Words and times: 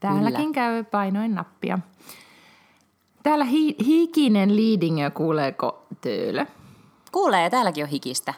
Täälläkin 0.00 0.52
käy 0.52 0.84
painoin 0.84 1.34
nappia. 1.34 1.78
Täällä 3.22 3.44
hi- 3.44 3.76
hikinen 3.86 4.56
liidingö, 4.56 5.10
kuuleeko 5.10 5.86
töölö? 6.00 6.46
Kuulee, 7.12 7.50
täälläkin 7.50 7.84
on 7.84 7.90
hikistä. 7.90 8.34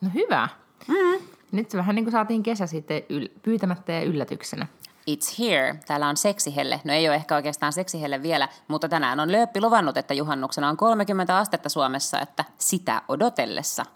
No 0.00 0.10
hyvä. 0.14 0.48
Mm. 0.88 1.26
Nyt 1.52 1.74
vähän 1.74 1.94
niin 1.94 2.04
kuin 2.04 2.12
saatiin 2.12 2.42
kesä 2.42 2.66
sitten 2.66 3.02
yl- 3.02 3.38
pyytämättä 3.42 3.92
ja 3.92 4.02
yllätyksenä. 4.02 4.66
It's 5.10 5.38
here. 5.38 5.76
Täällä 5.86 6.08
on 6.08 6.16
seksihelle. 6.16 6.80
No 6.84 6.92
ei 6.92 7.08
ole 7.08 7.16
ehkä 7.16 7.34
oikeastaan 7.34 7.72
seksihelle 7.72 8.22
vielä, 8.22 8.48
mutta 8.68 8.88
tänään 8.88 9.20
on 9.20 9.32
Lööppi 9.32 9.60
luvannut, 9.60 9.96
että 9.96 10.14
juhannuksena 10.14 10.68
on 10.68 10.76
30 10.76 11.38
astetta 11.38 11.68
Suomessa, 11.68 12.20
että 12.20 12.44
sitä 12.58 13.02
odotellessa. 13.08 13.86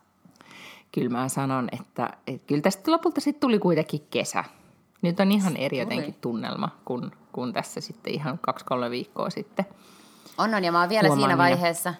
Kyllä 0.92 1.08
mä 1.08 1.28
sanon, 1.28 1.68
että, 1.72 2.10
että 2.26 2.46
kyllä 2.46 2.62
tästä 2.62 2.90
lopulta 2.90 3.20
sitten 3.20 3.40
tuli 3.40 3.58
kuitenkin 3.58 4.06
kesä. 4.10 4.44
Nyt 5.02 5.20
on 5.20 5.32
ihan 5.32 5.56
eri 5.56 5.78
jotenkin 5.78 6.14
tunnelma 6.20 6.68
kuin, 6.84 7.10
kuin 7.32 7.52
tässä 7.52 7.80
sitten 7.80 8.14
ihan 8.14 8.38
kaksi-kolme 8.38 8.90
viikkoa 8.90 9.30
sitten. 9.30 9.64
On, 10.38 10.54
on, 10.54 10.64
ja 10.64 10.72
mä 10.72 10.80
oon 10.80 10.88
vielä 10.88 11.08
Huomaan 11.08 11.28
siinä 11.30 11.38
vaiheessa, 11.38 11.94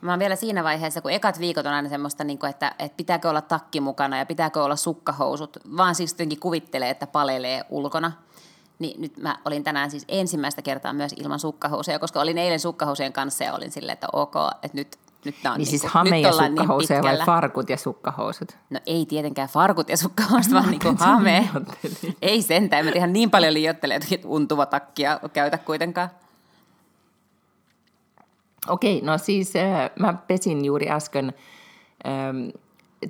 mä 0.00 0.12
oon 0.12 0.18
vielä 0.18 0.36
siinä 0.36 0.64
vaiheessa, 0.64 1.00
kun 1.00 1.10
ekat 1.10 1.38
viikot 1.38 1.66
on 1.66 1.72
aina 1.72 1.88
semmoista, 1.88 2.24
niin 2.24 2.38
kuin, 2.38 2.50
että, 2.50 2.74
että 2.78 2.96
pitääkö 2.96 3.30
olla 3.30 3.40
takki 3.40 3.80
mukana 3.80 4.18
ja 4.18 4.26
pitääkö 4.26 4.62
olla 4.62 4.76
sukkahousut, 4.76 5.56
vaan 5.76 5.94
siis 5.94 6.12
jotenkin 6.12 6.40
kuvittelee, 6.40 6.90
että 6.90 7.06
palelee 7.06 7.64
ulkona. 7.70 8.12
Niin 8.78 9.00
nyt 9.00 9.16
mä 9.16 9.38
olin 9.44 9.64
tänään 9.64 9.90
siis 9.90 10.04
ensimmäistä 10.08 10.62
kertaa 10.62 10.92
myös 10.92 11.12
ilman 11.16 11.40
sukkahousuja, 11.40 11.98
koska 11.98 12.20
olin 12.20 12.38
eilen 12.38 12.60
sukkahousien 12.60 13.12
kanssa 13.12 13.44
ja 13.44 13.54
olin 13.54 13.72
silleen, 13.72 13.92
että 13.92 14.08
ok, 14.12 14.34
että 14.62 14.76
nyt, 14.78 14.98
nyt 15.24 15.34
on 15.50 15.58
Niin 15.58 15.66
siis 15.66 15.82
kuin- 15.82 15.90
hame 15.90 16.10
nyt 16.10 16.22
ja 16.22 16.28
ollaan 16.30 16.44
niin 16.54 16.58
sukkahousuja 16.58 17.02
vai 17.02 17.18
farkut 17.26 17.70
ja 17.70 17.76
sukkahousut? 17.76 18.56
No 18.70 18.80
ei 18.86 19.06
tietenkään 19.06 19.48
farkut 19.48 19.88
ja 19.88 19.96
sukkahousut, 19.96 20.52
vaan 20.52 20.68
ajattelin, 20.68 20.98
hame. 20.98 21.48
Ei 22.22 22.42
sentään, 22.42 22.80
en 22.80 22.86
mä 22.86 22.92
ihan 22.96 23.12
niin 23.12 23.30
paljon 23.30 23.54
liioittele, 23.54 23.94
että 23.94 24.08
untuva 24.24 24.66
takkia 24.66 25.20
käytä 25.32 25.58
kuitenkaan. 25.58 26.10
Okei, 28.68 29.00
no 29.00 29.18
siis 29.18 29.56
äh, 29.56 29.90
mä 29.98 30.12
pesin 30.26 30.64
juuri 30.64 30.90
äsken. 30.90 31.32
Ähm, 32.06 32.48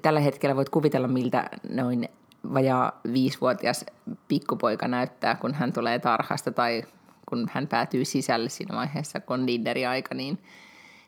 tällä 0.02 0.20
hetkellä 0.20 0.56
voit 0.56 0.68
kuvitella, 0.68 1.08
miltä 1.08 1.50
noin 1.68 2.08
vajaa 2.54 3.00
viisivuotias 3.12 3.84
pikkupoika 4.28 4.88
näyttää, 4.88 5.34
kun 5.34 5.54
hän 5.54 5.72
tulee 5.72 5.98
tarhasta 5.98 6.52
tai 6.52 6.82
kun 7.28 7.50
hän 7.52 7.66
päätyy 7.68 8.04
sisälle 8.04 8.48
siinä 8.48 8.76
vaiheessa, 8.76 9.20
kun 9.20 9.40
on 9.40 9.46
aika, 9.88 10.14
niin, 10.14 10.38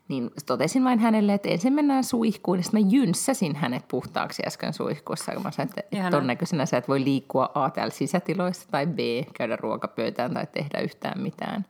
niin 0.08 0.30
totesin 0.46 0.84
vain 0.84 0.98
hänelle, 0.98 1.34
että 1.34 1.48
ensin 1.48 1.72
mennään 1.72 2.04
suihkuun, 2.04 2.58
ja 2.58 2.62
sitten 2.62 2.82
mä 2.82 2.88
jynssäsin 2.90 3.56
hänet 3.56 3.88
puhtaaksi 3.88 4.42
äsken 4.46 4.72
suihkussa, 4.72 5.32
kun 5.32 5.42
mä 5.42 5.50
sanoin, 5.50 5.68
että, 5.68 5.82
Ihanaa. 5.92 6.10
todennäköisenä 6.10 6.66
sä 6.66 6.76
et 6.76 6.88
voi 6.88 7.04
liikkua 7.04 7.50
A 7.54 7.70
täällä 7.70 7.94
sisätiloissa 7.94 8.68
tai 8.70 8.86
B, 8.86 8.98
käydä 9.34 9.56
ruokapöytään 9.56 10.34
tai 10.34 10.46
tehdä 10.52 10.80
yhtään 10.80 11.20
mitään. 11.20 11.64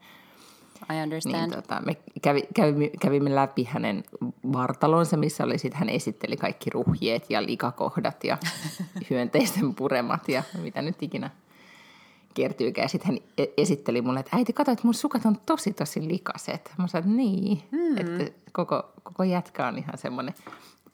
I 0.92 1.02
understand. 1.02 1.36
Niin, 1.36 1.50
tota, 1.50 1.82
me 1.86 1.96
kävi, 2.22 2.42
kävimme, 2.54 2.90
kävimme 3.00 3.34
läpi 3.34 3.64
hänen 3.64 4.04
vartalonsa, 4.52 5.16
missä 5.16 5.44
oli 5.44 5.58
sit, 5.58 5.74
hän 5.74 5.88
esitteli 5.88 6.36
kaikki 6.36 6.70
ruhjeet 6.70 7.30
ja 7.30 7.46
likakohdat 7.46 8.24
ja 8.24 8.38
hyönteisten 9.10 9.74
puremat 9.74 10.28
ja 10.28 10.42
mitä 10.62 10.82
nyt 10.82 11.02
ikinä 11.02 11.30
kertyykään. 12.34 12.88
Sitten 12.88 13.10
hän 13.10 13.18
e- 13.38 13.54
esitteli 13.56 14.02
mulle, 14.02 14.20
että 14.20 14.36
äiti, 14.36 14.52
kato, 14.52 14.70
että 14.70 14.84
mun 14.84 14.94
sukat 14.94 15.26
on 15.26 15.36
tosi 15.46 15.72
tosi 15.72 16.08
likaset. 16.08 16.72
Mä 16.78 16.86
sanoin, 16.86 17.04
että 17.04 17.16
niin, 17.16 17.62
mm. 17.70 17.98
että 17.98 18.32
koko, 18.52 18.92
koko 19.02 19.22
jätkä 19.22 19.66
on 19.66 19.78
ihan 19.78 19.98
semmoinen. 19.98 20.34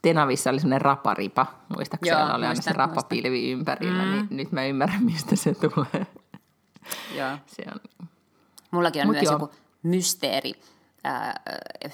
Tenavissa 0.02 0.50
oli 0.50 0.60
semmoinen 0.60 0.80
raparipa, 0.80 1.46
muistaakseni 1.76 2.10
Joo, 2.10 2.18
siellä 2.18 2.34
oli 2.34 2.44
aina 2.44 2.54
muistan, 2.54 2.74
se 2.74 2.78
rapapilvi 2.78 3.50
ympärillä, 3.50 4.04
mm. 4.04 4.10
niin 4.10 4.26
nyt 4.30 4.52
mä 4.52 4.66
ymmärrän, 4.66 5.04
mistä 5.04 5.36
se 5.36 5.54
tulee. 5.54 6.06
Joo. 7.16 7.38
Se 7.46 7.62
on 7.74 8.08
Mullakin 8.70 9.02
on 9.02 9.08
Mut 9.08 9.14
myös 9.14 9.24
joo. 9.24 9.34
joku 9.34 9.50
mysteeri 9.82 10.52
ää, 11.04 11.40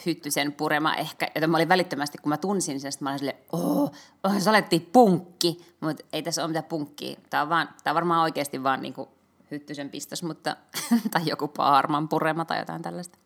hyttysen 0.07 0.53
purema 0.53 0.95
ehkä, 0.95 1.29
jota 1.35 1.47
mä 1.47 1.57
olin 1.57 1.69
välittömästi, 1.69 2.19
kun 2.19 2.31
mä 2.31 2.37
tunsin 2.37 2.81
sen, 2.81 2.93
mä 3.01 3.09
olin 3.09 3.19
silleen, 3.19 3.39
oh, 3.53 3.93
oh 4.25 4.39
sä 4.39 4.51
olettiin 4.51 4.89
punkki, 4.93 5.75
mutta 5.81 6.05
ei 6.13 6.23
tässä 6.23 6.43
ole 6.43 6.49
mitään 6.49 6.65
punkkia. 6.65 7.17
Tämä 7.31 7.43
on, 7.43 7.49
vaan, 7.49 7.69
tää 7.85 7.91
on 7.91 7.95
varmaan 7.95 8.23
oikeasti 8.23 8.63
vaan 8.63 8.83
niinku 8.83 9.09
hyttysen 9.51 9.91
pistos, 9.91 10.23
mutta, 10.23 10.57
tai 11.13 11.23
joku 11.27 11.49
paarman 11.49 12.09
purema 12.09 12.45
tai 12.45 12.59
jotain 12.59 12.83
tällaista. 12.83 13.19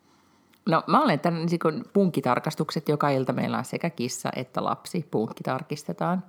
No 0.66 0.82
mä 0.86 1.02
olen 1.02 1.20
tämän 1.20 1.46
niin 1.46 1.58
kun 1.58 1.84
punkkitarkastukset, 1.92 2.88
joka 2.88 3.10
ilta 3.10 3.32
meillä 3.32 3.58
on 3.58 3.64
sekä 3.64 3.90
kissa 3.90 4.30
että 4.36 4.64
lapsi, 4.64 5.06
punkki 5.10 5.42
tarkistetaan. 5.42 6.24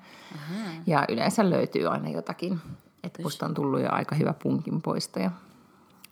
Ja 0.88 1.06
yleensä 1.10 1.50
löytyy 1.50 1.88
aina 1.88 2.10
jotakin, 2.10 2.60
että 3.04 3.24
musta 3.24 3.46
on 3.46 3.54
tullut 3.54 3.82
jo 3.82 3.88
aika 3.92 4.16
hyvä 4.16 4.34
punkin 4.34 4.82
poisto 4.82 5.20
ja 5.20 5.32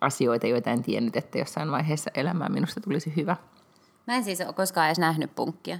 asioita, 0.01 0.47
joita 0.47 0.69
en 0.69 0.83
tiennyt, 0.83 1.15
että 1.15 1.37
jossain 1.37 1.71
vaiheessa 1.71 2.11
elämää 2.13 2.49
minusta 2.49 2.81
tulisi 2.81 3.13
hyvä. 3.15 3.35
Mä 4.07 4.15
en 4.15 4.23
siis 4.23 4.41
ole 4.41 4.53
koskaan 4.53 4.87
edes 4.87 4.99
nähnyt 4.99 5.35
punkkia. 5.35 5.79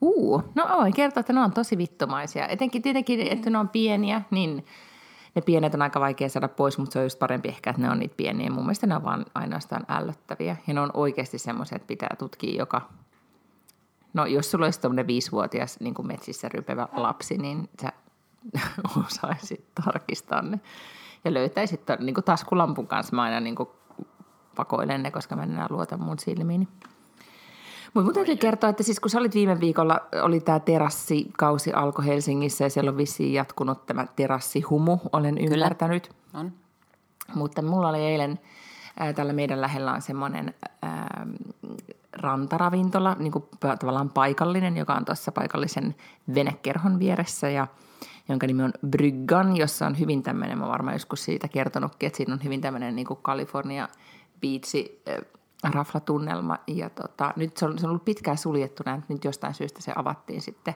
Uu, 0.00 0.42
no 0.54 0.68
voin 0.78 0.94
kertoa, 0.94 1.20
että 1.20 1.32
ne 1.32 1.40
on 1.40 1.52
tosi 1.52 1.78
vittomaisia. 1.78 2.48
Etenkin 2.48 2.82
tietenkin, 2.82 3.20
että 3.20 3.50
ne 3.50 3.58
on 3.58 3.68
pieniä, 3.68 4.22
niin 4.30 4.66
ne 5.34 5.42
pienet 5.42 5.74
on 5.74 5.82
aika 5.82 6.00
vaikea 6.00 6.28
saada 6.28 6.48
pois, 6.48 6.78
mutta 6.78 6.92
se 6.92 6.98
on 6.98 7.04
just 7.04 7.18
parempi 7.18 7.48
ehkä, 7.48 7.70
että 7.70 7.82
ne 7.82 7.90
on 7.90 7.98
niitä 7.98 8.14
pieniä. 8.16 8.50
Mun 8.50 8.64
mielestä 8.64 8.86
ne 8.86 8.96
on 8.96 9.04
vaan 9.04 9.26
ainoastaan 9.34 9.84
ällöttäviä. 9.88 10.56
Ja 10.66 10.74
ne 10.74 10.80
on 10.80 10.90
oikeasti 10.94 11.38
semmoisia, 11.38 11.76
että 11.76 11.86
pitää 11.86 12.16
tutkia 12.18 12.58
joka... 12.58 12.88
No 14.14 14.26
jos 14.26 14.50
sulla 14.50 14.64
olisi 14.64 14.80
tuommoinen 14.80 15.06
viisivuotias 15.06 15.80
niin 15.80 15.94
kuin 15.94 16.06
metsissä 16.06 16.48
rypevä 16.48 16.88
lapsi, 16.92 17.38
niin 17.38 17.68
sä 17.82 17.92
osaisit 19.06 19.64
tarkistaa 19.84 20.42
ne. 20.42 20.60
Ja 21.24 21.34
löytäisit 21.34 21.80
niin 21.98 22.14
kuin 22.14 22.24
taskulampun 22.24 22.86
kanssa. 22.86 23.16
Mä 23.16 23.22
aina 23.22 23.40
niin 23.40 23.54
kuin 23.54 23.68
pakoilen 24.56 25.02
ne, 25.02 25.10
koska 25.10 25.36
mä 25.36 25.42
en 25.42 25.50
enää 25.50 25.66
luota 25.70 25.96
mun 25.96 26.18
silmiini. 26.18 26.68
Mutta 27.94 28.04
mun 28.04 28.14
täytyy 28.14 28.36
kertoa, 28.36 28.70
että 28.70 28.82
siis 28.82 29.00
kun 29.00 29.10
sä 29.10 29.18
olit 29.18 29.34
viime 29.34 29.60
viikolla, 29.60 30.00
oli 30.22 30.40
tämä 30.40 30.60
terassikausi 30.60 31.72
alkoi 31.72 32.06
Helsingissä 32.06 32.64
ja 32.64 32.70
siellä 32.70 32.90
on 32.90 32.96
vissiin 32.96 33.32
jatkunut 33.32 33.86
tämä 33.86 34.06
terassihumu, 34.16 34.98
olen 35.12 35.38
ymmärtänyt. 35.38 36.10
On. 36.34 36.52
Mutta 37.34 37.62
mulla 37.62 37.88
oli 37.88 38.00
eilen, 38.00 38.40
ää, 38.98 39.12
tällä 39.12 39.32
meidän 39.32 39.60
lähellä 39.60 39.92
on 39.92 40.02
semmoinen 40.02 40.54
ää, 40.82 41.26
rantaravintola, 42.12 43.16
niin 43.18 43.32
kuin 43.32 43.44
tavallaan 43.60 44.10
paikallinen, 44.10 44.76
joka 44.76 44.94
on 44.94 45.04
tuossa 45.04 45.32
paikallisen 45.32 45.94
venekerhon 46.34 46.98
vieressä 46.98 47.50
ja 47.50 47.66
jonka 48.28 48.46
nimi 48.46 48.62
on 48.62 48.72
Bryggan, 48.86 49.56
jossa 49.56 49.86
on 49.86 49.98
hyvin 49.98 50.22
tämmöinen, 50.22 50.58
mä 50.58 50.68
varmaan 50.68 50.94
joskus 50.94 51.24
siitä 51.24 51.48
kertonutkin, 51.48 52.06
että 52.06 52.16
siinä 52.16 52.32
on 52.34 52.44
hyvin 52.44 52.60
tämmöinen 52.60 52.96
niin 52.96 53.06
kuin 53.06 53.20
California 53.22 53.88
Beach 54.40 54.74
raflatunnelma. 55.70 56.58
Ja 56.66 56.90
tota, 56.90 57.32
nyt 57.36 57.56
se 57.56 57.66
on, 57.66 57.78
se 57.78 57.86
on 57.86 57.90
ollut 57.90 58.04
pitkään 58.04 58.38
suljettuna, 58.38 58.94
että 58.94 59.12
nyt 59.12 59.24
jostain 59.24 59.54
syystä 59.54 59.82
se 59.82 59.92
avattiin 59.96 60.40
sitten 60.40 60.74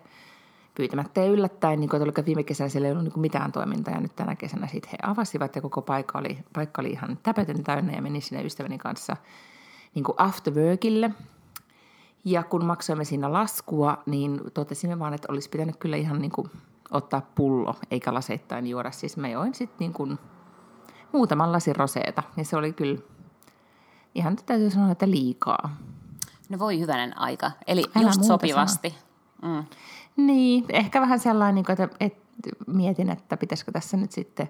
pyytämättä 0.75 1.21
ja 1.21 1.27
yllättäen, 1.27 1.81
niin 1.81 1.91
kuin, 1.91 2.27
viime 2.27 2.43
kesänä 2.43 2.69
siellä 2.69 2.89
ei 2.89 2.93
ollut 2.93 3.05
niin 3.05 3.21
mitään 3.21 3.53
toimintaa 3.53 3.95
ja 3.95 4.01
nyt 4.01 4.17
tänä 4.17 4.37
kesänä 4.37 4.67
sitten 4.67 4.91
he 4.91 4.99
avasivat 5.03 5.57
ja 5.57 5.63
koko 5.63 5.83
paikka 5.83 6.19
oli, 6.19 6.39
paikka 6.53 6.83
oli 6.83 6.91
ihan 6.91 7.19
täpötön 7.23 7.65
täynnä 7.65 7.93
ja 7.93 8.03
menin 8.03 8.23
sinne 8.23 8.45
ystäväni 8.45 8.79
kanssa 8.79 9.17
niin 9.95 10.05
kuin 10.05 10.17
after 10.19 10.55
workille. 10.55 11.11
Ja 12.25 12.43
kun 12.43 12.65
maksoimme 12.65 13.05
siinä 13.05 13.33
laskua, 13.33 14.03
niin 14.07 14.41
totesimme 14.55 14.99
vaan, 14.99 15.15
että 15.15 15.29
olisi 15.31 15.51
pitänyt 15.51 15.77
kyllä 15.77 15.97
ihan 15.97 16.19
niin 16.19 16.31
kuin 16.31 16.51
ottaa 16.91 17.21
pullo, 17.35 17.75
eikä 17.91 18.15
laseittain 18.15 18.67
juoda. 18.67 18.91
Siis 18.91 19.17
mä 19.17 19.29
join 19.29 19.55
sitten 19.55 19.79
niin 19.79 19.93
kuin 19.93 20.19
muutaman 21.13 21.53
lasin 21.53 21.77
roseeta 21.77 22.23
ja 22.37 22.45
se 22.45 22.57
oli 22.57 22.73
kyllä 22.73 22.99
ihan 24.17 24.37
täytyy 24.47 24.71
sanoa, 24.71 24.93
että 24.93 25.11
liikaa. 25.11 25.77
No 26.49 26.59
voi 26.59 26.81
hyvänen 26.81 27.19
aika. 27.19 27.51
Eli 27.67 27.85
Älä 27.97 28.07
just 28.07 28.25
sopivasti. 28.25 28.95
Mm. 29.43 29.65
Niin, 30.17 30.65
ehkä 30.69 31.01
vähän 31.01 31.19
sellainen, 31.19 31.55
niin 31.55 31.73
että, 31.73 31.97
että 32.01 32.27
mietin, 32.67 33.11
että 33.11 33.37
pitäisikö 33.37 33.73
tässä 33.73 33.97
nyt 33.97 34.13
sitten 34.13 34.49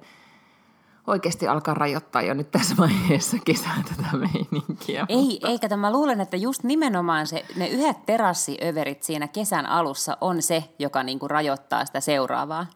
oikeasti 1.06 1.48
alkaa 1.48 1.74
rajoittaa 1.74 2.22
jo 2.22 2.34
nyt 2.34 2.50
tässä 2.50 2.74
vaiheessa 2.78 3.36
kesää 3.44 3.82
tätä 3.88 4.16
meininkiä. 4.16 5.06
Ei, 5.08 5.40
eikä 5.44 5.68
tämä 5.68 5.92
luulen, 5.92 6.20
että 6.20 6.36
just 6.36 6.62
nimenomaan 6.62 7.26
se, 7.26 7.44
ne 7.56 7.68
yhdet 7.68 8.06
terassiöverit 8.06 9.02
siinä 9.02 9.28
kesän 9.28 9.66
alussa 9.66 10.16
on 10.20 10.42
se, 10.42 10.64
joka 10.78 11.02
niinku 11.02 11.28
rajoittaa 11.28 11.84
sitä 11.84 12.00
seuraavaa. 12.00 12.66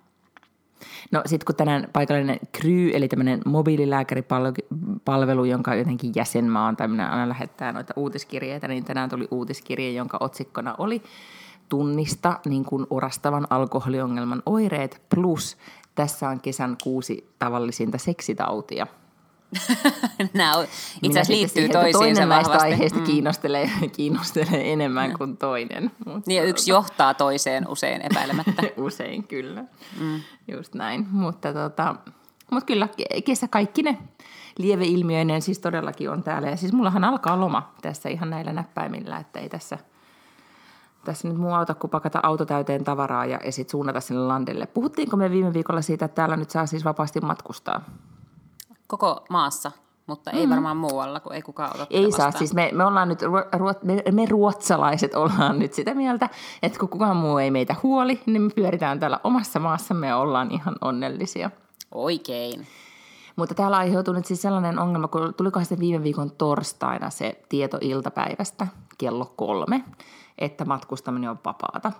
No 1.10 1.22
sitten 1.26 1.46
kun 1.46 1.54
tänään 1.54 1.88
paikallinen 1.92 2.40
Kry, 2.52 2.90
eli 2.94 3.08
tämmöinen 3.08 3.40
mobiililääkäripalvelu, 3.46 5.44
jonka 5.44 5.74
jotenkin 5.74 6.12
jäsenmaa 6.14 6.66
on, 6.66 6.76
tai 6.76 6.88
minä 6.88 7.08
aina 7.10 7.28
lähettää 7.28 7.72
noita 7.72 7.94
uutiskirjeitä, 7.96 8.68
niin 8.68 8.84
tänään 8.84 9.10
tuli 9.10 9.28
uutiskirje, 9.30 9.90
jonka 9.90 10.16
otsikkona 10.20 10.74
oli 10.78 11.02
tunnista 11.68 12.40
niin 12.46 12.64
kuin 12.64 12.86
orastavan 12.90 13.46
alkoholiongelman 13.50 14.42
oireet 14.46 15.02
plus 15.14 15.56
tässä 15.94 16.28
on 16.28 16.40
kesän 16.40 16.76
kuusi 16.82 17.30
tavallisinta 17.38 17.98
seksitautia. 17.98 18.86
Nämä 20.34 20.56
on, 20.56 20.64
itse 21.02 21.20
asiassa 21.20 21.32
liittyy 21.32 21.62
siihen, 21.62 21.72
toisiinsa 21.72 21.98
Toinen 21.98 22.28
näistä 22.28 22.58
aiheista 22.58 22.98
mm. 22.98 23.04
kiinnostelee, 23.04 23.70
kiinnostelee 23.96 24.72
enemmän 24.72 25.10
mm. 25.10 25.18
kuin 25.18 25.36
toinen. 25.36 25.90
Mutta 26.06 26.22
niin 26.26 26.44
yksi 26.44 26.70
johtaa 26.70 27.14
toiseen 27.14 27.68
usein 27.68 28.02
epäilemättä. 28.02 28.62
usein 28.76 29.24
kyllä, 29.24 29.64
mm. 30.00 30.20
just 30.52 30.74
näin. 30.74 31.06
Mutta, 31.10 31.52
tota, 31.52 31.94
mutta 32.50 32.66
kyllä 32.66 32.88
kesä 33.24 33.48
kaikki 33.48 33.82
ne 33.82 33.98
lieveilmiöinen 34.58 35.42
siis 35.42 35.58
todellakin 35.58 36.10
on 36.10 36.22
täällä. 36.22 36.50
Ja 36.50 36.56
siis 36.56 36.72
mullahan 36.72 37.04
alkaa 37.04 37.40
loma 37.40 37.74
tässä 37.82 38.08
ihan 38.08 38.30
näillä 38.30 38.52
näppäimillä, 38.52 39.18
että 39.18 39.38
ei 39.40 39.48
tässä– 39.48 39.78
tässä 41.04 41.28
nyt 41.28 41.36
muu 41.36 41.52
auta 41.52 41.74
kuin 41.74 41.90
pakata 41.90 42.20
auto 42.22 42.46
täyteen 42.46 42.84
tavaraa 42.84 43.26
ja, 43.26 43.40
ja 43.44 43.52
sitten 43.52 43.70
suunnata 43.70 44.00
sinne 44.00 44.22
landelle. 44.22 44.66
Puhuttiinko 44.66 45.16
me 45.16 45.30
viime 45.30 45.54
viikolla 45.54 45.82
siitä, 45.82 46.04
että 46.04 46.14
täällä 46.14 46.36
nyt 46.36 46.50
saa 46.50 46.66
siis 46.66 46.84
vapaasti 46.84 47.20
matkustaa? 47.20 47.80
Koko 48.90 49.24
maassa, 49.28 49.72
mutta 50.06 50.30
ei 50.30 50.46
mm. 50.46 50.50
varmaan 50.50 50.76
muualla, 50.76 51.20
kun 51.20 51.34
ei 51.34 51.42
kukaan 51.42 51.70
ota 51.74 51.86
Ei 51.90 52.12
saa, 52.12 52.30
siis 52.30 52.54
me, 52.54 52.70
me 52.72 52.84
ollaan 52.84 53.08
nyt, 53.08 53.18
ruot, 53.52 53.82
me, 53.82 54.02
me 54.12 54.26
ruotsalaiset 54.26 55.14
ollaan 55.14 55.58
nyt 55.58 55.72
sitä 55.72 55.94
mieltä, 55.94 56.28
että 56.62 56.78
kun 56.78 56.88
kukaan 56.88 57.16
muu 57.16 57.38
ei 57.38 57.50
meitä 57.50 57.76
huoli, 57.82 58.20
niin 58.26 58.42
me 58.42 58.50
pyöritään 58.54 59.00
täällä 59.00 59.20
omassa 59.24 59.60
maassamme 59.60 60.06
ja 60.06 60.16
ollaan 60.16 60.50
ihan 60.50 60.76
onnellisia. 60.80 61.50
Oikein. 61.94 62.66
Mutta 63.36 63.54
täällä 63.54 63.76
aiheutuu 63.76 64.14
nyt 64.14 64.26
siis 64.26 64.42
sellainen 64.42 64.78
ongelma, 64.78 65.08
kun 65.08 65.34
tulikohan 65.34 65.64
sitten 65.64 65.80
viime 65.80 66.04
viikon 66.04 66.30
torstaina 66.30 67.10
se 67.10 67.40
tieto 67.48 67.78
iltapäivästä 67.80 68.66
kello 68.98 69.32
kolme, 69.36 69.84
että 70.38 70.64
matkustaminen 70.64 71.30
on 71.30 71.38
vapaata. 71.44 71.92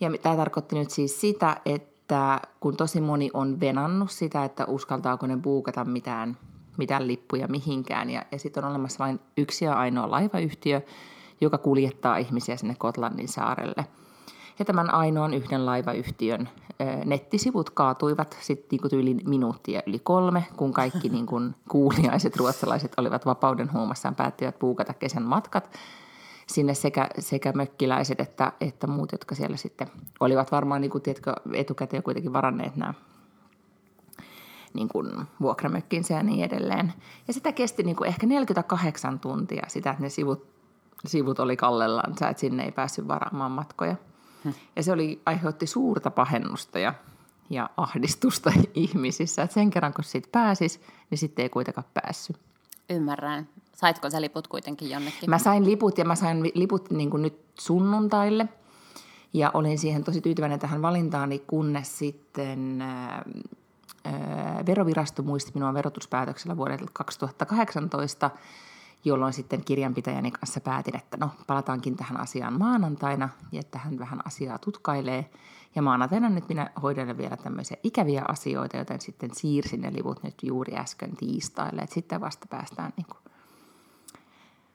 Ja 0.00 0.10
tämä 0.22 0.36
tarkoitti 0.36 0.78
nyt 0.78 0.90
siis 0.90 1.20
sitä, 1.20 1.56
että 1.66 1.91
kun 2.60 2.76
tosi 2.76 3.00
moni 3.00 3.30
on 3.34 3.60
venannut 3.60 4.10
sitä, 4.10 4.44
että 4.44 4.64
uskaltaako 4.64 5.26
ne 5.26 5.36
buukata 5.36 5.84
mitään, 5.84 6.36
mitään 6.78 7.06
lippuja 7.06 7.48
mihinkään, 7.48 8.10
ja, 8.10 8.24
ja 8.32 8.38
sitten 8.38 8.64
on 8.64 8.70
olemassa 8.70 8.98
vain 8.98 9.20
yksi 9.36 9.64
ja 9.64 9.74
ainoa 9.74 10.10
laivayhtiö, 10.10 10.80
joka 11.40 11.58
kuljettaa 11.58 12.16
ihmisiä 12.16 12.56
sinne 12.56 12.74
Kotlannin 12.78 13.28
saarelle. 13.28 13.86
Ja 14.58 14.64
tämän 14.64 14.94
ainoan 14.94 15.34
yhden 15.34 15.66
laivayhtiön 15.66 16.48
nettisivut 17.04 17.70
kaatuivat 17.70 18.38
sitten 18.40 18.78
niin 18.82 19.00
yli 19.00 19.14
minuuttia 19.14 19.82
yli 19.86 19.98
kolme, 19.98 20.44
kun 20.56 20.72
kaikki 20.72 21.08
niin 21.12 21.26
kuin 21.26 21.54
kuuliaiset 21.68 22.36
ruotsalaiset 22.36 22.92
olivat 22.96 23.26
vapauden 23.26 23.72
huumassaan 23.72 24.14
päättivät 24.14 24.58
puukata 24.58 24.94
kesän 24.94 25.22
matkat 25.22 25.70
sinne 26.52 26.74
sekä, 26.74 27.08
sekä 27.18 27.52
mökkiläiset 27.52 28.20
että, 28.20 28.52
että 28.60 28.86
muut, 28.86 29.12
jotka 29.12 29.34
siellä 29.34 29.56
sitten 29.56 29.88
olivat 30.20 30.52
varmaan 30.52 30.80
niin 30.80 30.90
kuin, 30.90 31.02
tiedätkö, 31.02 31.34
etukäteen 31.52 32.02
kuitenkin 32.02 32.32
varanneet 32.32 32.76
nämä 32.76 32.94
niin 34.74 34.88
kuin 34.88 35.10
vuokramökkinsä 35.40 36.14
ja 36.14 36.22
niin 36.22 36.44
edelleen. 36.44 36.92
Ja 37.28 37.34
sitä 37.34 37.52
kesti 37.52 37.82
niin 37.82 37.96
kuin 37.96 38.08
ehkä 38.08 38.26
48 38.26 39.20
tuntia 39.20 39.62
sitä, 39.68 39.90
että 39.90 40.02
ne 40.02 40.08
sivut, 40.08 40.46
sivut 41.06 41.40
oli 41.40 41.56
kallellaan, 41.56 42.10
että 42.10 42.34
sinne 42.36 42.64
ei 42.64 42.72
päässyt 42.72 43.08
varaamaan 43.08 43.52
matkoja. 43.52 43.96
Hmm. 44.44 44.54
Ja 44.76 44.82
se 44.82 44.92
oli, 44.92 45.22
aiheutti 45.26 45.66
suurta 45.66 46.10
pahennusta 46.10 46.78
ja, 46.78 46.94
ja 47.50 47.70
ahdistusta 47.76 48.52
ihmisissä, 48.74 49.42
että 49.42 49.54
sen 49.54 49.70
kerran 49.70 49.94
kun 49.94 50.04
siitä 50.04 50.28
pääsis, 50.32 50.80
niin 51.10 51.18
sitten 51.18 51.42
ei 51.42 51.48
kuitenkaan 51.48 51.86
päässyt. 51.94 52.36
Ymmärrän. 52.90 53.48
Saitko 53.82 54.10
sä 54.10 54.20
liput 54.20 54.48
kuitenkin 54.48 54.90
jonnekin? 54.90 55.30
Mä 55.30 55.38
sain 55.38 55.64
liput 55.64 55.98
ja 55.98 56.04
mä 56.04 56.14
sain 56.14 56.42
liput 56.54 56.90
niin 56.90 57.10
kuin 57.10 57.22
nyt 57.22 57.38
sunnuntaille. 57.60 58.48
Ja 59.32 59.50
olin 59.54 59.78
siihen 59.78 60.04
tosi 60.04 60.20
tyytyväinen 60.20 60.58
tähän 60.58 60.82
valintaani, 60.82 61.38
kunnes 61.38 61.98
sitten 61.98 62.82
ää, 62.82 63.24
verovirasto 64.66 65.22
muisti 65.22 65.52
minua 65.54 65.74
verotuspäätöksellä 65.74 66.56
vuodelta 66.56 66.84
2018, 66.92 68.30
jolloin 69.04 69.32
sitten 69.32 69.64
kirjanpitäjäni 69.64 70.30
kanssa 70.30 70.60
päätin, 70.60 70.96
että 70.96 71.16
no 71.16 71.30
palataankin 71.46 71.96
tähän 71.96 72.20
asiaan 72.20 72.58
maanantaina 72.58 73.28
ja 73.52 73.60
että 73.60 73.78
hän 73.78 73.98
vähän 73.98 74.20
asiaa 74.26 74.58
tutkailee. 74.58 75.30
Ja 75.74 75.82
maanantaina 75.82 76.28
nyt 76.28 76.48
minä 76.48 76.70
hoidan 76.82 77.18
vielä 77.18 77.36
tämmöisiä 77.36 77.76
ikäviä 77.82 78.24
asioita, 78.28 78.76
joten 78.76 79.00
sitten 79.00 79.30
siirsin 79.34 79.80
ne 79.80 79.92
livut 79.92 80.22
nyt 80.22 80.34
juuri 80.42 80.76
äsken 80.76 81.16
tiistaille. 81.16 81.82
Että 81.82 81.94
sitten 81.94 82.20
vasta 82.20 82.46
päästään 82.50 82.92
niin 82.96 83.06
kuin 83.06 83.31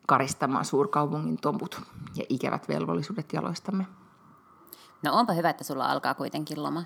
karistamaan 0.07 0.65
suurkaupungin 0.65 1.37
tomut 1.37 1.81
ja 2.15 2.23
ikävät 2.29 2.69
velvollisuudet 2.69 3.33
jaloistamme. 3.33 3.85
No 5.03 5.13
onpa 5.13 5.33
hyvä, 5.33 5.49
että 5.49 5.63
sulla 5.63 5.85
alkaa 5.85 6.13
kuitenkin 6.13 6.63
loma. 6.63 6.83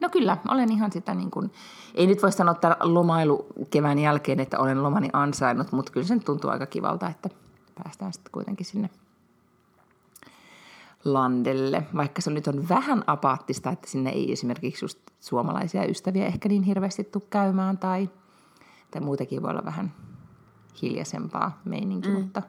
No 0.00 0.08
kyllä, 0.08 0.36
olen 0.48 0.72
ihan 0.72 0.92
sitä 0.92 1.14
niin 1.14 1.30
kuin, 1.30 1.52
ei 1.94 2.06
nyt 2.06 2.22
voi 2.22 2.32
sanoa 2.32 2.52
että 2.52 2.76
lomailu 2.80 3.46
kevään 3.70 3.98
jälkeen, 3.98 4.40
että 4.40 4.58
olen 4.58 4.82
lomani 4.82 5.08
ansainnut, 5.12 5.72
mutta 5.72 5.92
kyllä 5.92 6.06
se 6.06 6.18
tuntuu 6.18 6.50
aika 6.50 6.66
kivalta, 6.66 7.08
että 7.08 7.28
päästään 7.82 8.12
sitten 8.12 8.32
kuitenkin 8.32 8.66
sinne 8.66 8.90
landelle, 11.04 11.86
vaikka 11.96 12.22
se 12.22 12.30
nyt 12.30 12.48
on 12.48 12.68
vähän 12.68 13.04
apaattista, 13.06 13.70
että 13.70 13.90
sinne 13.90 14.10
ei 14.10 14.32
esimerkiksi 14.32 14.84
just 14.84 14.98
suomalaisia 15.20 15.86
ystäviä 15.86 16.26
ehkä 16.26 16.48
niin 16.48 16.62
hirveästi 16.62 17.04
tule 17.04 17.24
käymään 17.30 17.78
tai, 17.78 18.10
tai 18.90 19.00
muutenkin 19.00 19.42
voi 19.42 19.50
olla 19.50 19.64
vähän 19.64 19.92
hiljaisempaa 20.82 21.60
meininkiä, 21.64 22.12
mm. 22.12 22.20
mutta, 22.20 22.42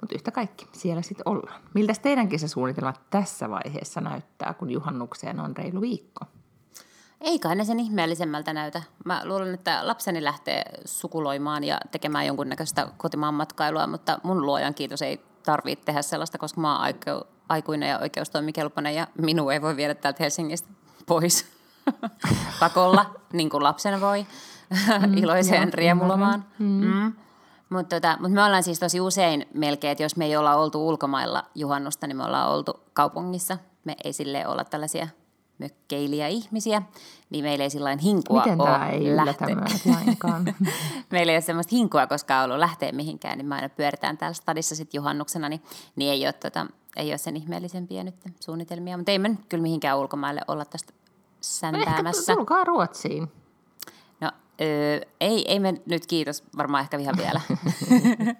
mutta 0.00 0.14
yhtä 0.14 0.30
kaikki, 0.30 0.68
siellä 0.72 1.02
sitten 1.02 1.28
ollaan. 1.28 1.60
Miltä 1.74 1.92
teidän 2.02 2.28
kesäsuunnitelmat 2.28 3.00
tässä 3.10 3.50
vaiheessa 3.50 4.00
näyttää, 4.00 4.54
kun 4.54 4.70
juhannukseen 4.70 5.40
on 5.40 5.56
reilu 5.56 5.80
viikko? 5.80 6.24
Ei 7.20 7.38
kai 7.38 7.56
ne 7.56 7.64
sen 7.64 7.80
ihmeellisemmältä 7.80 8.52
näytä. 8.52 8.82
Mä 9.04 9.20
luulen, 9.24 9.54
että 9.54 9.86
lapseni 9.86 10.24
lähtee 10.24 10.64
sukuloimaan 10.84 11.64
ja 11.64 11.80
tekemään 11.90 12.26
jonkunnäköistä 12.26 12.88
kotimaan 12.96 13.34
matkailua, 13.34 13.86
mutta 13.86 14.20
mun 14.22 14.46
luojan 14.46 14.74
kiitos 14.74 15.02
ei 15.02 15.20
tarvitse 15.42 15.84
tehdä 15.84 16.02
sellaista, 16.02 16.38
koska 16.38 16.60
mä 16.60 16.78
oon 16.78 16.94
aikuinen 17.48 17.88
ja 17.88 17.98
oikeustoimikelpoinen 17.98 18.94
ja 18.94 19.06
minua 19.18 19.52
ei 19.52 19.62
voi 19.62 19.76
viedä 19.76 19.94
täältä 19.94 20.22
Helsingistä 20.22 20.68
pois 21.06 21.46
pakolla, 22.60 23.14
niin 23.32 23.50
kuin 23.50 23.62
lapsen 23.62 24.00
voi, 24.00 24.26
mm, 24.70 25.16
iloiseen 25.22 25.72
riemulomaan. 25.72 26.44
Mm. 26.58 26.84
Mm. 26.84 27.12
Mutta 27.72 27.96
tota, 27.96 28.16
mut 28.20 28.32
me 28.32 28.44
ollaan 28.44 28.62
siis 28.62 28.78
tosi 28.78 29.00
usein 29.00 29.46
melkein, 29.54 29.92
että 29.92 30.02
jos 30.02 30.16
me 30.16 30.24
ei 30.24 30.36
olla 30.36 30.54
oltu 30.54 30.88
ulkomailla 30.88 31.44
juhannusta, 31.54 32.06
niin 32.06 32.16
me 32.16 32.24
ollaan 32.24 32.50
oltu 32.50 32.80
kaupungissa. 32.92 33.58
Me 33.84 33.96
ei 34.04 34.12
sille 34.12 34.46
olla 34.46 34.64
tällaisia 34.64 35.08
mökkeilijä-ihmisiä, 35.58 36.82
niin 37.30 37.44
meillä 37.44 37.64
ei 37.64 37.70
sillä 37.70 37.96
hinkua 38.02 38.42
Miten 38.42 38.58
tämä 38.58 38.88
ei 38.88 39.16
lähteä. 39.16 39.46
lainkaan? 39.94 40.44
meillä 41.12 41.32
ei 41.32 41.36
ole 41.36 41.40
semmoista 41.40 41.76
hinkua 41.76 42.06
koskaan 42.06 42.44
ollut 42.44 42.58
lähteä 42.58 42.92
mihinkään, 42.92 43.38
niin 43.38 43.46
me 43.46 43.54
aina 43.54 43.68
pyöritään 43.68 44.18
täällä 44.18 44.34
stadissa 44.34 44.76
sitten 44.76 44.98
juhannuksena, 44.98 45.48
niin, 45.48 45.62
niin 45.96 46.12
ei, 46.12 46.26
ole, 46.26 46.32
tota, 46.32 46.66
ei 46.96 47.10
ole 47.10 47.18
sen 47.18 47.36
ihmeellisempiä 47.36 48.04
nyt 48.04 48.14
suunnitelmia. 48.40 48.96
Mutta 48.96 49.12
ei 49.12 49.18
me 49.18 49.28
nyt 49.28 49.46
kyllä 49.48 49.62
mihinkään 49.62 49.98
ulkomaille 49.98 50.40
olla 50.48 50.64
tästä 50.64 50.92
säntäämässä. 51.40 52.32
No 52.32 52.32
ehkä 52.32 52.36
tulkaa 52.36 52.64
Ruotsiin. 52.64 53.41
No 54.62 54.68
öö, 54.68 55.00
ei, 55.20 55.52
ei 55.52 55.60
me 55.60 55.74
nyt 55.86 56.06
kiitos, 56.06 56.44
varmaan 56.56 56.82
ehkä 56.82 56.98
ihan 56.98 57.14
vielä. 57.18 57.40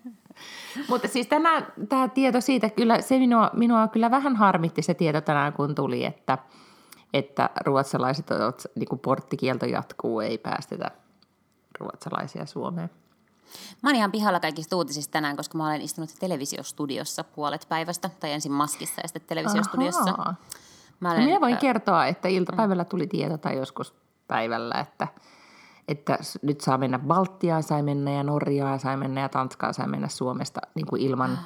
Mutta 0.89 1.09
siis 1.09 1.27
tämä, 1.27 1.63
tämä 1.89 2.09
tieto 2.09 2.41
siitä, 2.41 2.71
kyllä 2.71 3.01
se 3.01 3.19
minua, 3.19 3.51
minua 3.53 3.89
kyllä 3.89 4.11
vähän 4.11 4.37
harmitti 4.37 4.83
se 4.83 4.95
tieto 4.95 5.21
tänään, 5.21 5.53
kun 5.53 5.75
tuli, 5.75 6.05
että– 6.05 6.39
että 7.13 7.51
ruotsalaiset, 7.65 8.27
niin 8.75 8.89
kuin 8.89 8.99
porttikielto 8.99 9.67
jatkuu, 9.67 10.21
ei 10.21 10.39
päästetä 10.39 10.91
ruotsalaisia 11.81 12.47
Suomeen. 12.47 12.91
Mä 13.83 13.89
oon 13.89 13.97
ihan 13.97 14.13
pihalla 14.13 14.41
kaikista 14.41 14.77
uutisista 14.77 15.13
tänään, 15.13 15.37
koska 15.37 15.59
mä 15.59 15.67
olen 15.67 15.81
istunut 15.81 16.11
televisiostudiossa 16.21 17.25
puolet 17.25 17.67
päivästä, 17.69 18.11
tai 18.21 18.33
ensin 18.33 18.53
maskissa 18.53 19.01
ja 19.01 19.09
sitten 19.09 19.23
televisiostudiossa. 19.27 20.35
Mä 21.01 21.11
olen, 21.11 21.21
no 21.21 21.27
minä 21.27 21.41
voin 21.41 21.57
kertoa, 21.57 22.07
että 22.07 22.29
iltapäivällä 22.29 22.85
tuli 22.85 23.07
tieto 23.07 23.39
tai 23.39 23.57
joskus 23.57 23.95
päivällä, 24.29 24.75
että, 24.75 25.09
että 25.93 26.19
nyt 26.43 26.61
saa 26.61 26.79
mennä 26.79 26.99
Baltiaan, 26.99 27.63
sai 27.63 27.83
mennä 27.83 28.11
ja 28.13 28.23
Norjaa, 28.23 28.79
sai 28.79 28.97
mennä 28.97 29.21
ja 29.21 29.29
Tanskaa, 29.29 29.73
sai 29.73 29.89
mennä 29.89 30.09
Suomesta 30.09 30.61
niin 30.75 30.87
kuin 30.87 31.03
ilman 31.03 31.39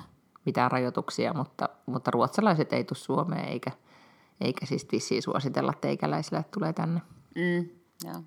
mitään 0.45 0.71
rajoituksia, 0.71 1.35
mutta, 1.35 1.69
mutta 1.87 2.11
ruotsalaiset 2.11 2.73
ei 2.73 2.85
tule 2.85 2.99
Suomeen 2.99 3.49
eikä– 3.49 3.71
eikä 4.41 4.67
siis 4.67 4.87
vissiin 4.93 5.23
suositella 5.23 5.73
teikäläisille, 5.81 6.38
että 6.38 6.59
tulee 6.59 6.73
tänne. 6.73 7.03
Mm, 7.35 7.69
joo. 8.05 8.23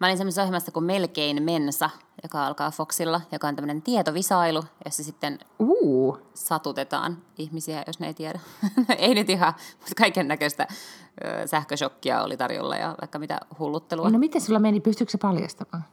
Mä 0.00 0.06
olin 0.06 0.16
semmoisessa 0.16 0.42
ohjelmassa 0.42 0.72
kuin 0.72 0.84
Melkein 0.84 1.42
Mensa, 1.42 1.90
joka 2.22 2.46
alkaa 2.46 2.70
Foxilla, 2.70 3.20
joka 3.32 3.48
on 3.48 3.56
tämmöinen 3.56 3.82
tietovisailu, 3.82 4.64
jossa 4.84 5.04
sitten 5.04 5.38
Uh, 5.58 6.18
satutetaan 6.34 7.18
ihmisiä, 7.38 7.84
jos 7.86 8.00
ne 8.00 8.06
ei 8.06 8.14
tiedä. 8.14 8.40
ei 8.98 9.14
nyt 9.14 9.30
ihan, 9.30 9.54
mutta 9.72 9.94
kaiken 9.96 10.28
näköistä 10.28 10.66
sähköshokkia 11.46 12.22
oli 12.22 12.36
tarjolla 12.36 12.76
ja 12.76 12.94
vaikka 13.00 13.18
mitä 13.18 13.40
hulluttelua. 13.58 14.10
no 14.10 14.18
miten 14.18 14.40
sulla 14.40 14.58
meni? 14.58 14.80
Pystyykö 14.80 15.10
se 15.10 15.18
paljastamaan? 15.18 15.84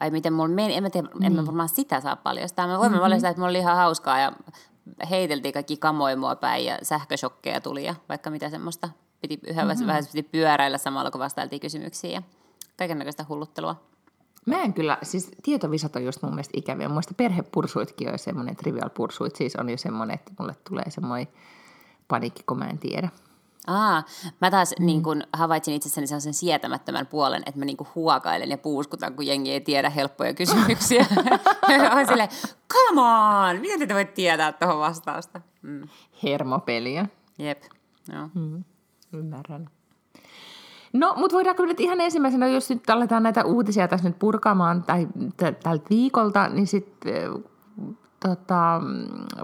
Ai 0.00 0.10
miten 0.10 0.32
mulla 0.32 0.48
meni, 0.48 0.74
en 0.74 0.82
mä 0.82 0.90
tiedä, 0.90 1.08
en 1.22 1.32
mä 1.32 1.46
varmaan 1.46 1.68
sitä 1.68 2.00
saa 2.00 2.16
paljastaa. 2.16 2.66
Mä 2.66 2.78
voimme 2.78 2.88
mm-hmm. 2.88 3.00
paljastaa, 3.00 3.30
että 3.30 3.40
mulla 3.40 3.50
oli 3.50 3.58
ihan 3.58 3.76
hauskaa 3.76 4.18
ja 4.18 4.32
heiteltiin 5.10 5.54
kaikki 5.54 5.76
kamoja 5.76 6.16
mua 6.16 6.36
päin 6.36 6.64
ja 6.64 6.78
sähköshokkeja 6.82 7.60
tuli 7.60 7.84
ja 7.84 7.94
vaikka 8.08 8.30
mitä 8.30 8.50
semmoista. 8.50 8.88
Piti 9.20 9.38
yhä 9.46 9.64
mm-hmm. 9.64 9.86
vähän 9.86 10.04
piti 10.12 10.22
pyöräillä 10.22 10.78
samalla, 10.78 11.10
kun 11.10 11.18
vastailtiin 11.18 11.60
kysymyksiin 11.60 12.12
ja 12.12 12.22
kaiken 12.76 12.98
näköistä 12.98 13.26
hulluttelua. 13.28 13.76
Mä 14.46 14.62
en 14.62 14.74
kyllä, 14.74 14.98
siis 15.02 15.30
tietovisat 15.42 15.96
on 15.96 16.04
just 16.04 16.22
mun 16.22 16.32
mielestä 16.32 16.58
ikäviä. 16.58 16.88
Mun 16.88 16.94
mielestä 16.94 17.14
perhepursuitkin 17.14 18.08
on 18.08 18.14
jo 18.14 18.18
semmoinen, 18.18 18.56
trivial 18.56 18.90
pursuit 18.90 19.36
siis 19.36 19.56
on 19.56 19.70
jo 19.70 19.76
semmoinen, 19.76 20.14
että 20.14 20.32
mulle 20.38 20.56
tulee 20.68 20.90
semmoinen 20.90 21.28
paniikki, 22.08 22.42
kun 22.46 22.58
mä 22.58 22.66
en 22.66 22.78
tiedä. 22.78 23.08
Aa, 23.66 24.04
mä 24.40 24.50
taas 24.50 24.74
mm. 24.78 24.86
niin 24.86 25.02
kun 25.02 25.22
havaitsin 25.32 25.74
itsessäni 25.74 26.06
sellaisen 26.06 26.34
sietämättömän 26.34 27.06
puolen, 27.06 27.42
että 27.46 27.58
mä 27.58 27.64
niin 27.64 27.76
kun 27.76 27.86
huokailen 27.94 28.50
ja 28.50 28.58
puuskutan, 28.58 29.14
kun 29.14 29.26
jengi 29.26 29.52
ei 29.52 29.60
tiedä 29.60 29.90
helppoja 29.90 30.34
kysymyksiä. 30.44 31.06
on 31.96 32.06
silleen, 32.06 32.28
come 32.72 33.00
on, 33.00 33.60
miten 33.60 33.88
te 33.88 33.94
voit 33.94 34.14
tietää 34.14 34.52
tuohon 34.52 34.78
vastausta? 34.78 35.40
Mm. 35.62 35.88
Hermopeliä. 36.22 37.06
Jep, 37.38 37.62
joo. 38.12 38.28
Mm. 38.34 38.64
Ymmärrän. 39.12 39.70
No, 40.94 41.14
mutta 41.16 41.34
voidaanko 41.34 41.64
nyt 41.64 41.80
ihan 41.80 42.00
ensimmäisenä, 42.00 42.46
jos 42.46 42.70
nyt 42.70 42.90
aletaan 42.90 43.22
näitä 43.22 43.44
uutisia 43.44 43.88
tässä 43.88 44.08
nyt 44.08 44.18
purkamaan 44.18 44.82
tai 44.82 45.06
t- 45.36 45.60
tältä 45.62 45.84
viikolta, 45.90 46.48
niin 46.48 46.66
sitten 46.66 47.32
tota, 48.28 48.80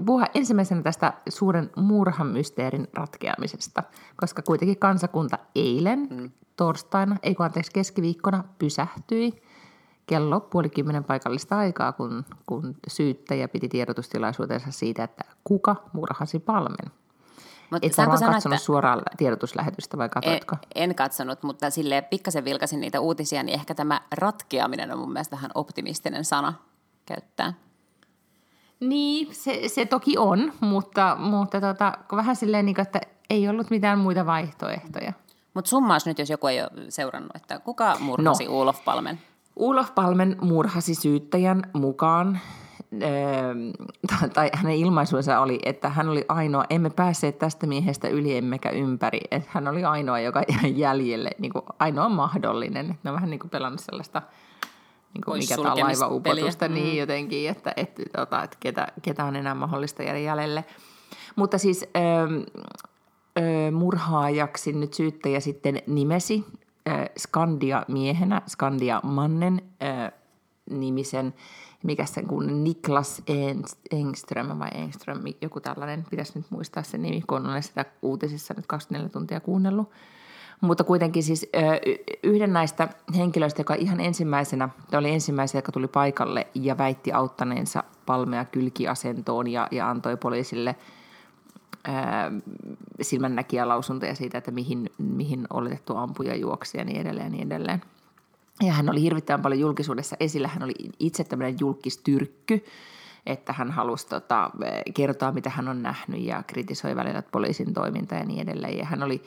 puhua 0.07 0.25
ensimmäisenä 0.35 0.83
tästä 0.83 1.13
suuren 1.29 1.71
murhamysteerin 1.77 2.89
ratkeamisesta, 2.95 3.83
koska 4.17 4.43
kuitenkin 4.43 4.79
kansakunta 4.79 5.39
eilen 5.55 6.09
mm. 6.11 6.31
torstaina, 6.57 7.17
ei 7.23 7.35
kun 7.35 7.47
anteeksi 7.47 7.73
keskiviikkona, 7.73 8.45
pysähtyi 8.59 9.43
kello 10.07 10.41
puoli 10.41 10.69
kymmenen 10.69 11.05
paikallista 11.05 11.59
aikaa, 11.59 11.93
kun, 11.93 12.25
kun 12.47 12.75
syyttäjä 12.89 13.49
piti 13.49 13.69
tiedotustilaisuutensa 13.69 14.71
siitä, 14.71 15.05
että 15.05 15.25
kuka 15.45 15.77
murhasi 15.93 16.39
Palmen. 16.39 17.00
Mut 17.71 17.85
Et 17.85 17.95
sä 17.95 18.07
vaan 18.07 18.19
sanoa, 18.19 18.35
katsonut 18.35 18.57
että... 18.57 18.65
suoraan 18.65 19.03
tiedotuslähetystä 19.17 19.99
vai 19.99 20.09
katsoitko? 20.09 20.57
En, 20.75 20.91
en 20.91 20.95
katsonut, 20.95 21.43
mutta 21.43 21.71
sille 21.71 22.03
pikkasen 22.03 22.45
vilkasin 22.45 22.81
niitä 22.81 23.01
uutisia, 23.01 23.43
niin 23.43 23.55
ehkä 23.55 23.75
tämä 23.75 24.01
ratkeaminen 24.13 24.93
on 24.93 24.99
mun 24.99 25.13
mielestä 25.13 25.37
vähän 25.37 25.51
optimistinen 25.55 26.25
sana 26.25 26.55
käyttää. 27.07 27.53
Niin, 28.81 29.35
se, 29.35 29.63
se 29.67 29.87
toki 29.87 30.19
on, 30.19 30.53
mutta, 30.61 31.17
mutta 31.19 31.61
tota, 31.61 31.93
vähän 32.17 32.37
silleen, 32.37 32.67
niin 32.67 32.75
kuin, 32.75 32.83
että 32.83 33.01
ei 33.31 33.49
ollut 33.49 33.71
mitään 33.71 33.99
muita 33.99 34.27
vaihtoehtoja. 34.27 35.13
Mutta 35.55 35.69
summaus 35.69 36.07
nyt, 36.07 36.19
jos 36.19 36.31
joku 36.31 36.47
ei 36.47 36.61
ole 36.61 36.71
seurannut, 36.89 37.37
että 37.37 37.59
kuka 37.59 37.97
murhasi 38.01 38.45
no. 38.45 38.61
Ulof 38.61 38.85
Palmen? 38.85 39.21
Ulof 39.57 39.95
Palmen 39.95 40.37
murhasi 40.41 40.95
syyttäjän 40.95 41.63
mukaan, 41.73 42.41
äh, 44.13 44.31
tai 44.35 44.51
hänen 44.55 44.77
ilmaisuunsa 44.77 45.41
oli, 45.41 45.59
että 45.65 45.89
hän 45.89 46.09
oli 46.09 46.25
ainoa, 46.29 46.65
emme 46.71 46.91
päässeet 46.91 47.39
tästä 47.39 47.67
miehestä 47.67 48.09
yli 48.09 48.37
emmekä 48.37 48.71
ympäri, 48.71 49.21
että 49.31 49.51
hän 49.53 49.69
oli 49.69 49.85
ainoa, 49.85 50.21
joka 50.21 50.43
jäi 50.63 50.79
jäljelle, 50.79 51.31
niin 51.39 51.53
kuin 51.53 51.65
ainoa 51.79 52.09
mahdollinen. 52.09 52.99
Ne 53.03 53.11
on 53.11 53.15
vähän 53.15 53.31
niin 53.31 53.41
kuin 53.41 53.51
pelannut 53.51 53.81
sellaista 53.81 54.23
niin 55.15 55.25
kuin 55.25 55.39
mikä 55.39 55.57
tämä 55.57 55.77
laivaupotusta, 55.77 56.69
mm. 56.69 56.75
niin 56.75 56.99
jotenkin, 56.99 57.51
että, 57.51 57.73
että, 57.77 58.03
tota, 58.17 58.43
että 58.43 58.57
ketä, 58.61 58.89
ketä 59.03 59.25
on 59.25 59.37
enää 59.37 59.55
mahdollista 59.55 60.03
jäädä 60.03 60.19
jäljelle. 60.19 60.65
Mutta 61.37 61.59
siis 61.59 61.85
ö, 61.97 62.01
ö, 63.39 63.71
murhaajaksi 63.71 64.73
nyt 64.73 64.95
syyttäjä 64.95 65.41
sitten 65.41 65.83
nimesi 65.87 66.45
ö, 66.89 66.91
Skandia 67.19 67.85
miehenä, 67.89 68.43
Skandia 68.49 69.01
Mannen 69.05 69.63
ö, 69.83 70.13
nimisen, 70.71 71.35
mikä 71.83 72.05
sen 72.05 72.27
kun 72.27 72.65
Niklas 72.65 73.23
Engström 73.91 74.59
vai 74.59 74.69
Engström, 74.75 75.23
joku 75.41 75.61
tällainen, 75.61 76.07
pitäisi 76.11 76.33
nyt 76.39 76.47
muistaa 76.51 76.83
sen 76.83 77.03
nimi, 77.03 77.23
kun 77.27 77.47
olen 77.47 77.63
sitä 77.63 77.85
uutisissa 78.03 78.55
nyt 78.55 78.67
24 78.67 79.09
tuntia 79.09 79.41
kuunnellut. 79.41 79.91
Mutta 80.61 80.85
kuitenkin 80.85 81.23
siis 81.23 81.51
yhden 82.23 82.53
näistä 82.53 82.89
henkilöistä, 83.17 83.61
joka 83.61 83.75
ihan 83.75 84.01
ensimmäisenä, 84.01 84.69
oli 84.93 85.11
ensimmäisenä, 85.11 85.59
joka 85.59 85.73
tuli 85.73 85.89
paikalle 85.89 86.47
ja 86.55 86.79
väitti 86.79 87.13
auttaneensa 87.13 87.85
palmea 88.07 88.45
kylkiasentoon 88.45 89.47
ja, 89.47 89.69
ja 89.71 89.91
antoi 89.91 90.17
poliisille 90.17 90.77
silmännäkiä 93.01 93.69
lausuntoja 93.69 94.15
siitä, 94.15 94.39
että 94.39 94.51
mihin, 94.51 94.91
mihin 94.99 95.47
oletettu 95.53 95.97
ampuja 95.97 96.37
juoksi 96.37 96.79
ja 96.79 96.85
niin 96.85 97.01
edelleen 97.01 97.27
ja 97.27 97.31
niin 97.31 97.47
edelleen. 97.47 97.83
Ja 98.61 98.73
hän 98.73 98.91
oli 98.91 99.03
hirvittävän 99.03 99.43
paljon 99.43 99.61
julkisuudessa 99.61 100.17
esillä. 100.21 100.49
Hän 100.49 100.63
oli 100.63 100.75
itse 100.99 101.25
tämmöinen 101.25 101.57
julkistyrkky, 101.61 102.65
että 103.27 103.53
hän 103.53 103.71
halusi 103.71 104.09
tota, 104.09 104.51
kertoa, 104.95 105.33
mitä 105.33 105.51
hän 105.51 105.69
on 105.69 105.83
nähnyt 105.83 106.21
ja 106.21 106.43
kritisoi 106.47 106.97
välillä 106.97 107.23
poliisin 107.23 107.75
toimintaa 107.75 108.19
ja 108.19 108.25
niin 108.25 108.41
edelleen. 108.41 108.79
Ja 108.79 108.85
hän 108.85 109.03
oli 109.03 109.23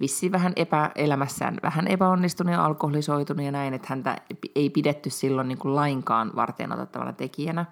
vissi 0.00 0.32
vähän 0.32 0.52
epäelämässään 0.56 1.56
vähän 1.62 1.88
epäonnistunut 1.88 2.52
ja 2.52 2.64
alkoholisoitunut 2.64 3.44
ja 3.44 3.52
näin, 3.52 3.74
että 3.74 3.88
häntä 3.90 4.16
ei 4.54 4.70
pidetty 4.70 5.10
silloin 5.10 5.48
niin 5.48 5.58
kuin 5.58 5.74
lainkaan 5.74 6.30
varten 6.36 6.72
otettavana 6.72 7.12
tekijänä. 7.12 7.66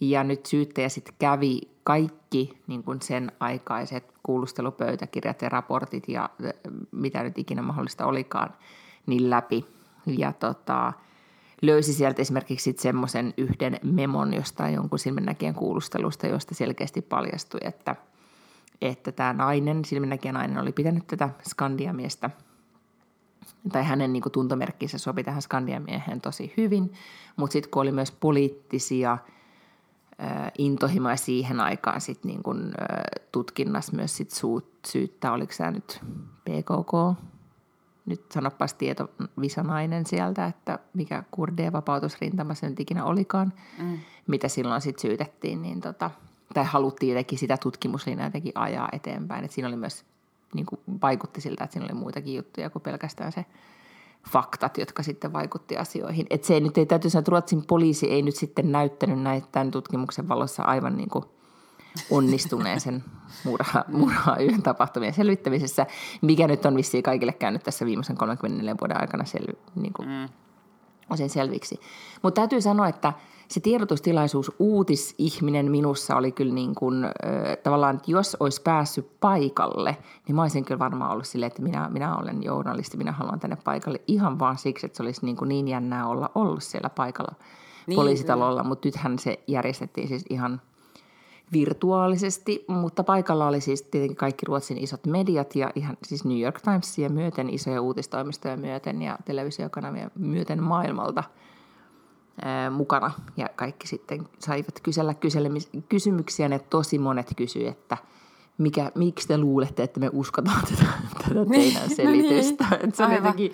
Ja 0.00 0.24
nyt 0.24 0.46
syyttäjä 0.46 0.88
sitten 0.88 1.14
kävi 1.18 1.60
kaikki 1.84 2.58
niin 2.66 2.82
kuin 2.82 3.02
sen 3.02 3.32
aikaiset 3.40 4.12
kuulustelupöytäkirjat 4.22 5.42
ja 5.42 5.48
raportit 5.48 6.08
ja 6.08 6.30
mitä 6.92 7.22
nyt 7.22 7.38
ikinä 7.38 7.62
mahdollista 7.62 8.06
olikaan, 8.06 8.54
niin 9.06 9.30
läpi. 9.30 9.79
Ja 10.06 10.32
tota, 10.32 10.92
löysi 11.62 11.92
sieltä 11.92 12.22
esimerkiksi 12.22 12.74
semmoisen 12.78 13.34
yhden 13.36 13.80
memon 13.82 14.34
jostain 14.34 14.74
jonkun 14.74 14.98
silmännäkijän 14.98 15.54
kuulustelusta, 15.54 16.26
josta 16.26 16.54
selkeästi 16.54 17.02
paljastui, 17.02 17.60
että– 17.62 17.96
että 18.80 19.12
tämä 19.12 19.32
nainen, 19.32 19.84
silminnäkijä 19.84 20.32
nainen, 20.32 20.58
oli 20.58 20.72
pitänyt 20.72 21.06
tätä 21.06 21.30
skandiamiestä. 21.48 22.30
Tai 23.72 23.84
hänen 23.84 24.12
niin 24.12 24.22
kuin, 24.22 24.32
tuntomerkkinsä 24.32 24.98
sopi 24.98 25.24
tähän 25.24 25.42
skandiamieheen 25.42 26.20
tosi 26.20 26.52
hyvin, 26.56 26.92
mutta 27.36 27.52
sitten 27.52 27.70
kun 27.70 27.82
oli 27.82 27.92
myös 27.92 28.12
poliittisia 28.12 29.18
intohimoja 30.58 31.16
siihen 31.16 31.60
aikaan 31.60 32.00
sit, 32.00 32.24
niin 32.24 32.42
kuin, 32.42 32.58
äh, 32.64 32.98
tutkinnassa 33.32 33.96
myös 33.96 34.16
sit 34.16 34.30
suut, 34.30 34.70
syyttää, 34.86 35.32
oliko 35.32 35.52
tämä 35.58 35.70
nyt 35.70 36.00
PKK, 36.44 37.22
nyt 38.10 38.32
sanopas 38.32 38.74
tieto 38.74 39.10
visanainen 39.40 40.06
sieltä, 40.06 40.46
että 40.46 40.78
mikä 40.94 41.24
kurdien 41.30 41.72
vapautusrintama 41.72 42.54
se 42.54 42.68
nyt 42.68 42.80
ikinä 42.80 43.04
olikaan, 43.04 43.52
mm. 43.78 43.98
mitä 44.26 44.48
silloin 44.48 44.80
sitten 44.80 45.02
syytettiin, 45.02 45.62
niin 45.62 45.80
tota, 45.80 46.10
tai 46.54 46.64
haluttiin 46.64 47.10
jotenkin 47.10 47.38
sitä 47.38 47.56
tutkimuslinjaa 47.56 48.26
jotenkin 48.26 48.52
ajaa 48.54 48.88
eteenpäin. 48.92 49.44
Et 49.44 49.50
siinä 49.50 49.68
oli 49.68 49.76
myös, 49.76 50.04
niin 50.54 50.66
kuin 50.66 50.80
vaikutti 51.02 51.40
siltä, 51.40 51.64
että 51.64 51.72
siinä 51.72 51.86
oli 51.86 52.00
muitakin 52.00 52.34
juttuja 52.34 52.70
kuin 52.70 52.82
pelkästään 52.82 53.32
se 53.32 53.44
faktat, 54.30 54.78
jotka 54.78 55.02
sitten 55.02 55.32
vaikutti 55.32 55.76
asioihin. 55.76 56.26
Et 56.30 56.44
se 56.44 56.54
ei 56.54 56.60
nyt 56.60 56.78
ei 56.78 56.86
täytyy 56.86 57.10
sanoa, 57.10 57.20
että 57.20 57.30
Ruotsin 57.30 57.66
poliisi 57.66 58.10
ei 58.10 58.22
nyt 58.22 58.36
sitten 58.36 58.72
näyttänyt 58.72 59.22
näitä 59.22 59.46
tämän 59.52 59.70
tutkimuksen 59.70 60.28
valossa 60.28 60.62
aivan 60.62 60.96
niin 60.96 61.08
kuin 61.08 61.24
onnistuneen 62.10 62.80
sen 62.80 63.04
murha, 63.44 63.84
murha 63.88 64.36
yhden 64.36 64.62
tapahtumien 64.62 65.14
selvittämisessä, 65.14 65.86
mikä 66.22 66.46
nyt 66.46 66.66
on 66.66 66.76
vissiin 66.76 67.02
kaikille 67.02 67.32
käynyt 67.32 67.62
tässä 67.62 67.86
viimeisen 67.86 68.16
34 68.16 68.74
vuoden 68.80 69.00
aikana 69.00 69.24
sel, 69.24 69.46
niin 69.74 69.92
kuin, 69.92 70.08
mm. 70.08 70.28
osin 71.10 71.30
selviksi. 71.30 71.80
Mutta 72.22 72.40
täytyy 72.40 72.60
sanoa, 72.60 72.88
että– 72.88 73.12
se 73.50 73.60
tiedotustilaisuus 73.60 74.52
uutisihminen 74.58 75.70
minussa 75.70 76.16
oli 76.16 76.32
kyllä 76.32 76.54
niin 76.54 76.74
kuin, 76.74 77.04
äh, 77.04 77.10
tavallaan, 77.62 77.96
että 77.96 78.10
jos 78.10 78.36
olisi 78.40 78.62
päässyt 78.62 79.20
paikalle, 79.20 79.96
niin 80.26 80.36
mä 80.36 80.42
olisin 80.42 80.64
kyllä 80.64 80.78
varmaan 80.78 81.12
ollut 81.12 81.26
silleen, 81.26 81.46
että 81.46 81.62
minä, 81.62 81.88
minä 81.88 82.16
olen 82.16 82.42
journalisti, 82.42 82.96
minä 82.96 83.12
haluan 83.12 83.40
tänne 83.40 83.56
paikalle 83.64 84.00
ihan 84.06 84.38
vaan 84.38 84.58
siksi, 84.58 84.86
että 84.86 84.96
se 84.96 85.02
olisi 85.02 85.24
niin, 85.24 85.36
kuin 85.36 85.48
niin 85.48 85.68
jännää 85.68 86.06
olla 86.06 86.30
ollut 86.34 86.62
siellä 86.62 86.90
paikalla 86.90 87.34
niin, 87.86 87.96
poliisitalolla, 87.96 88.64
mutta 88.64 88.88
nythän 88.88 89.18
se 89.18 89.40
järjestettiin 89.46 90.08
siis 90.08 90.24
ihan 90.30 90.60
virtuaalisesti, 91.52 92.64
mutta 92.68 93.04
paikalla 93.04 93.46
oli 93.46 93.60
siis 93.60 93.82
tietenkin 93.82 94.16
kaikki 94.16 94.46
Ruotsin 94.46 94.78
isot 94.78 95.06
mediat 95.06 95.56
ja 95.56 95.70
ihan 95.74 95.96
siis 96.06 96.24
New 96.24 96.40
York 96.40 96.60
Timesia 96.60 97.08
myöten, 97.08 97.50
isoja 97.50 97.80
uutistoimistoja 97.80 98.56
myöten 98.56 99.02
ja 99.02 99.18
televisiokanavia 99.24 100.10
myöten 100.14 100.62
maailmalta– 100.62 101.24
mukana 102.70 103.10
ja 103.36 103.48
kaikki 103.56 103.86
sitten 103.86 104.28
saivat 104.38 104.80
kysellä 104.82 105.14
kysymyksiä. 105.88 106.48
Ne 106.48 106.58
tosi 106.58 106.98
monet 106.98 107.32
kysyivät, 107.36 107.70
että 107.70 107.96
mikä, 108.58 108.92
miksi 108.94 109.28
te 109.28 109.38
luulette, 109.38 109.82
että 109.82 110.00
me 110.00 110.10
uskotaan 110.12 110.62
tätä, 110.64 110.92
tätä 111.18 111.34
niin, 111.34 111.74
teidän 111.74 111.90
selitystä. 111.96 112.64
No 112.70 112.76
niin, 112.82 112.94
se 112.94 113.04
on 113.04 113.12
jotenkin 113.12 113.52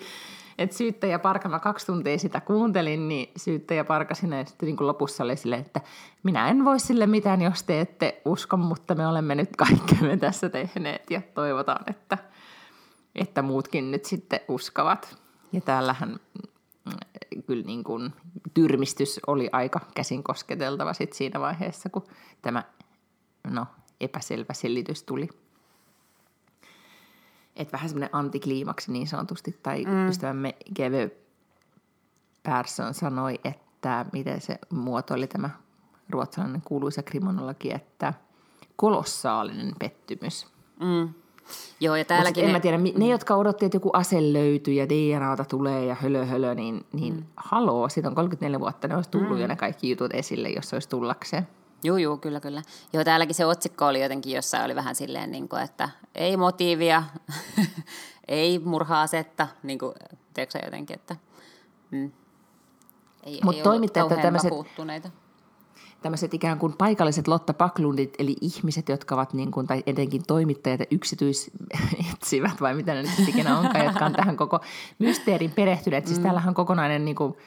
Et 0.57 0.71
syyttäjä 0.71 1.19
Parka, 1.19 1.49
mä 1.49 1.59
kaksi 1.59 1.85
tuntia 1.85 2.17
sitä 2.17 2.41
kuuntelin, 2.41 3.07
niin 3.07 3.31
syyttäjä 3.37 3.83
Parka 3.83 4.15
sinne 4.15 4.45
sitten 4.45 4.67
niin 4.67 4.77
kuin 4.77 4.87
lopussa 4.87 5.23
oli 5.23 5.35
silleen, 5.35 5.61
että 5.61 5.81
minä 6.23 6.49
en 6.49 6.65
voi 6.65 6.79
sille 6.79 7.07
mitään, 7.07 7.41
jos 7.41 7.63
te 7.63 7.81
ette 7.81 8.21
usko, 8.25 8.57
mutta 8.57 8.95
me 8.95 9.07
olemme 9.07 9.35
nyt 9.35 9.55
kaikkemme 9.55 10.17
tässä 10.17 10.49
tehneet 10.49 11.11
ja 11.11 11.21
toivotaan, 11.33 11.83
että, 11.87 12.17
että 13.15 13.41
muutkin 13.41 13.91
nyt 13.91 14.05
sitten 14.05 14.39
uskovat. 14.47 15.17
Ja 15.51 15.61
täällähän 15.61 16.09
mm, 16.09 17.43
kyllä 17.47 17.65
niin 17.65 17.83
kuin 17.83 18.13
tyrmistys 18.53 19.19
oli 19.27 19.49
aika 19.51 19.79
käsin 19.95 20.23
kosketeltava 20.23 20.93
sit 20.93 21.13
siinä 21.13 21.39
vaiheessa, 21.39 21.89
kun 21.89 22.03
tämä 22.41 22.63
no, 23.49 23.65
epäselvä 24.01 24.53
selitys 24.53 25.03
tuli. 25.03 25.29
Että 27.57 27.71
vähän 27.71 27.89
semmoinen 27.89 28.15
antikliimaksi 28.15 28.91
niin 28.91 29.07
sanotusti, 29.07 29.59
tai 29.63 29.85
mm. 29.85 30.07
ystävämme 30.09 30.55
Geve 30.75 31.11
Persson 32.43 32.93
sanoi, 32.93 33.39
että 33.43 34.05
miten 34.13 34.41
se 34.41 34.59
muotoili 34.69 35.27
tämä 35.27 35.49
ruotsalainen 36.09 36.61
kuuluisa 36.61 37.03
kriminologi, 37.03 37.73
että 37.73 38.13
kolossaalinen 38.75 39.73
pettymys. 39.79 40.47
Mm. 40.79 41.13
Joo, 41.79 41.95
ja 41.95 42.05
täälläkin... 42.05 42.43
En 42.43 42.47
ne... 42.47 42.53
mä 42.53 42.59
tiedä, 42.59 42.77
ne, 42.77 43.07
jotka 43.07 43.35
odotti, 43.35 43.65
että 43.65 43.75
joku 43.75 43.89
ase 43.93 44.33
löytyy 44.33 44.73
ja 44.73 44.89
DNAta 44.89 45.45
tulee 45.45 45.85
ja 45.85 45.95
hölö 45.95 46.25
hölö, 46.25 46.55
niin, 46.55 46.85
niin 46.93 47.13
mm. 47.13 47.23
haloo, 47.35 47.89
siitä 47.89 48.09
on 48.09 48.15
34 48.15 48.59
vuotta, 48.59 48.87
ne 48.87 48.95
olisi 48.95 49.09
tullut 49.09 49.29
mm. 49.29 49.37
jo 49.37 49.47
ne 49.47 49.55
kaikki 49.55 49.89
jutut 49.89 50.13
esille, 50.13 50.49
jos 50.49 50.73
olisi 50.73 50.89
tullakseen. 50.89 51.47
Joo, 51.83 51.97
joo, 51.97 52.17
kyllä, 52.17 52.39
kyllä. 52.39 52.61
Joo, 52.93 53.03
täälläkin 53.03 53.35
se 53.35 53.45
otsikko 53.45 53.85
oli 53.87 54.01
jotenkin 54.01 54.35
jossain, 54.35 54.65
oli 54.65 54.75
vähän 54.75 54.95
silleen, 54.95 55.31
niin 55.31 55.49
kuin, 55.49 55.61
että 55.61 55.89
ei 56.15 56.37
motiivia, 56.37 57.03
ei 58.27 58.59
murha-asetta, 58.59 59.47
niin 59.63 59.79
kuin, 59.79 59.93
tiedätkö 60.33 60.59
jotenkin, 60.65 60.95
että 60.95 61.15
mm, 61.91 62.11
ei, 63.23 63.39
Mut 63.43 63.55
ei 63.55 63.61
toimittajat 63.61 64.21
tämmöiset, 64.21 64.53
tämmöiset 66.01 66.33
ikään 66.33 66.59
kuin 66.59 66.73
paikalliset 66.73 67.27
Lotta 67.27 67.53
Paklundit, 67.53 68.13
eli 68.19 68.35
ihmiset, 68.41 68.89
jotka 68.89 69.15
ovat 69.15 69.33
niin 69.33 69.51
kuin, 69.51 69.67
tai 69.67 69.83
etenkin 69.85 70.23
toimittajat 70.27 70.79
ja 70.79 70.85
yksityisetsivät, 70.91 72.61
vai 72.61 72.73
mitä 72.73 72.93
ne 72.93 73.01
nyt 73.01 73.29
ikinä 73.29 73.59
onkaan, 73.59 73.85
jotka 73.85 74.05
on 74.05 74.13
tähän 74.13 74.37
koko 74.37 74.59
mysteerin 74.99 75.51
perehtyneet. 75.51 76.07
Siis 76.07 76.19
mm. 76.19 76.23
täällähän 76.23 76.49
on 76.49 76.55
kokonainen 76.55 77.05
niin 77.05 77.15
kuin, 77.15 77.37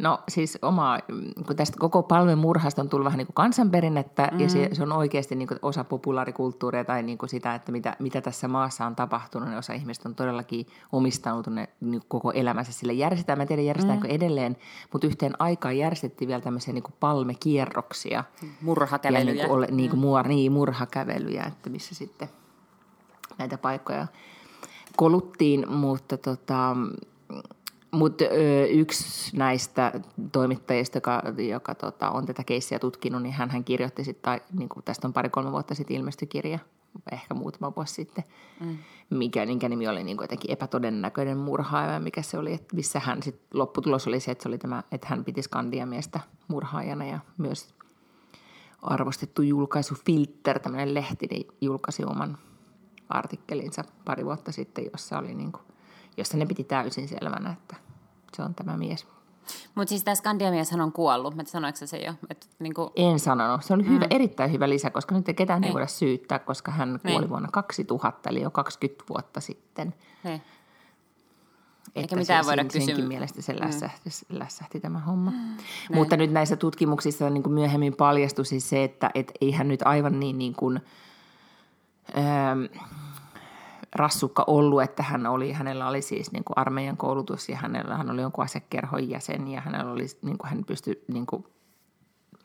No 0.00 0.20
siis 0.28 0.58
oma, 0.62 0.98
kun 1.46 1.56
tästä 1.56 1.76
koko 1.78 2.02
palmen 2.02 2.38
murhasta 2.38 2.82
on 2.82 2.88
tullut 2.88 3.04
vähän 3.04 3.18
niin 3.18 3.26
kuin 3.26 3.34
kansanperinnettä 3.34 4.28
mm. 4.32 4.40
ja 4.40 4.48
se, 4.48 4.68
se 4.72 4.82
on 4.82 4.92
oikeasti 4.92 5.34
niin 5.34 5.48
kuin 5.48 5.58
osa 5.62 5.84
populaarikulttuuria 5.84 6.84
tai 6.84 7.02
niin 7.02 7.18
kuin 7.18 7.30
sitä, 7.30 7.54
että 7.54 7.72
mitä, 7.72 7.96
mitä 7.98 8.20
tässä 8.20 8.48
maassa 8.48 8.86
on 8.86 8.96
tapahtunut. 8.96 9.48
Niin 9.48 9.58
osa 9.58 9.72
ihmistä 9.72 10.08
on 10.08 10.14
todellakin 10.14 10.66
omistanut 10.92 11.46
ne 11.46 11.68
niin 11.80 12.02
koko 12.08 12.32
elämänsä 12.32 12.72
sille 12.72 12.92
järjestetään. 12.92 13.38
Mä 13.38 13.42
en 13.42 13.48
tiedä 13.48 13.62
järjestetäänkö 13.62 14.08
mm. 14.08 14.14
edelleen, 14.14 14.56
mutta 14.92 15.06
yhteen 15.06 15.32
aikaan 15.38 15.78
järjestettiin 15.78 16.28
vielä 16.28 16.40
tämmöisiä 16.40 16.74
niin 16.74 16.82
kuin 16.82 16.94
palmekierroksia. 17.00 18.24
Murhakävelyjä. 18.62 19.34
Ja 19.34 19.34
niin 19.34 19.48
kuin, 19.48 19.76
niin 19.76 19.90
kuin 19.90 20.00
muor, 20.00 20.28
niin, 20.28 20.52
murhakävelyjä, 20.52 21.44
että 21.44 21.70
missä 21.70 21.94
sitten 21.94 22.28
näitä 23.38 23.58
paikkoja 23.58 24.06
koluttiin, 24.96 25.72
mutta 25.72 26.16
tota, 26.16 26.76
mutta 27.90 28.24
yksi 28.70 29.36
näistä 29.36 29.92
toimittajista, 30.32 30.96
joka, 30.96 31.22
joka 31.48 31.74
tota, 31.74 32.10
on 32.10 32.26
tätä 32.26 32.44
keissiä 32.44 32.78
tutkinut, 32.78 33.22
niin 33.22 33.34
hän, 33.34 33.50
hän 33.50 33.64
kirjoitti 33.64 34.04
sitten, 34.04 34.40
niin 34.52 34.68
kuin 34.68 34.84
tästä 34.84 35.08
on 35.08 35.12
pari-kolme 35.12 35.52
vuotta 35.52 35.74
sitten 35.74 35.96
ilmestyi 35.96 36.28
kirja, 36.28 36.58
ehkä 37.12 37.34
muutama 37.34 37.72
vuosi 37.76 37.94
sitten, 37.94 38.24
mm. 38.60 38.78
mikä, 39.10 39.46
minkä 39.46 39.68
nimi 39.68 39.88
oli 39.88 40.04
niin 40.04 40.16
kuin 40.16 40.24
jotenkin 40.24 40.50
epätodennäköinen 40.50 41.38
murhaaja, 41.38 42.00
mikä 42.00 42.22
se 42.22 42.38
oli, 42.38 42.52
että 42.52 42.76
missä 42.76 43.00
hän 43.00 43.22
sit, 43.22 43.40
lopputulos 43.54 44.06
oli 44.06 44.20
se, 44.20 44.30
että, 44.30 44.42
se 44.42 44.48
oli 44.48 44.58
tämä, 44.58 44.82
että 44.92 45.06
hän 45.10 45.24
piti 45.24 45.42
Skandiamiestä 45.42 46.20
murhaajana 46.48 47.04
ja 47.04 47.18
myös 47.38 47.74
arvostettu 48.82 49.42
julkaisu 49.42 49.94
Filter, 50.06 50.58
tämmöinen 50.58 50.94
lehti, 50.94 51.26
niin 51.30 51.46
julkaisi 51.60 52.04
oman 52.04 52.38
artikkelinsa 53.08 53.84
pari 54.04 54.24
vuotta 54.24 54.52
sitten, 54.52 54.84
jossa 54.92 55.18
oli 55.18 55.34
niin 55.34 55.52
kuin 55.52 55.62
jossa 56.20 56.36
ne 56.36 56.46
piti 56.46 56.64
täysin 56.64 57.08
selvänä, 57.08 57.52
että 57.52 57.76
se 58.36 58.42
on 58.42 58.54
tämä 58.54 58.76
mies. 58.76 59.06
Mutta 59.74 59.88
siis 59.88 60.04
tämä 60.04 60.14
Skandiamieshän 60.14 60.80
on 60.80 60.92
kuollut, 60.92 61.40
että 61.40 61.52
sanoiko 61.52 61.86
se 61.86 61.96
jo? 61.98 62.14
Et, 62.30 62.48
niin 62.58 62.74
kuin... 62.74 62.90
En 62.96 63.18
sanonut. 63.18 63.64
Se 63.64 63.72
on 63.72 63.88
hyvä, 63.88 64.04
mm. 64.04 64.10
erittäin 64.10 64.52
hyvä 64.52 64.68
lisä, 64.68 64.90
koska 64.90 65.14
nyt 65.14 65.28
ei 65.28 65.34
ketään 65.34 65.64
ei 65.64 65.68
niin. 65.68 65.72
voida 65.72 65.86
syyttää, 65.86 66.38
koska 66.38 66.72
hän 66.72 67.00
kuoli 67.02 67.20
niin. 67.20 67.28
vuonna 67.28 67.48
2000, 67.52 68.30
eli 68.30 68.42
jo 68.42 68.50
20 68.50 69.04
vuotta 69.08 69.40
sitten. 69.40 69.94
Niin. 70.24 70.42
Eikä 71.94 72.16
mitään 72.16 72.44
se, 72.44 72.48
voida 72.48 72.64
kysyä. 72.64 72.86
Senkin 72.86 73.08
mielestä 73.08 73.42
se 73.42 73.60
lässähti, 73.60 74.10
mm. 74.28 74.38
lässähti 74.38 74.80
tämä 74.80 74.98
homma. 74.98 75.30
Mm. 75.30 75.56
Mutta 75.94 76.16
nyt 76.16 76.32
näissä 76.32 76.56
tutkimuksissa 76.56 77.30
niin 77.30 77.42
kuin 77.42 77.52
myöhemmin 77.52 77.96
paljastui 77.96 78.46
siis 78.46 78.68
se, 78.68 78.84
että 78.84 79.10
et 79.14 79.32
eihän 79.40 79.68
nyt 79.68 79.82
aivan 79.82 80.20
niin, 80.20 80.38
niin 80.38 80.54
kuin, 80.54 80.80
ähm, 82.18 82.64
rassukka 83.96 84.44
ollut, 84.46 84.82
että 84.82 85.02
hän 85.02 85.26
oli, 85.26 85.52
hänellä 85.52 85.88
oli 85.88 86.02
siis 86.02 86.32
niin 86.32 86.44
kuin 86.44 86.58
armeijan 86.58 86.96
koulutus 86.96 87.48
ja 87.48 87.56
hänellä, 87.56 87.96
hän 87.96 88.10
oli 88.10 88.20
jonkun 88.20 88.44
asekerhon 88.44 89.08
jäsen 89.08 89.48
ja 89.48 89.60
hänellä 89.60 89.92
oli, 89.92 90.06
niin 90.22 90.38
kuin 90.38 90.50
hän 90.50 90.64
pystyi 90.64 91.04
niin 91.08 91.26
kuin 91.26 91.44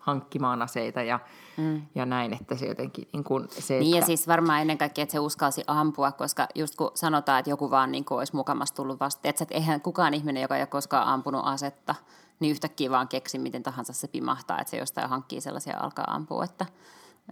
hankkimaan 0.06 0.62
aseita 0.62 1.02
ja, 1.02 1.20
mm. 1.58 1.82
ja 1.96 2.06
näin, 2.06 2.34
että 2.34 2.56
se 2.56 2.66
jotenkin 2.66 3.08
niin 3.14 3.24
kuin 3.24 3.48
se, 3.50 3.80
Niin 3.80 3.98
että... 3.98 3.98
ja 3.98 4.06
siis 4.06 4.28
varmaan 4.28 4.62
ennen 4.62 4.78
kaikkea, 4.78 5.04
että 5.04 5.14
se 5.14 5.20
uskalsi 5.20 5.64
ampua, 5.68 6.12
koska 6.12 6.48
just 6.56 6.76
kun 6.76 6.92
sanotaan, 6.94 7.40
että 7.40 7.50
joku 7.50 7.72
vaan 7.72 7.92
niin 7.92 8.06
kuin 8.06 8.18
olisi 8.18 8.36
mukamassa 8.36 8.76
tullut 8.76 9.00
vasta, 9.00 9.30
että 9.30 9.46
eihän 9.52 9.82
kukaan 9.82 10.14
ihminen, 10.14 10.42
joka 10.42 10.56
ei 10.56 10.62
ole 10.62 10.68
koskaan 10.68 11.08
ampunut 11.08 11.42
asetta, 11.46 11.96
niin 12.40 12.52
yhtäkkiä 12.52 12.90
vaan 12.90 13.08
keksi, 13.08 13.40
miten 13.40 13.64
tahansa 13.64 13.94
se 13.94 14.08
pimahtaa, 14.08 14.60
että 14.60 14.72
se 14.72 14.78
jostain 14.78 15.10
hankkii 15.10 15.42
sellaisia 15.42 15.78
alkaa 15.80 16.06
ampua, 16.08 16.44
että, 16.44 16.66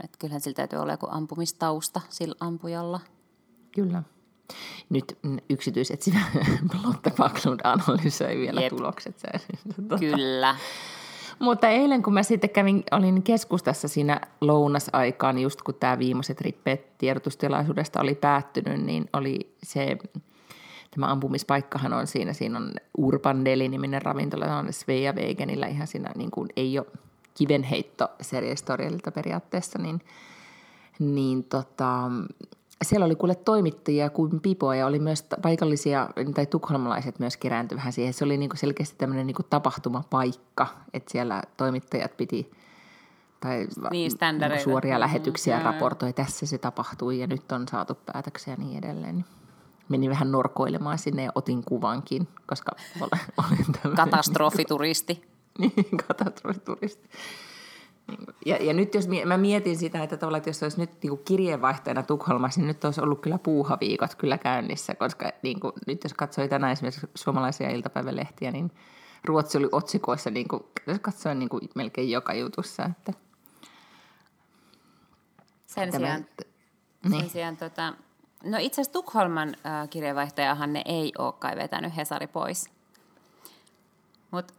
että 0.04 0.17
kyllähän 0.19 0.41
sillä 0.41 0.56
täytyy 0.56 0.80
olla 0.80 0.93
joku 0.93 1.08
ampumistausta 1.10 2.02
sillä 2.10 2.36
ampujalla. 2.39 2.99
Kyllä. 3.75 4.03
Nyt 4.89 5.17
yksityisetsivä 5.49 6.19
Lotte 6.83 7.12
Backlund 7.17 7.59
analysoi 7.63 8.38
vielä 8.38 8.62
Jep. 8.62 8.69
tulokset. 8.69 9.15
Tuota. 9.75 9.97
Kyllä. 9.97 10.55
Mutta 11.39 11.69
eilen, 11.69 12.03
kun 12.03 12.13
mä 12.13 12.23
sitten 12.23 12.49
kävin, 12.49 12.83
olin 12.91 13.23
keskustassa 13.23 13.88
siinä 13.88 14.21
lounasaikaan, 14.41 15.39
just 15.39 15.62
kun 15.62 15.75
tämä 15.75 15.99
viimeiset 15.99 16.41
rippeet 16.41 16.97
tiedotustilaisuudesta 16.97 18.01
oli 18.01 18.15
päättynyt, 18.15 18.81
niin 18.81 19.09
oli 19.13 19.55
se, 19.63 19.97
tämä 20.91 21.12
ampumispaikkahan 21.12 21.93
on 21.93 22.07
siinä, 22.07 22.33
siinä 22.33 22.57
on 22.57 22.71
Urban 22.97 23.45
Deli-niminen 23.45 24.01
ravintola, 24.01 24.57
on 24.57 24.73
Svea 24.73 25.15
Veganilla 25.15 25.65
ihan 25.65 25.88
siinä, 25.88 26.12
niin 26.15 26.31
kuin 26.31 26.49
ei 26.55 26.79
ole 26.79 26.88
kivenheitto 27.33 28.12
seriestorialilta 28.21 29.12
periaatteessa, 29.12 29.79
niin, 29.79 30.01
niin 30.99 31.43
tota, 31.43 32.09
siellä 32.84 33.06
oli 33.06 33.15
kuule 33.15 33.36
toimittajia 33.36 34.10
kuin 34.10 34.39
pipoa 34.39 34.76
ja 34.76 34.86
oli 34.86 35.00
myös 35.00 35.26
paikallisia, 35.41 36.10
tai 36.34 36.46
tukholmalaiset 36.46 37.19
myös 37.19 37.38
kerääntyi 37.38 37.78
vähän 37.78 37.93
siihen. 37.93 38.13
Se 38.13 38.26
oli 38.26 38.38
niinku 38.38 38.56
selkeästi 38.56 38.96
tämmöinen 38.98 39.28
niinku 39.28 39.43
tapahtumapaikka, 39.43 40.67
että 40.93 41.12
siellä 41.12 41.43
toimittajat 41.58 42.17
piti 42.17 42.52
tai 43.39 43.67
niin, 43.91 44.12
niinku 44.39 44.63
suoria 44.63 45.00
lähetyksiä 45.00 45.58
mm, 45.58 45.63
raportoi, 45.63 46.13
tässä 46.13 46.46
se 46.46 46.58
tapahtui 46.58 47.19
ja 47.19 47.28
nyt 47.28 47.52
on 47.52 47.67
saatu 47.67 47.98
päätöksiä 48.06 48.54
ja 48.54 48.58
niin 48.58 48.78
edelleen. 48.78 49.26
Menin 49.89 50.10
vähän 50.10 50.32
norkoilemaan 50.32 50.98
sinne 50.98 51.24
ja 51.24 51.32
otin 51.36 51.63
kuvankin, 51.63 52.28
koska 52.46 52.72
olen, 53.00 53.22
olen 53.84 53.96
Katastrofituristi. 53.96 55.22
niin, 55.60 55.74
katastrofituristi. 56.08 57.10
Ja, 58.46 58.63
ja 58.63 58.74
nyt 58.74 58.96
jos 58.96 59.08
mä 59.26 59.38
mietin 59.38 59.78
sitä, 59.78 60.04
että, 60.04 60.18
tavallaan, 60.18 60.38
että 60.38 60.50
jos 60.50 60.63
olisi 60.63 60.80
nyt 60.80 61.04
niin 61.04 61.20
kirjeenvaihtajana 61.26 62.04
Tukholmassa, 62.04 62.60
niin 62.62 62.68
nyt 62.68 62.86
olisi 62.86 63.02
ollut 63.02 63.22
kyllä 63.22 63.38
puuhaviikot 63.38 64.16
kyllä 64.16 64.38
käynnissä, 64.38 64.96
koska 64.96 65.32
niin 65.42 65.60
kuin, 65.60 65.74
nyt 65.88 66.04
jos 66.04 66.13
katsoi 66.13 66.50
tänään 66.50 66.72
esimerkiksi 66.72 67.08
suomalaisia 67.16 67.70
iltapäivälehtiä, 67.70 68.52
niin 68.52 68.72
Ruotsi 69.26 69.58
oli 69.58 69.70
otsikoissa 69.72 70.30
niin 70.30 70.48
kuin, 70.48 70.63
katsoin 71.02 71.39
niin 71.39 71.50
kuin 71.50 71.70
melkein 71.76 72.12
joka 72.12 72.34
jutussa. 72.34 72.84
Että, 72.84 73.13
sen 75.66 75.92
tämä, 75.92 76.06
sijaan, 76.06 76.26
niin. 77.10 77.22
sen 77.22 77.30
sijaan 77.30 77.58
tota, 77.58 77.94
no 78.44 78.58
itse 78.60 78.82
asiassa 78.82 78.94
Tukholman 78.94 79.56
äh, 79.66 79.89
kirjeenvaihtajahan 79.89 80.74
ne 80.74 80.82
ei 80.86 81.12
ole 81.18 81.34
kai 81.34 81.56
vetänyt 81.56 81.96
Hesari 81.96 82.28
pois. 82.28 82.70
Mutta 84.32 84.54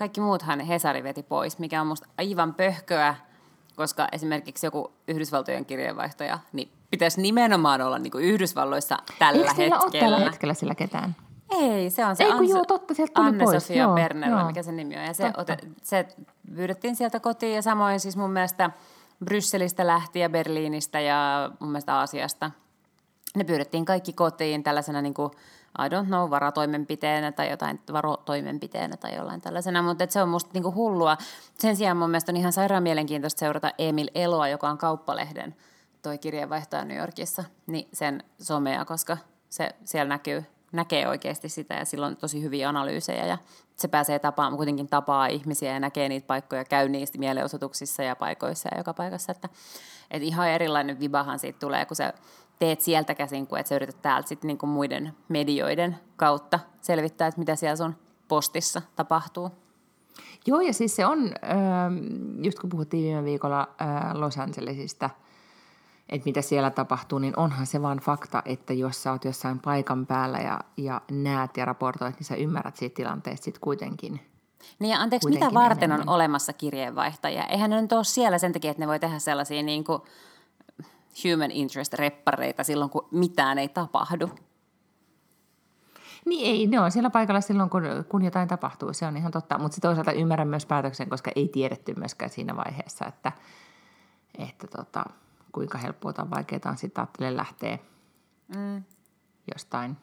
kaikki 0.00 0.20
muuthan 0.20 0.60
Hesari 0.60 1.02
veti 1.02 1.22
pois, 1.22 1.58
mikä 1.58 1.80
on 1.80 1.86
musta 1.86 2.08
aivan 2.18 2.54
pöhköä, 2.54 3.14
koska 3.76 4.08
esimerkiksi 4.12 4.66
joku 4.66 4.92
Yhdysvaltojen 5.08 5.64
kirjeenvaihtaja, 5.64 6.38
niin 6.52 6.70
pitäisi 6.90 7.20
nimenomaan 7.20 7.80
olla 7.80 7.98
niin 7.98 8.10
kuin 8.10 8.24
Yhdysvalloissa 8.24 8.96
tällä 9.18 9.40
Eikö 9.40 9.48
hetkellä. 9.48 9.76
Eikö 9.84 9.98
tällä 10.00 10.18
hetkellä 10.18 10.54
sillä 10.54 10.74
ketään? 10.74 11.16
Ei, 11.50 11.90
se 11.90 12.04
on 12.04 12.16
se 12.16 12.24
Ei, 12.24 12.30
Anse, 12.30 12.52
joo, 12.52 12.64
totta, 12.64 12.94
sieltä 12.94 13.12
tuli 13.14 13.26
Anne-Sofia 13.26 13.88
Berner, 13.88 14.44
mikä 14.46 14.62
se 14.62 14.72
nimi 14.72 14.96
on. 14.96 15.04
Ja 15.04 15.14
se, 15.14 15.32
ote, 15.36 15.56
se 15.82 16.08
pyydettiin 16.54 16.96
sieltä 16.96 17.20
kotiin 17.20 17.54
ja 17.54 17.62
samoin 17.62 18.00
siis 18.00 18.16
mun 18.16 18.30
mielestä 18.30 18.70
Brysselistä 19.24 19.86
lähti 19.86 20.18
ja 20.18 20.28
Berliinistä 20.28 21.00
ja 21.00 21.50
mun 21.60 21.70
mielestä 21.70 21.94
Aasiasta. 21.94 22.50
Ne 23.36 23.44
pyydettiin 23.44 23.84
kaikki 23.84 24.12
kotiin 24.12 24.62
tällaisena 24.62 25.02
niin 25.02 25.14
kuin 25.14 25.30
I 25.78 25.88
don't 25.88 26.06
know, 26.06 26.30
varatoimenpiteenä 26.30 27.32
tai 27.32 27.50
jotain 27.50 27.80
varotoimenpiteenä 27.92 28.96
tai 28.96 29.14
jollain 29.14 29.40
tällaisena, 29.40 29.82
mutta 29.82 30.06
se 30.08 30.22
on 30.22 30.28
musta 30.28 30.50
niinku 30.54 30.74
hullua. 30.74 31.16
Sen 31.58 31.76
sijaan 31.76 31.96
mun 31.96 32.10
mielestä 32.10 32.32
on 32.32 32.36
ihan 32.36 32.52
sairaan 32.52 32.82
mielenkiintoista 32.82 33.38
seurata 33.38 33.70
Emil 33.78 34.08
Eloa, 34.14 34.48
joka 34.48 34.70
on 34.70 34.78
kauppalehden 34.78 35.56
toi 36.02 36.18
kirjeenvaihtaja 36.18 36.84
New 36.84 36.98
Yorkissa, 36.98 37.44
niin 37.66 37.88
sen 37.92 38.24
somea, 38.40 38.84
koska 38.84 39.16
se 39.48 39.70
siellä 39.84 40.08
näkyy, 40.08 40.44
näkee 40.72 41.08
oikeasti 41.08 41.48
sitä 41.48 41.74
ja 41.74 41.84
silloin 41.84 42.16
tosi 42.16 42.42
hyviä 42.42 42.68
analyysejä 42.68 43.26
ja 43.26 43.38
se 43.76 43.88
pääsee 43.88 44.18
tapaamaan, 44.18 44.56
kuitenkin 44.56 44.88
tapaa 44.88 45.26
ihmisiä 45.26 45.72
ja 45.72 45.80
näkee 45.80 46.08
niitä 46.08 46.26
paikkoja, 46.26 46.64
käy 46.64 46.88
niistä 46.88 47.18
mielenosoituksissa 47.18 48.02
ja 48.02 48.16
paikoissa 48.16 48.68
ja 48.72 48.78
joka 48.78 48.94
paikassa, 48.94 49.32
että, 49.32 49.48
että 50.10 50.26
ihan 50.26 50.48
erilainen 50.48 51.00
vibahan 51.00 51.38
siitä 51.38 51.58
tulee, 51.58 51.86
kun 51.86 51.96
sä 51.96 52.12
teet 52.60 52.80
sieltä 52.80 53.14
käsin, 53.14 53.46
kun 53.46 53.58
et 53.58 53.66
sä 53.66 53.74
yrität 53.74 54.02
täältä 54.02 54.28
sitten 54.28 54.48
niinku 54.48 54.66
muiden 54.66 55.14
medioiden 55.28 55.96
kautta 56.16 56.60
selvittää, 56.80 57.28
että 57.28 57.38
mitä 57.38 57.56
siellä 57.56 57.76
sun 57.76 57.96
postissa 58.28 58.82
tapahtuu. 58.96 59.50
Joo, 60.46 60.60
ja 60.60 60.72
siis 60.72 60.96
se 60.96 61.06
on, 61.06 61.18
ähm, 61.18 62.44
just 62.44 62.58
kun 62.58 62.70
puhuttiin 62.70 63.04
viime 63.04 63.24
viikolla 63.24 63.60
äh, 63.60 64.14
Los 64.14 64.38
Angelesista, 64.38 65.10
että 66.08 66.24
mitä 66.24 66.42
siellä 66.42 66.70
tapahtuu, 66.70 67.18
niin 67.18 67.38
onhan 67.38 67.66
se 67.66 67.82
vaan 67.82 67.98
fakta, 67.98 68.42
että 68.44 68.72
jos 68.72 69.02
sä 69.02 69.12
oot 69.12 69.24
jossain 69.24 69.58
paikan 69.58 70.06
päällä 70.06 70.38
ja, 70.38 70.60
ja 70.76 71.00
näet 71.10 71.56
ja 71.56 71.64
raportoit, 71.64 72.14
niin 72.14 72.24
sä 72.24 72.34
ymmärrät 72.34 72.76
siitä 72.76 72.94
tilanteesta 72.94 73.44
sitten 73.44 73.60
kuitenkin. 73.60 74.20
Niin 74.78 74.90
ja 74.90 75.00
anteeksi, 75.00 75.28
mitä 75.28 75.54
varten 75.54 75.84
enemmän. 75.90 76.08
on 76.08 76.14
olemassa 76.14 76.52
kirjeenvaihtajia? 76.52 77.46
Eihän 77.46 77.70
ne 77.70 77.82
nyt 77.82 77.92
ole 77.92 78.04
siellä 78.04 78.38
sen 78.38 78.52
takia, 78.52 78.70
että 78.70 78.82
ne 78.82 78.86
voi 78.86 78.98
tehdä 78.98 79.18
sellaisia 79.18 79.62
niin 79.62 79.84
kuin 79.84 80.02
human 81.24 81.50
interest-reppareita 81.50 82.64
silloin, 82.64 82.90
kun 82.90 83.08
mitään 83.10 83.58
ei 83.58 83.68
tapahdu. 83.68 84.30
Niin 86.26 86.46
ei, 86.46 86.66
ne 86.66 86.80
on 86.80 86.90
siellä 86.90 87.10
paikalla 87.10 87.40
silloin, 87.40 87.70
kun, 87.70 87.82
kun 88.08 88.24
jotain 88.24 88.48
tapahtuu, 88.48 88.92
se 88.92 89.06
on 89.06 89.16
ihan 89.16 89.32
totta. 89.32 89.58
Mutta 89.58 89.74
sitten 89.74 89.88
toisaalta 89.88 90.12
ymmärrän 90.12 90.48
myös 90.48 90.66
päätöksen, 90.66 91.08
koska 91.08 91.30
ei 91.36 91.48
tiedetty 91.48 91.94
myöskään 91.96 92.30
siinä 92.30 92.56
vaiheessa, 92.56 93.06
että, 93.06 93.32
että 94.38 94.66
tota, 94.66 95.04
kuinka 95.52 95.78
helppoa 95.78 96.12
tai 96.12 96.30
vaikeaa 96.30 96.60
on 96.66 96.76
sitten 96.76 97.02
ajattelen 97.02 97.36
lähteä 97.36 97.78
mm. 98.56 98.82
jostain 99.52 99.96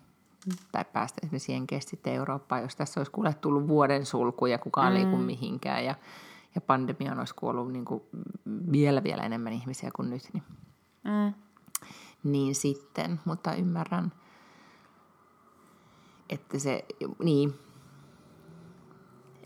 tai 0.72 0.86
päästä 0.94 1.20
esimerkiksi 1.24 1.52
jenkeistä 1.52 1.90
sitten 1.90 2.14
Eurooppaan, 2.14 2.62
jos 2.62 2.76
tässä 2.76 3.00
olisi 3.00 3.12
kuule 3.12 3.34
tullut 3.34 3.68
vuoden 3.68 4.06
sulku 4.06 4.46
ja 4.46 4.58
kukaan 4.58 4.94
mm. 4.94 5.00
liiku 5.00 5.18
mihinkään 5.18 5.86
ja, 5.86 5.96
ja 6.56 6.62
pandemiaan 6.62 7.20
olisi 7.20 7.36
kuollut 7.36 7.72
niin 7.72 7.86
kuin 7.86 8.04
vielä 8.72 9.04
vielä 9.04 9.24
enemmän 9.24 9.54
ihmisiä 9.54 9.90
kuin 9.96 10.10
nyt, 10.10 10.22
niin 10.34 10.44
Mm. 11.08 11.34
Niin 12.24 12.56
sitten, 12.56 13.20
mutta 13.26 13.54
ymmärrän, 13.54 14.12
että 16.30 16.60
se, 16.60 16.86
niin, 17.24 17.60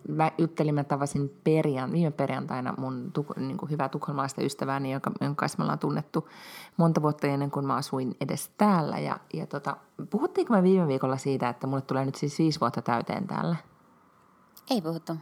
mä 0.08 0.32
juttelin, 0.38 0.76
mä 0.76 0.84
tavasin 0.84 1.42
perjan, 1.44 1.92
viime 1.92 2.12
perjantaina 2.12 2.74
mun 2.78 3.12
tuk, 3.14 3.38
niin 3.38 3.58
kuin 3.58 3.70
hyvää 3.70 3.90
tukholmalaista 3.90 4.42
ystävääni, 4.44 4.92
jonka, 4.92 5.12
jonka 5.22 5.40
kanssa 5.40 5.58
me 5.58 5.64
ollaan 5.64 5.80
tunnettu 5.80 6.30
monta 6.78 7.02
vuotta 7.02 7.28
ennen 7.28 7.52
kuin 7.52 7.66
mä 7.66 7.76
asuin 7.76 8.16
edes 8.22 8.52
täällä. 8.58 9.00
Ja, 9.00 9.20
ja 9.34 9.48
tota, 9.48 9.78
puhuttiinko 10.10 10.54
me 10.54 10.64
viime 10.64 10.88
viikolla 10.88 11.18
siitä, 11.18 11.50
että 11.50 11.68
mulle 11.68 11.82
tulee 11.82 12.06
nyt 12.06 12.16
siis 12.16 12.40
viisi 12.40 12.60
vuotta 12.60 12.82
täyteen 12.82 13.28
täällä? 13.28 13.56
Ei 14.70 14.82
puhuttu. 14.82 15.14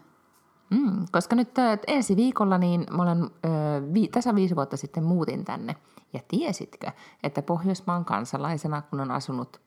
Mm, 0.69 1.05
koska 1.12 1.36
nyt 1.36 1.49
ensi 1.88 2.15
viikolla 2.15 2.58
niin 2.58 2.86
mä 2.91 3.03
olen, 3.03 3.23
ö, 3.23 3.47
vi, 3.93 4.08
tässä 4.08 4.36
viisi 4.36 4.55
vuotta 4.55 4.77
sitten 4.77 5.03
muutin 5.03 5.45
tänne. 5.45 5.75
Ja 6.13 6.19
tiesitkö, 6.27 6.91
että 7.23 7.41
Pohjoismaan 7.41 8.05
kansalaisena, 8.05 8.82
kun 8.82 8.99
on 8.99 9.12
asunut 9.12 9.62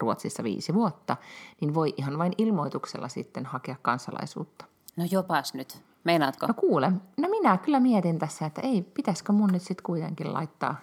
Ruotsissa 0.00 0.44
viisi 0.44 0.74
vuotta, 0.74 1.16
niin 1.60 1.74
voi 1.74 1.94
ihan 1.96 2.18
vain 2.18 2.32
ilmoituksella 2.38 3.08
sitten 3.08 3.46
hakea 3.46 3.76
kansalaisuutta. 3.82 4.64
No 4.96 5.04
jopas 5.10 5.54
nyt. 5.54 5.82
Meinaatko? 6.04 6.46
No 6.46 6.54
kuule, 6.54 6.92
no 7.16 7.28
minä 7.28 7.58
kyllä 7.58 7.80
mietin 7.80 8.18
tässä, 8.18 8.46
että 8.46 8.60
ei, 8.60 8.82
pitäisikö 8.82 9.32
mun 9.32 9.50
nyt 9.52 9.62
sitten 9.62 9.84
kuitenkin 9.84 10.34
laittaa 10.34 10.76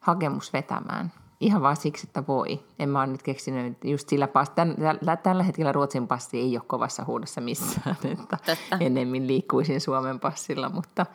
hakemus 0.00 0.52
vetämään. 0.52 1.12
Ihan 1.40 1.62
vaan 1.62 1.76
siksi, 1.76 2.06
että 2.06 2.26
voi. 2.26 2.60
En 2.78 2.88
mä 2.88 2.98
ole 2.98 3.06
nyt 3.06 3.22
keksinyt 3.22 3.84
just 3.84 4.08
sillä 4.08 4.28
pass, 4.28 4.50
tän, 4.50 4.76
tällä 5.22 5.42
hetkellä 5.42 5.72
Ruotsin 5.72 6.08
passi 6.08 6.38
ei 6.38 6.56
ole 6.56 6.64
kovassa 6.66 7.04
huudossa 7.04 7.40
missään, 7.40 7.96
että 8.12 8.36
Totta. 8.46 8.76
ennemmin 8.80 9.26
liikkuisin 9.26 9.80
Suomen 9.80 10.20
passilla, 10.20 10.68
mutta, 10.68 11.06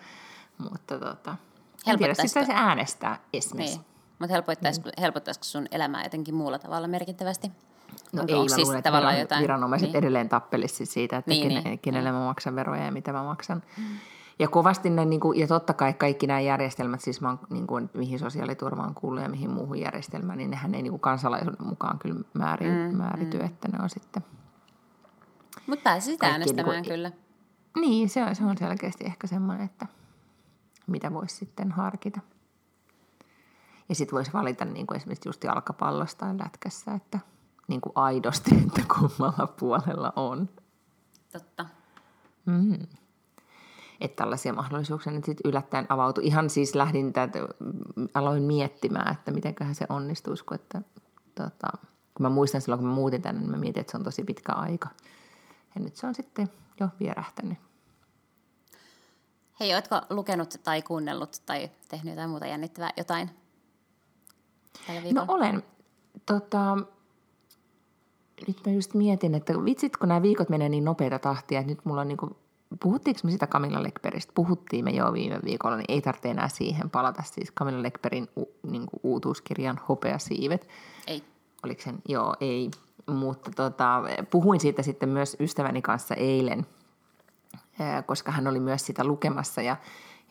mutta 0.72 1.00
tota, 1.00 1.36
en 1.88 1.98
tiedä, 1.98 2.14
sitten 2.14 2.46
se 2.46 2.54
äänestää 2.56 3.20
esimerkiksi. 3.34 3.78
Niin. 3.78 3.86
Mutta 4.20 4.34
helpottaisiko, 4.34 4.90
mm. 4.90 5.02
helpottaisiko 5.02 5.44
sun 5.44 5.68
elämää 5.72 6.04
jotenkin 6.04 6.36
muulla 6.36 6.60
tavalla 6.60 6.88
merkittävästi? 6.88 7.52
No 8.14 8.22
Onko 8.22 8.34
ei, 8.34 8.40
mä 8.40 8.48
siis 8.48 8.58
luulen, 8.58 8.78
että 8.78 8.92
viran, 8.92 9.20
jotain? 9.20 9.42
viranomaiset 9.42 9.88
niin. 9.88 9.98
edelleen 9.98 10.30
tappelisi 10.30 10.86
siitä, 10.86 11.18
että 11.18 11.32
niin, 11.32 11.48
kene, 11.48 11.62
niin. 11.62 11.80
kenelle 11.80 12.12
mä 12.12 12.26
maksan 12.26 12.56
veroja 12.56 12.86
ja 12.86 12.92
mitä 12.92 13.14
mä 13.14 13.24
maksan. 13.24 13.64
Mm. 13.78 13.84
Ja 14.42 14.48
kovasti 14.48 14.90
ne, 14.90 15.06
niin 15.06 15.20
kuin, 15.20 15.40
ja 15.40 15.48
totta 15.48 15.74
kai 15.74 15.94
kaikki 15.94 16.28
nämä 16.28 16.40
järjestelmät, 16.40 17.02
siis 17.02 17.22
mä 17.22 17.38
niin 17.50 17.68
kuin, 17.68 17.90
mihin 17.94 18.20
sosiaaliturvaan 18.20 18.94
kuuluu 18.94 19.20
ja 19.20 19.30
mihin 19.30 19.52
muuhun 19.52 19.80
järjestelmään, 19.80 20.38
niin 20.38 20.50
nehän 20.50 20.76
ei 20.76 20.82
niin 20.82 20.92
kuin 20.92 21.02
kansalaisuuden 21.02 21.68
mukaan 21.68 22.00
kyllä 22.00 22.22
määri, 22.34 22.70
mm, 22.70 22.98
määrity, 22.98 23.38
mm. 23.38 23.46
että 23.46 23.68
ne 23.68 23.84
on 23.84 23.90
sitten... 23.90 24.24
Mutta 25.68 25.84
pääsisit 25.84 26.24
äänestämään 26.24 26.76
niin 26.76 26.84
kuin, 26.84 26.94
kyllä. 26.94 27.12
Niin, 27.76 28.10
se 28.10 28.24
on, 28.24 28.36
se 28.36 28.44
on 28.46 28.58
selkeästi 28.58 29.06
ehkä 29.06 29.28
semmoinen, 29.28 29.66
että– 29.66 29.88
mitä 30.92 31.14
voisi 31.14 31.36
sitten 31.36 31.72
harkita. 31.72 32.22
Ja 33.90 33.96
sitten 33.96 34.16
voisi 34.16 34.34
valita 34.34 34.66
niin 34.66 34.88
kuin 34.88 34.96
esimerkiksi 34.98 35.30
just 35.30 35.44
jalkapallosta 35.44 36.26
tai 36.26 36.38
lätkässä, 36.38 36.94
että 36.94 37.20
niin 37.68 37.82
kuin 37.82 37.94
aidosti, 37.96 38.56
että 38.68 38.82
kummalla 39.00 39.48
puolella 39.48 40.14
on. 40.16 40.50
Totta. 41.32 41.66
Mm. 42.46 42.88
Että 44.02 44.16
tällaisia 44.16 44.54
mahdollisuuksia 44.54 45.14
nyt 45.14 45.26
sitten 45.26 45.50
yllättäen 45.50 45.86
avautui. 45.90 46.26
Ihan 46.26 46.50
siis 46.50 46.76
lähdin 46.76 47.14
tätä, 47.14 47.40
aloin 48.14 48.44
miettimään, 48.44 49.14
että 49.14 49.32
mitenköhän 49.32 49.76
se 49.76 49.86
onnistuisi, 49.90 50.46
kun, 50.46 50.56
että, 50.56 50.82
tota, 51.36 51.68
kun 52.14 52.24
mä 52.24 52.30
muistan 52.30 52.62
silloin, 52.62 52.80
kun 52.80 52.90
mä 52.90 52.96
muutin 52.96 53.22
tänne, 53.22 53.42
niin 53.42 53.52
mä 53.52 53.58
mietin, 53.58 53.82
että 53.82 53.92
se 53.92 53.98
on 53.98 54.04
tosi 54.04 54.24
pitkä 54.24 54.54
aika. 54.54 54.90
Ja 55.76 55.82
nyt 55.82 55.96
se 55.96 56.08
on 56.08 56.16
sitten 56.16 56.50
jo 56.80 56.88
vierähtänyt 57.00 57.58
Hei, 59.62 59.74
oletko 59.74 60.02
lukenut 60.10 60.56
tai 60.64 60.82
kuunnellut 60.82 61.42
tai 61.46 61.70
tehnyt 61.90 62.12
jotain 62.12 62.30
muuta 62.30 62.48
jännittävää 62.48 62.90
jotain 62.98 63.30
No 65.14 65.26
olen. 65.28 65.64
Tota, 66.26 66.78
nyt 68.48 68.58
mä 68.66 68.72
just 68.72 68.94
mietin, 68.94 69.36
että 69.36 69.54
vitsit, 69.66 69.98
kun 69.98 70.08
nämä 70.08 70.22
viikot 70.22 70.50
menee 70.50 70.70
niin 70.70 70.86
nopeita 70.86 71.20
tahtia, 71.20 71.60
että 71.60 71.72
nyt 71.72 71.86
mulla 71.86 72.02
on 72.02 72.08
niinku, 72.08 72.38
puhuttiinko 72.80 73.22
me 73.24 73.32
sitä 73.32 73.48
Camilla 73.48 73.84
Lekperistä? 73.84 74.32
Puhuttiin 74.36 74.86
me 74.86 74.92
jo 74.92 75.14
viime 75.14 75.40
viikolla, 75.46 75.78
niin 75.78 75.86
ei 75.88 76.02
tarvitse 76.02 76.30
enää 76.30 76.48
siihen 76.48 76.90
palata. 76.90 77.24
Siis 77.24 77.54
Camilla 77.54 77.84
Lekperin 77.84 78.28
u, 78.38 78.50
niinku, 78.64 79.00
uutuuskirjan 79.04 79.80
Hopeasiivet. 79.90 80.68
Ei. 81.08 81.24
Oliko 81.64 81.82
sen? 81.82 81.96
Joo, 82.08 82.36
ei. 82.42 82.72
Mutta 83.06 83.52
tota, 83.56 84.04
puhuin 84.30 84.60
siitä 84.60 84.82
sitten 84.82 85.10
myös 85.10 85.38
ystäväni 85.40 85.82
kanssa 85.82 86.16
eilen– 86.16 86.66
koska 88.06 88.32
hän 88.32 88.48
oli 88.48 88.60
myös 88.60 88.86
sitä 88.86 89.04
lukemassa 89.04 89.62
ja, 89.62 89.76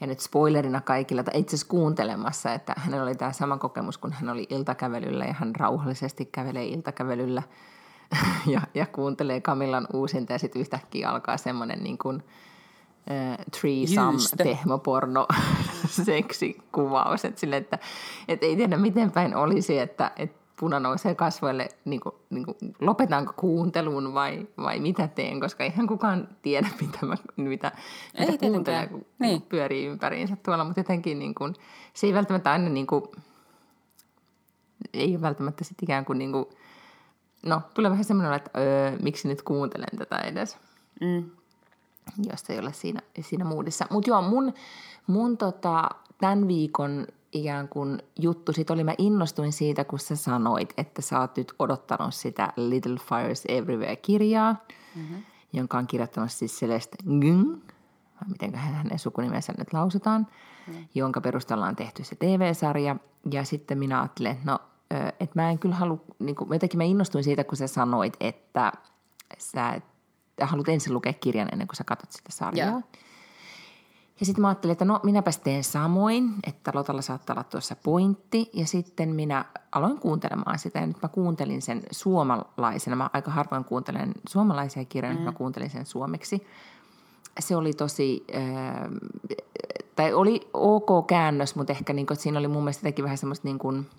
ja 0.01 0.07
nyt 0.07 0.21
spoilerina 0.21 0.81
kaikilla, 0.81 1.23
tai 1.23 1.41
itse 1.41 1.57
asiassa 1.57 1.71
kuuntelemassa, 1.71 2.55
että 2.55 2.75
hänellä 2.77 3.03
oli 3.03 3.15
tämä 3.15 3.33
sama 3.33 3.59
kokemus, 3.59 3.99
kun 3.99 4.13
hän 4.13 4.29
oli 4.29 4.47
iltakävelyllä 4.51 5.25
ja 5.25 5.33
hän 5.33 5.57
rauhallisesti 5.57 6.25
kävelee 6.25 6.67
iltakävelyllä 6.67 7.43
ja, 8.47 8.61
ja 8.75 8.87
kuuntelee 8.87 9.41
Kamillan 9.41 9.87
uusinta 9.93 10.33
ja 10.33 10.39
sitten 10.39 10.61
yhtäkkiä 10.61 11.11
alkaa 11.11 11.37
semmoinen 11.37 11.83
niin 11.83 11.99
kuin, 11.99 12.23
äh, 13.11 13.39
threesome 13.61 14.19
pehmoporno 14.45 15.27
seksikuvaus, 16.05 17.25
että, 17.25 17.41
sille, 17.41 17.57
että, 17.57 17.79
että 18.29 18.47
ei 18.47 18.57
tiedä 18.57 18.77
miten 18.77 19.11
päin 19.11 19.37
olisi, 19.37 19.79
että, 19.79 20.13
että 20.17 20.41
puna 20.61 20.81
nousee 20.81 21.15
kasvoille, 21.15 21.69
niin 21.85 22.01
kuin, 22.01 22.15
niin 22.31 22.45
kuin, 22.45 22.57
lopetanko 22.81 23.33
kuuntelun 23.37 24.15
vai, 24.15 24.47
vai 24.57 24.81
mitä 24.81 25.09
teen, 25.09 25.41
koska 25.41 25.65
eihän 25.65 25.87
kukaan 25.87 26.29
tiedä, 26.43 26.69
mitä, 26.81 27.07
mä, 27.07 27.15
mitä, 27.37 27.73
mitä 28.19 28.39
kuuntelee, 28.39 28.87
kun 28.87 29.07
niin. 29.19 29.43
pyörii 29.43 29.87
ympäriinsä 29.87 30.37
tuolla, 30.37 30.65
mutta 30.65 30.81
jotenkin 30.81 31.19
niin 31.19 31.35
kuin, 31.35 31.55
se 31.95 32.07
ei 32.07 32.15
välttämättä 32.15 32.53
aina 32.53 32.69
niin 32.69 32.87
kuin, 32.87 33.03
ei 34.95 35.21
välttämättä 35.21 35.65
sitten 35.65 35.87
ikään 35.87 36.05
kuin, 36.05 36.19
niin 36.19 36.33
kuin 36.33 36.47
no, 37.43 37.63
tulee 37.75 37.91
vähän 37.91 38.05
semmoinen, 38.05 38.33
että 38.33 38.51
öö, 38.59 38.97
miksi 39.03 39.29
nyt 39.29 39.43
kuuntelen 39.43 39.99
tätä 39.99 40.19
edes, 40.19 40.59
mm. 41.01 41.31
jos 42.31 42.45
ei 42.49 42.59
ole 42.59 42.73
siinä, 42.73 43.01
siinä 43.21 43.45
moodissa. 43.45 43.87
Mutta 43.91 44.11
joo, 44.11 44.23
mun, 44.23 44.55
mun 45.07 45.37
tota, 45.37 45.89
tämän 46.19 46.49
viikon 46.49 47.07
ikään 47.33 47.69
kuin 47.69 48.03
juttu 48.19 48.53
sit 48.53 48.71
oli, 48.71 48.85
mä 48.85 48.95
innostuin 48.99 49.53
siitä, 49.53 49.85
kun 49.85 49.99
sä 49.99 50.17
sanoit, 50.17 50.75
että 50.77 51.03
sä 51.03 51.21
oot 51.21 51.37
nyt 51.37 51.55
odottanut 51.59 52.15
sitä 52.15 52.53
Little 52.57 52.97
Fires 52.97 53.45
Everywhere-kirjaa, 53.49 54.57
mm-hmm. 54.97 55.23
jonka 55.53 55.79
on 55.79 55.87
kirjoittanut 55.87 56.31
siis 56.31 56.61
Celeste 56.61 56.97
Ng, 57.07 57.57
miten 58.29 58.55
hänen 58.55 58.99
sukunimensä 58.99 59.53
nyt 59.59 59.73
lausutaan, 59.73 60.27
mm. 60.67 60.75
jonka 60.95 61.21
perusteella 61.21 61.67
on 61.67 61.77
tehty 61.77 62.05
se 62.05 62.17
TV-sarja. 62.17 62.97
Ja 63.31 63.45
sitten 63.45 63.79
minä 63.79 64.01
ajattelin, 64.01 64.33
että 64.33 64.51
no 64.51 64.59
että 64.91 65.41
mä 65.41 65.51
en 65.51 65.59
kyllä 65.59 65.75
halua, 65.75 66.01
niin 66.19 66.37
kuin, 66.37 66.53
jotenkin 66.53 66.79
mä 66.79 66.85
innostuin 66.85 67.25
siitä, 67.25 67.45
kun 67.45 67.57
sä 67.57 67.67
sanoit, 67.67 68.17
että 68.21 68.73
sä 69.39 69.81
haluat 70.41 70.69
ensin 70.69 70.95
lukea 70.95 71.13
kirjan 71.13 71.49
ennen 71.53 71.69
kuin 71.69 71.77
sä 71.77 71.85
katsot 71.85 72.13
sitä 72.13 72.33
sarjaa. 72.33 72.69
Yeah. 72.69 72.83
Ja 74.21 74.27
sitten 74.27 74.43
mä 74.43 74.49
ajattelin, 74.49 74.73
että 74.73 74.85
no 74.85 75.01
minäpäs 75.03 75.39
teen 75.39 75.65
samoin, 75.65 76.35
että 76.47 76.71
Lotalla 76.75 77.03
saattaa 77.03 77.35
olla 77.35 77.45
tuossa 77.45 77.77
pointti. 77.77 78.51
Ja 78.53 78.67
sitten 78.67 79.15
minä 79.15 79.45
aloin 79.73 79.99
kuuntelemaan 79.99 80.59
sitä 80.59 80.79
ja 80.79 80.87
nyt 80.87 81.03
mä 81.03 81.09
kuuntelin 81.09 81.63
sen 81.63 81.83
suomalaisena. 81.91 82.97
Mä 82.97 83.11
aika 83.13 83.31
harvoin 83.31 83.65
kuuntelen 83.65 84.13
suomalaisia 84.29 84.85
kirjoja, 84.85 85.15
mm. 85.15 85.17
nyt 85.17 85.25
mä 85.25 85.33
kuuntelin 85.33 85.71
sen 85.71 85.87
suomeksi. 85.87 86.47
Se 87.41 87.57
oli 87.57 87.73
tosi, 87.73 88.25
äh, 88.35 88.91
tai 89.97 90.13
oli 90.13 90.51
ok 90.55 91.07
käännös, 91.07 91.55
mutta 91.55 91.73
ehkä 91.73 91.93
niin 91.93 92.07
kuin, 92.07 92.17
siinä 92.17 92.39
oli 92.39 92.49
mun 92.49 92.63
mielestä 92.63 92.83
teki 92.83 93.03
vähän 93.03 93.19
semmoista 93.19 93.49
niin 93.49 93.59
kuin– 93.59 93.87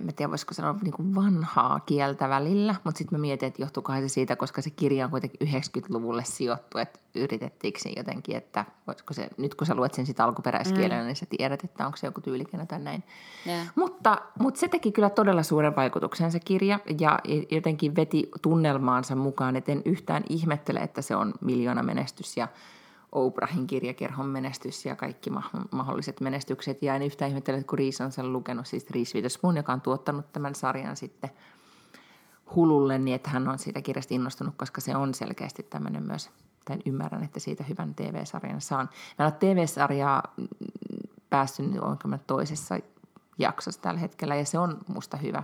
en 0.00 0.14
tiedä 0.14 0.30
voisiko 0.30 0.54
sanoa 0.54 0.74
niin 0.82 0.92
kuin 0.92 1.14
vanhaa 1.14 1.80
kieltä 1.80 2.28
välillä, 2.28 2.74
mutta 2.84 2.98
sitten 2.98 3.18
mä 3.18 3.20
mietin, 3.20 3.46
että 3.46 3.62
johtuukohan 3.62 4.02
se 4.02 4.08
siitä, 4.08 4.36
koska 4.36 4.62
se 4.62 4.70
kirja 4.70 5.04
on 5.04 5.10
kuitenkin 5.10 5.48
90-luvulle 5.48 6.24
sijoittu, 6.24 6.78
että 6.78 6.98
yritettiinkö 7.14 7.80
se 7.80 7.90
jotenkin, 7.96 8.36
että 8.36 8.64
voisiko 8.86 9.14
se, 9.14 9.28
nyt 9.38 9.54
kun 9.54 9.66
sä 9.66 9.74
luet 9.74 9.94
sen 9.94 10.06
sitä 10.06 10.24
alkuperäiskielenä, 10.24 11.00
mm. 11.00 11.06
niin 11.06 11.16
sä 11.16 11.26
tiedät, 11.38 11.64
että 11.64 11.86
onko 11.86 11.96
se 11.96 12.06
joku 12.06 12.20
tyylikenä 12.20 12.66
tai 12.66 12.78
näin. 12.78 13.04
Yeah. 13.46 13.72
Mutta, 13.74 14.18
mutta 14.38 14.60
se 14.60 14.68
teki 14.68 14.92
kyllä 14.92 15.10
todella 15.10 15.42
suuren 15.42 15.76
vaikutuksen 15.76 16.32
se 16.32 16.40
kirja 16.40 16.80
ja 17.00 17.18
jotenkin 17.50 17.96
veti 17.96 18.30
tunnelmaansa 18.42 19.16
mukaan, 19.16 19.56
että 19.56 19.72
en 19.72 19.82
yhtään 19.84 20.22
ihmettele, 20.28 20.80
että 20.80 21.02
se 21.02 21.16
on 21.16 21.34
miljoona 21.40 21.82
menestys 21.82 22.36
ja– 22.36 22.48
Oprahin 23.12 23.66
kirjakerhon 23.66 24.26
menestys 24.26 24.86
ja 24.86 24.96
kaikki 24.96 25.30
mahdolliset 25.70 26.20
menestykset. 26.20 26.82
Ja 26.82 26.94
en 26.94 27.02
yhtään 27.02 27.28
ihmettele, 27.28 27.64
kun 27.64 27.78
Riis 27.78 28.00
on 28.00 28.12
sen 28.12 28.32
lukenut, 28.32 28.66
siis 28.66 28.90
Riis 28.90 29.14
Witherspoon, 29.14 29.56
joka 29.56 29.72
on 29.72 29.80
tuottanut 29.80 30.32
tämän 30.32 30.54
sarjan 30.54 30.96
sitten 30.96 31.30
hululle, 32.54 32.98
niin 32.98 33.14
että 33.14 33.30
hän 33.30 33.48
on 33.48 33.58
siitä 33.58 33.82
kirjasta 33.82 34.14
innostunut, 34.14 34.54
koska 34.56 34.80
se 34.80 34.96
on 34.96 35.14
selkeästi 35.14 35.62
tämmöinen 35.62 36.02
myös, 36.02 36.30
tai 36.64 36.78
ymmärrän, 36.86 37.24
että 37.24 37.40
siitä 37.40 37.64
hyvän 37.64 37.94
TV-sarjan 37.94 38.60
saan. 38.60 38.88
Mä 39.18 39.24
olen 39.24 39.38
TV-sarjaa 39.38 40.22
päässyt, 41.30 41.66
onko 41.80 42.08
mä 42.08 42.18
toisessa 42.18 42.78
jaksossa 43.38 43.80
tällä 43.80 44.00
hetkellä, 44.00 44.36
ja 44.36 44.44
se 44.44 44.58
on 44.58 44.78
musta 44.88 45.16
hyvä. 45.16 45.42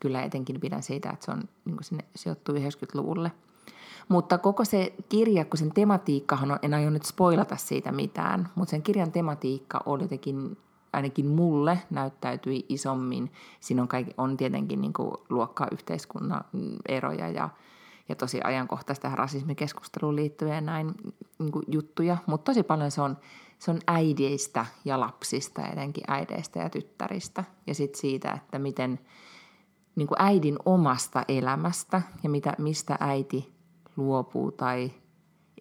Kyllä 0.00 0.22
etenkin 0.22 0.60
pidän 0.60 0.82
siitä, 0.82 1.10
että 1.10 1.24
se 1.24 1.30
on 1.30 1.42
niin 1.64 1.84
sinne 1.84 2.04
sijoittuu 2.16 2.54
90-luvulle– 2.54 3.32
mutta 4.08 4.38
koko 4.38 4.64
se 4.64 4.94
kirja, 5.08 5.44
kun 5.44 5.58
sen 5.58 5.72
tematiikkahan 5.72 6.50
on, 6.50 6.58
en 6.62 6.74
aio 6.74 6.90
nyt 6.90 7.04
spoilata 7.04 7.56
siitä 7.56 7.92
mitään, 7.92 8.48
mutta 8.54 8.70
sen 8.70 8.82
kirjan 8.82 9.12
tematiikka 9.12 9.80
oli 9.86 10.02
jotenkin, 10.02 10.56
ainakin 10.92 11.26
mulle 11.26 11.78
näyttäytyi 11.90 12.66
isommin. 12.68 13.32
Siinä 13.60 13.82
on, 13.82 13.88
kaikki, 13.88 14.14
on 14.18 14.36
tietenkin 14.36 14.80
niin 14.80 14.92
kuin 14.92 15.10
luokkaa 15.28 15.68
yhteiskunnan 15.72 16.44
eroja 16.88 17.28
ja, 17.28 17.48
ja 18.08 18.14
tosi 18.14 18.40
ajankohtaista 18.44 19.02
tähän 19.02 19.18
rasismikeskusteluun 19.18 20.16
liittyviä 20.16 20.60
näin 20.60 20.94
niin 21.38 21.52
kuin 21.52 21.64
juttuja, 21.68 22.16
mutta 22.26 22.52
tosi 22.52 22.62
paljon 22.62 22.90
se 22.90 23.02
on, 23.02 23.16
se 23.58 23.70
on 23.70 23.78
äideistä 23.86 24.66
ja 24.84 25.00
lapsista, 25.00 25.66
etenkin 25.66 26.04
äideistä 26.08 26.58
ja 26.58 26.70
tyttäristä. 26.70 27.44
Ja 27.66 27.74
sitten 27.74 28.00
siitä, 28.00 28.32
että 28.32 28.58
miten 28.58 29.00
niin 29.96 30.08
kuin 30.08 30.22
äidin 30.22 30.56
omasta 30.64 31.22
elämästä 31.28 32.02
ja 32.22 32.30
mitä, 32.30 32.54
mistä 32.58 32.96
äiti 33.00 33.53
luopuu 33.96 34.52
tai 34.52 34.90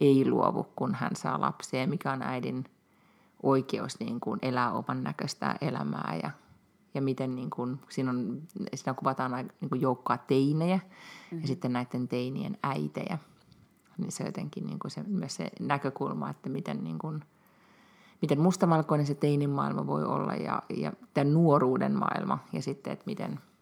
ei 0.02 0.30
luovu, 0.30 0.68
kun 0.76 0.96
hän 0.96 1.16
saa 1.16 1.42
lapsia 1.42 1.82
ja 1.82 1.88
mikä 1.88 2.12
on 2.12 2.22
äidin 2.22 2.66
oikeus 3.44 4.00
niin 4.00 4.20
kuin 4.20 4.40
elää 4.42 4.72
oman 4.72 5.04
näköistä 5.04 5.56
elämää 5.62 6.20
ja, 6.24 6.32
ja 6.94 7.02
miten 7.02 7.36
niin 7.36 7.50
kuin, 7.50 7.80
siinä, 7.90 8.10
on, 8.10 8.42
siinä 8.76 8.94
kuvataan 8.94 9.50
niin 9.62 9.70
kuin 9.70 9.82
joukkoa 9.82 10.18
teinejä 10.18 10.78
mm-hmm. 10.78 11.42
ja 11.42 11.48
sitten 11.48 11.74
näiden 11.74 12.08
teinien 12.08 12.58
äitejä. 12.64 13.18
Niin 13.98 14.12
se 14.12 14.24
jotenkin 14.24 14.66
niin 14.66 14.80
kuin 14.80 14.92
se, 14.92 15.04
myös 15.04 15.36
se 15.36 15.52
näkökulma, 15.60 16.30
että 16.30 16.50
miten, 16.50 16.84
niin 16.84 17.00
kuin, 17.00 17.24
miten 18.22 18.40
mustamalkoinen 18.40 19.08
se 19.08 19.16
teinin 19.16 19.50
maailma 19.50 19.88
voi 19.88 20.04
olla 20.04 20.34
ja, 20.34 20.62
ja 20.70 20.94
tämän 21.14 21.34
nuoruuden 21.34 21.96
maailma 21.96 22.40
ja 22.54 22.62
sitten, 22.62 22.94
että 22.94 23.06
miten– 23.06 23.40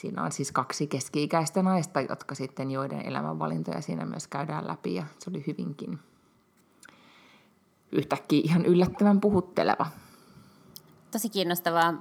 Siinä 0.00 0.22
on 0.22 0.32
siis 0.32 0.52
kaksi 0.52 0.86
keski-ikäistä 0.86 1.62
naista, 1.62 2.00
jotka 2.00 2.34
sitten 2.34 2.70
joiden 2.70 3.00
elämänvalintoja 3.00 3.80
siinä 3.80 4.04
myös 4.04 4.26
käydään 4.26 4.66
läpi 4.66 4.94
ja 4.94 5.04
se 5.18 5.30
oli 5.30 5.44
hyvinkin 5.46 5.98
yhtäkkiä 7.92 8.40
ihan 8.44 8.66
yllättävän 8.66 9.20
puhutteleva. 9.20 9.86
Tosi 11.10 11.28
kiinnostavaa. 11.28 11.94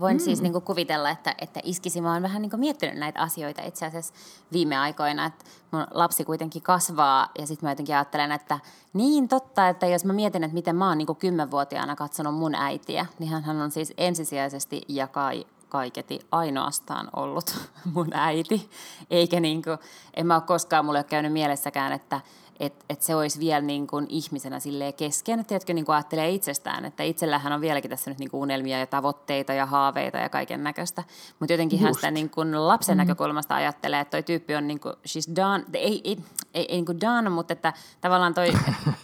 Voin 0.00 0.16
mm. 0.16 0.20
siis 0.20 0.42
niin 0.42 0.52
kuin 0.52 0.64
kuvitella, 0.64 1.10
että, 1.10 1.34
että 1.38 1.60
iskisi. 1.64 2.00
Mä 2.00 2.12
oon 2.12 2.22
vähän 2.22 2.42
niin 2.42 2.50
kuin 2.50 2.60
miettinyt 2.60 2.98
näitä 2.98 3.20
asioita 3.20 3.62
itse 3.62 3.86
asiassa 3.86 4.14
viime 4.52 4.78
aikoina, 4.78 5.26
että 5.26 5.44
mun 5.70 5.86
lapsi 5.90 6.24
kuitenkin 6.24 6.62
kasvaa 6.62 7.28
ja 7.38 7.46
sitten 7.46 7.66
mä 7.66 7.70
jotenkin 7.70 7.94
ajattelen, 7.94 8.32
että 8.32 8.60
niin 8.92 9.28
totta, 9.28 9.68
että 9.68 9.86
jos 9.86 10.04
mä 10.04 10.12
mietin, 10.12 10.44
että 10.44 10.54
miten 10.54 10.76
mä 10.76 10.88
oon 10.88 10.98
niin 10.98 11.06
kuin 11.06 11.18
kymmenvuotiaana 11.18 11.96
katsonut 11.96 12.34
mun 12.34 12.54
äitiä, 12.54 13.06
niin 13.18 13.30
hän 13.30 13.60
on 13.60 13.70
siis 13.70 13.94
ensisijaisesti 13.96 14.82
ja 14.88 15.06
kai 15.06 15.46
kaiketi 15.68 16.20
ainoastaan 16.32 17.08
ollut 17.16 17.68
mun 17.94 18.10
äiti. 18.12 18.70
Eikä 19.10 19.40
niin 19.40 19.62
kuin, 19.62 19.78
en 20.14 20.26
mä 20.26 20.34
ole 20.34 20.42
koskaan, 20.42 20.84
mulle 20.84 20.98
ole 20.98 21.04
käynyt 21.04 21.32
mielessäkään, 21.32 21.92
että 21.92 22.20
et, 22.60 22.84
et 22.90 23.02
se 23.02 23.14
olisi 23.14 23.40
vielä 23.40 23.60
niin 23.60 23.86
kuin 23.86 24.06
ihmisenä 24.08 24.60
silleen 24.60 24.94
kesken. 24.94 25.44
Tiedätkö, 25.44 25.72
niin 25.72 25.84
kuin 25.84 25.96
ajattelee 25.96 26.30
itsestään, 26.30 26.84
että 26.84 27.02
itsellähän 27.02 27.52
on 27.52 27.60
vieläkin 27.60 27.90
tässä 27.90 28.10
nyt 28.10 28.18
niin 28.18 28.30
kuin 28.30 28.40
unelmia 28.40 28.78
ja 28.78 28.86
tavoitteita 28.86 29.52
ja 29.52 29.66
haaveita 29.66 30.18
ja 30.18 30.28
kaiken 30.28 30.64
näköistä. 30.64 31.04
Mutta 31.38 31.52
jotenkin 31.52 31.80
hän 31.80 31.94
sitä 31.94 32.10
niin 32.10 32.30
kuin 32.30 32.68
lapsen 32.68 32.96
mm-hmm. 32.96 32.98
näkökulmasta 32.98 33.54
ajattelee, 33.54 34.00
että 34.00 34.10
toi 34.10 34.22
tyyppi 34.22 34.54
on 34.54 34.68
niin 34.68 34.80
kuin, 34.80 34.94
she's 34.94 35.36
done, 35.36 35.64
ei, 35.72 36.00
ei, 36.04 36.18
ei, 36.54 36.66
ei 36.68 36.76
niin 36.76 36.86
kuin 36.86 37.00
done, 37.00 37.30
mutta 37.30 37.52
että 37.52 37.72
tavallaan 38.00 38.34
toi, 38.34 38.52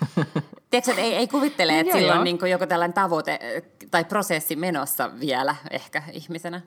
tiedätkö, 0.70 0.90
että 0.90 1.02
ei, 1.02 1.14
ei 1.14 1.28
kuvittele, 1.28 1.80
että 1.80 1.92
sillä 1.92 2.14
on 2.14 2.24
niin 2.24 2.38
kuin 2.38 2.50
joku 2.50 2.66
tällainen 2.66 2.94
tavoite 2.94 3.64
tai 3.94 4.04
prosessi 4.04 4.56
menossa 4.56 5.10
vielä 5.20 5.56
ehkä 5.70 6.02
ihmisenä. 6.12 6.60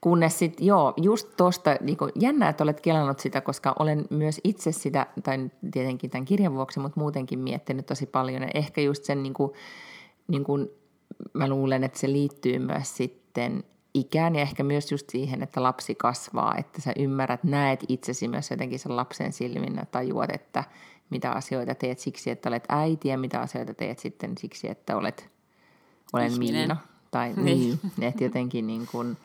Kunnes 0.00 0.38
sitten, 0.38 0.66
joo, 0.66 0.94
just 0.96 1.36
tuosta, 1.36 1.76
niin 1.80 1.96
jännää, 2.14 2.48
että 2.48 2.64
olet 2.64 2.80
kelannut 2.80 3.20
sitä, 3.20 3.40
koska 3.40 3.74
olen 3.78 4.04
myös 4.10 4.40
itse 4.44 4.72
sitä, 4.72 5.06
tai 5.22 5.50
tietenkin 5.72 6.10
tämän 6.10 6.24
kirjan 6.24 6.54
vuoksi, 6.54 6.80
mutta 6.80 7.00
muutenkin 7.00 7.38
miettinyt 7.38 7.86
tosi 7.86 8.06
paljon. 8.06 8.42
Ja 8.42 8.48
ehkä 8.54 8.80
just 8.80 9.04
sen, 9.04 9.22
niin 9.22 9.34
kuin, 9.34 9.52
niin 10.28 10.44
kuin, 10.44 10.68
mä 11.32 11.48
luulen, 11.48 11.84
että 11.84 11.98
se 11.98 12.12
liittyy 12.12 12.58
myös 12.58 12.96
sitten 12.96 13.64
ikään 13.94 14.34
ja 14.36 14.42
ehkä 14.42 14.62
myös 14.62 14.92
just 14.92 15.10
siihen, 15.10 15.42
että 15.42 15.62
lapsi 15.62 15.94
kasvaa, 15.94 16.56
että 16.56 16.80
sä 16.80 16.92
ymmärrät, 16.98 17.44
näet 17.44 17.84
itsesi 17.88 18.28
myös 18.28 18.50
jotenkin 18.50 18.78
sen 18.78 18.96
lapsen 18.96 19.32
silmin 19.32 19.76
ja 19.76 19.86
tajuat, 19.86 20.30
että 20.34 20.64
mitä 21.10 21.32
asioita 21.32 21.74
teet 21.74 21.98
siksi, 21.98 22.30
että 22.30 22.48
olet 22.48 22.64
äiti 22.68 23.08
ja 23.08 23.18
mitä 23.18 23.40
asioita 23.40 23.74
teet 23.74 23.98
sitten 23.98 24.38
siksi, 24.38 24.70
että 24.70 24.96
olet, 24.96 25.30
olen 26.12 26.32
Ihminen. 26.32 26.54
Miina. 26.54 26.76
Tai 27.10 27.32
niin, 27.42 27.80
että 28.00 28.24
jotenkin 28.24 28.66
niin 28.66 28.86
kuin, 28.92 29.16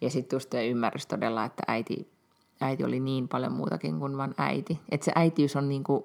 ja 0.00 0.10
sitten 0.10 0.36
just 0.36 0.54
ymmärrys 0.54 1.06
todella, 1.06 1.44
että 1.44 1.62
äiti, 1.68 2.12
äiti 2.60 2.84
oli 2.84 3.00
niin 3.00 3.28
paljon 3.28 3.52
muutakin 3.52 3.98
kuin 3.98 4.16
vain 4.16 4.34
äiti. 4.38 4.80
Että 4.88 5.04
se 5.04 5.12
äitiys 5.14 5.56
on 5.56 5.68
niin 5.68 5.84
kuin, 5.84 6.04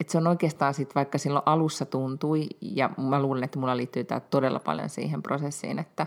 että 0.00 0.12
se 0.12 0.18
on 0.18 0.26
oikeastaan 0.26 0.74
sitten, 0.74 0.94
vaikka 0.94 1.18
silloin 1.18 1.42
alussa 1.46 1.86
tuntui, 1.86 2.46
ja 2.60 2.90
mä 2.96 3.22
luulen, 3.22 3.44
että 3.44 3.58
mulla 3.58 3.76
liittyy 3.76 4.04
tämä 4.04 4.20
todella 4.20 4.60
paljon 4.60 4.88
siihen 4.88 5.22
prosessiin, 5.22 5.78
että, 5.78 6.06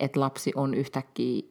että 0.00 0.20
lapsi 0.20 0.52
on 0.56 0.74
yhtäkkiä 0.74 1.42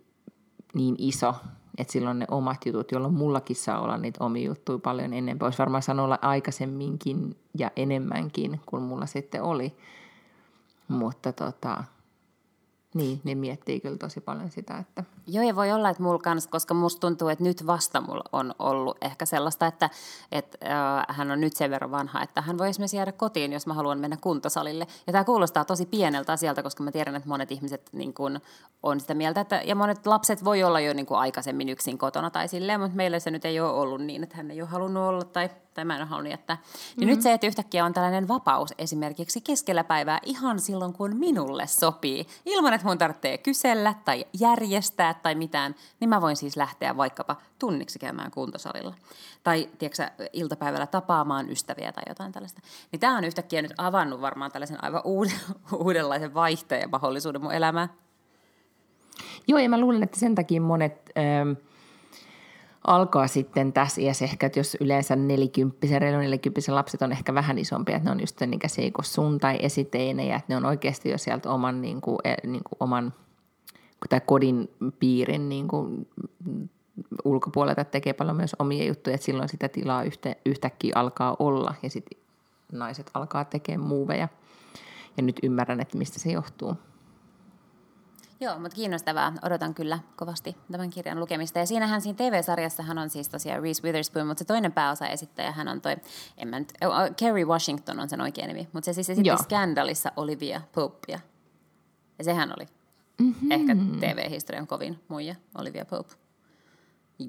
niin 0.73 0.95
iso, 0.97 1.35
että 1.77 1.93
silloin 1.93 2.19
ne 2.19 2.25
omat 2.31 2.65
jutut, 2.65 2.91
jolloin 2.91 3.13
mullakin 3.13 3.55
saa 3.55 3.81
olla 3.81 3.97
niitä 3.97 4.23
omia 4.23 4.47
juttuja 4.47 4.79
paljon 4.79 5.13
enemmän. 5.13 5.45
Olisi 5.45 5.59
varmaan 5.59 5.83
sanoa 5.83 6.17
aikaisemminkin 6.21 7.35
ja 7.57 7.71
enemmänkin 7.75 8.61
kuin 8.65 8.83
mulla 8.83 9.05
sitten 9.05 9.43
oli. 9.43 9.75
Mutta 10.87 11.33
tota, 11.33 11.83
niin, 12.93 13.21
niin 13.23 13.37
miettii 13.37 13.79
kyllä 13.79 13.97
tosi 13.97 14.21
paljon 14.21 14.51
sitä, 14.51 14.77
että... 14.77 15.03
Joo, 15.27 15.43
ja 15.43 15.55
voi 15.55 15.71
olla, 15.71 15.89
että 15.89 16.03
mulla 16.03 16.19
kanssa, 16.19 16.49
koska 16.49 16.73
musta 16.73 16.99
tuntuu, 16.99 17.27
että 17.27 17.43
nyt 17.43 17.67
vasta 17.67 18.01
mulla 18.01 18.23
on 18.31 18.55
ollut 18.59 18.97
ehkä 19.01 19.25
sellaista, 19.25 19.67
että, 19.67 19.89
että 20.31 20.57
äh, 20.65 21.15
hän 21.15 21.31
on 21.31 21.41
nyt 21.41 21.55
sen 21.55 21.71
verran 21.71 21.91
vanha, 21.91 22.23
että 22.23 22.41
hän 22.41 22.57
voi 22.57 22.69
esimerkiksi 22.69 22.97
jäädä 22.97 23.11
kotiin, 23.11 23.53
jos 23.53 23.67
mä 23.67 23.73
haluan 23.73 23.99
mennä 23.99 24.17
kuntosalille. 24.21 24.87
Ja 25.07 25.13
tämä 25.13 25.23
kuulostaa 25.23 25.65
tosi 25.65 25.85
pieneltä 25.85 26.33
asialta, 26.33 26.63
koska 26.63 26.83
mä 26.83 26.91
tiedän, 26.91 27.15
että 27.15 27.29
monet 27.29 27.51
ihmiset 27.51 27.89
niin 27.91 28.13
kun, 28.13 28.39
on 28.83 28.99
sitä 28.99 29.13
mieltä, 29.13 29.41
että, 29.41 29.61
ja 29.65 29.75
monet 29.75 30.07
lapset 30.07 30.43
voi 30.43 30.63
olla 30.63 30.79
jo 30.79 30.93
niin 30.93 31.05
kun, 31.05 31.19
aikaisemmin 31.19 31.69
yksin 31.69 31.97
kotona 31.97 32.29
tai 32.29 32.47
silleen, 32.47 32.79
mutta 32.79 32.97
meillä 32.97 33.19
se 33.19 33.31
nyt 33.31 33.45
ei 33.45 33.59
ole 33.59 33.71
ollut 33.71 34.01
niin, 34.01 34.23
että 34.23 34.37
hän 34.37 34.51
ei 34.51 34.61
ole 34.61 34.69
halunnut 34.69 35.03
olla 35.03 35.23
tai 35.23 35.49
tai 35.73 35.85
mä 35.85 35.95
en 35.95 36.01
ole 36.01 36.09
halunnut 36.09 36.31
jättää. 36.31 36.55
Niin 36.55 36.71
mm-hmm. 36.97 37.09
nyt 37.09 37.21
se, 37.21 37.33
että 37.33 37.47
yhtäkkiä 37.47 37.85
on 37.85 37.93
tällainen 37.93 38.27
vapaus 38.27 38.73
esimerkiksi 38.77 39.41
keskellä 39.41 39.83
päivää 39.83 40.19
ihan 40.25 40.59
silloin, 40.59 40.93
kun 40.93 41.15
minulle 41.15 41.67
sopii, 41.67 42.27
ilman 42.45 42.73
että 42.73 42.87
mun 42.87 42.97
tarvitsee 42.97 43.37
kysellä 43.37 43.93
tai 44.05 44.25
järjestää 44.39 45.13
tai 45.13 45.35
mitään, 45.35 45.75
niin 45.99 46.09
mä 46.09 46.21
voin 46.21 46.35
siis 46.35 46.57
lähteä 46.57 46.97
vaikkapa 46.97 47.35
tunniksi 47.59 47.99
käymään 47.99 48.31
kuntosalilla. 48.31 48.95
Tai, 49.43 49.69
tiedätkö, 49.79 50.25
iltapäivällä 50.33 50.87
tapaamaan 50.87 51.49
ystäviä 51.49 51.91
tai 51.91 52.03
jotain 52.07 52.31
tällaista. 52.31 52.61
Niin 52.91 52.99
tämä 52.99 53.17
on 53.17 53.23
yhtäkkiä 53.23 53.61
nyt 53.61 53.73
avannut 53.77 54.21
varmaan 54.21 54.51
tällaisen 54.51 54.83
aivan 54.83 55.01
uuden, 55.03 55.39
uudenlaisen 55.83 56.33
vaihteen 56.33 56.81
ja 56.81 56.87
mahdollisuuden 56.87 57.41
mun 57.41 57.53
elämään. 57.53 57.89
Joo, 59.47 59.59
ja 59.59 59.69
mä 59.69 59.79
luulen, 59.79 60.03
että 60.03 60.19
sen 60.19 60.35
takia 60.35 60.61
monet... 60.61 61.11
Ähm 61.17 61.70
alkaa 62.87 63.27
sitten 63.27 63.73
tässä 63.73 64.01
iässä 64.01 64.25
ehkä, 64.25 64.45
että 64.47 64.59
jos 64.59 64.77
yleensä 64.79 65.15
nelikymppisen, 65.15 66.01
reilu 66.01 66.17
nelikymppisen 66.17 66.75
lapset 66.75 67.01
on 67.01 67.11
ehkä 67.11 67.33
vähän 67.33 67.57
isompia, 67.57 67.95
että 67.95 68.09
ne 68.09 68.11
on 68.11 68.19
just 68.19 68.39
sen 68.39 68.53
ikäisiä 68.53 68.91
kuin 68.91 69.05
sun 69.05 69.39
tai 69.39 69.57
esiteinejä, 69.61 70.35
että 70.35 70.53
ne 70.53 70.57
on 70.57 70.65
oikeasti 70.65 71.09
jo 71.09 71.17
sieltä 71.17 71.49
oman, 71.49 71.81
niin 71.81 72.01
kuin, 72.01 72.17
e, 72.23 72.35
niin 72.47 72.63
kuin 72.63 72.77
oman 72.79 73.13
tai 74.09 74.21
kodin 74.25 74.69
piirin 74.99 75.49
niin 75.49 75.67
kuin, 75.67 76.07
ulkopuolelta 77.25 77.83
tekee 77.83 78.13
paljon 78.13 78.35
myös 78.35 78.55
omia 78.59 78.85
juttuja, 78.85 79.13
että 79.13 79.25
silloin 79.25 79.49
sitä 79.49 79.69
tilaa 79.69 80.03
yhtä, 80.03 80.35
yhtäkkiä 80.45 80.93
alkaa 80.95 81.35
olla 81.39 81.75
ja 81.83 81.89
sitten 81.89 82.19
naiset 82.71 83.11
alkaa 83.13 83.45
tekemään 83.45 83.87
muuveja. 83.87 84.27
Ja 85.17 85.23
nyt 85.23 85.39
ymmärrän, 85.43 85.79
että 85.79 85.97
mistä 85.97 86.19
se 86.19 86.31
johtuu. 86.31 86.75
Joo, 88.41 88.59
mutta 88.59 88.75
kiinnostavaa. 88.75 89.33
Odotan 89.43 89.73
kyllä 89.73 89.99
kovasti 90.15 90.57
tämän 90.71 90.89
kirjan 90.89 91.19
lukemista. 91.19 91.59
Ja 91.59 91.65
siinähän 91.65 92.01
siinä 92.01 92.17
TV-sarjassahan 92.17 92.97
on 92.97 93.09
siis 93.09 93.29
tosiaan 93.29 93.61
Reese 93.61 93.83
Witherspoon, 93.83 94.27
mutta 94.27 94.39
se 94.39 94.45
toinen 94.45 94.71
pääosa 94.71 95.07
esittäjä, 95.07 95.51
hän 95.51 95.67
on 95.67 95.81
toi, 95.81 95.95
en 96.37 96.47
mä 96.47 96.59
nyt, 96.59 96.73
oh, 96.85 97.15
Kerry 97.15 97.45
Washington 97.45 97.99
on 97.99 98.09
sen 98.09 98.21
oikea 98.21 98.47
nimi, 98.47 98.67
mutta 98.73 98.85
se 98.85 98.93
siis 98.93 99.09
esitti 99.09 99.27
Joo. 99.27 99.37
Scandalissa 99.37 100.11
Olivia 100.15 100.61
Popea. 100.75 101.19
Ja 102.17 102.23
sehän 102.23 102.53
oli 102.57 102.67
mm-hmm. 103.19 103.51
ehkä 103.51 103.75
TV-historian 103.99 104.67
kovin 104.67 104.99
muija, 105.07 105.35
Olivia 105.57 105.85
Pope 105.85 106.13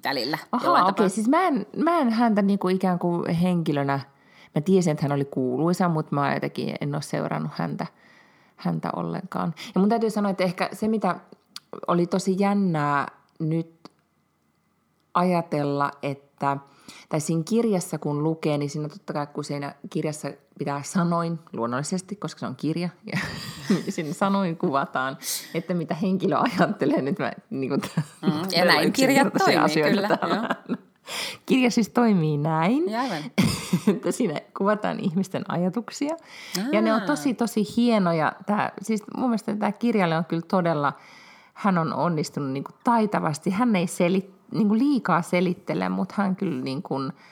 välillä. 0.05 0.39
Aha, 0.53 0.73
okei. 0.73 0.91
Okay. 0.91 1.09
Siis 1.09 1.29
mä 1.29 1.49
en, 1.49 1.67
mä 1.77 1.99
en 1.99 2.11
häntä 2.11 2.43
niinku 2.43 2.69
ikään 2.69 2.99
kuin 2.99 3.35
henkilönä, 3.35 4.01
mä 4.55 4.61
tiesin, 4.61 4.91
että 4.91 5.05
hän 5.05 5.13
oli 5.13 5.25
kuuluisa, 5.25 5.89
mutta 5.89 6.15
mä 6.15 6.35
jotenkin 6.35 6.75
en 6.81 6.95
ole 6.95 7.03
seurannut 7.03 7.53
häntä– 7.55 7.87
häntä 8.63 8.91
ollenkaan. 8.97 9.55
Ja 9.75 9.81
mun 9.81 9.89
täytyy 9.89 10.11
sanoa, 10.11 10.31
että 10.31 10.45
ehkä 10.45 10.69
se, 10.73 10.89
mitä 10.89 11.21
oli 11.87 12.07
tosi 12.07 12.37
jännää 12.39 13.09
nyt 13.39 13.91
ajatella, 15.15 15.91
että 16.03 16.57
tai 17.09 17.21
siinä 17.21 17.43
kirjassa 17.49 17.99
kun 17.99 18.23
lukee, 18.23 18.59
niin 18.59 18.71
siinä 18.71 18.89
totta 18.89 19.13
kai 19.13 19.27
kun 19.27 19.45
siinä 19.45 19.75
kirjassa 19.91 20.29
pitää 20.59 20.83
sanoin 20.83 21.39
luonnollisesti, 21.53 22.17
koska 22.17 22.39
se 22.39 22.47
on 22.47 22.57
kirja, 22.57 22.89
ja 23.13 23.19
sinne 23.89 24.13
sanoin 24.13 24.57
kuvataan, 24.57 25.19
että 25.55 25.75
mitä 25.75 25.95
henkilö 25.95 26.37
ajattelee. 26.39 27.03
Nyt 27.03 27.19
mä, 27.19 27.33
niin 27.51 27.69
kuin, 27.69 27.83
mm, 28.23 28.31
ja 28.57 28.65
näin 28.65 28.93
kirjat 28.93 29.33
toimii 29.39 29.91
kyllä. 29.91 30.09
Kirja 31.47 31.71
siis 31.71 31.89
toimii 31.89 32.39
näin, 32.39 32.85
että 33.97 34.13
siinä 34.13 34.41
kuvataan 34.59 35.01
ihmisten 35.01 35.45
ajatuksia. 35.49 36.15
Aa. 36.15 36.65
Ja 36.73 36.83
ne 36.83 36.95
on 36.95 37.03
tosi, 37.03 37.35
tosi 37.35 37.65
hienoja. 37.77 38.33
Tämä, 38.47 38.71
siis 38.83 39.03
mun 39.17 39.29
mielestä 39.29 39.57
tämä 39.57 39.73
kirjalle 39.73 40.17
on 40.17 40.25
kyllä 40.25 40.43
todella, 40.49 40.93
hän 41.55 41.79
on 41.79 41.93
onnistunut 41.93 42.51
niin 42.51 42.65
kuin 42.65 42.75
taitavasti. 42.85 43.51
Hän 43.51 43.77
ei 43.77 43.87
selit, 43.87 44.31
niin 44.53 44.69
kuin 44.69 44.79
liikaa 44.79 45.23
selittele, 45.23 45.89
mutta 45.89 46.15
hän 46.17 46.37
kyllä 46.37 46.63
niin 46.65 46.83
kuin– 46.83 47.13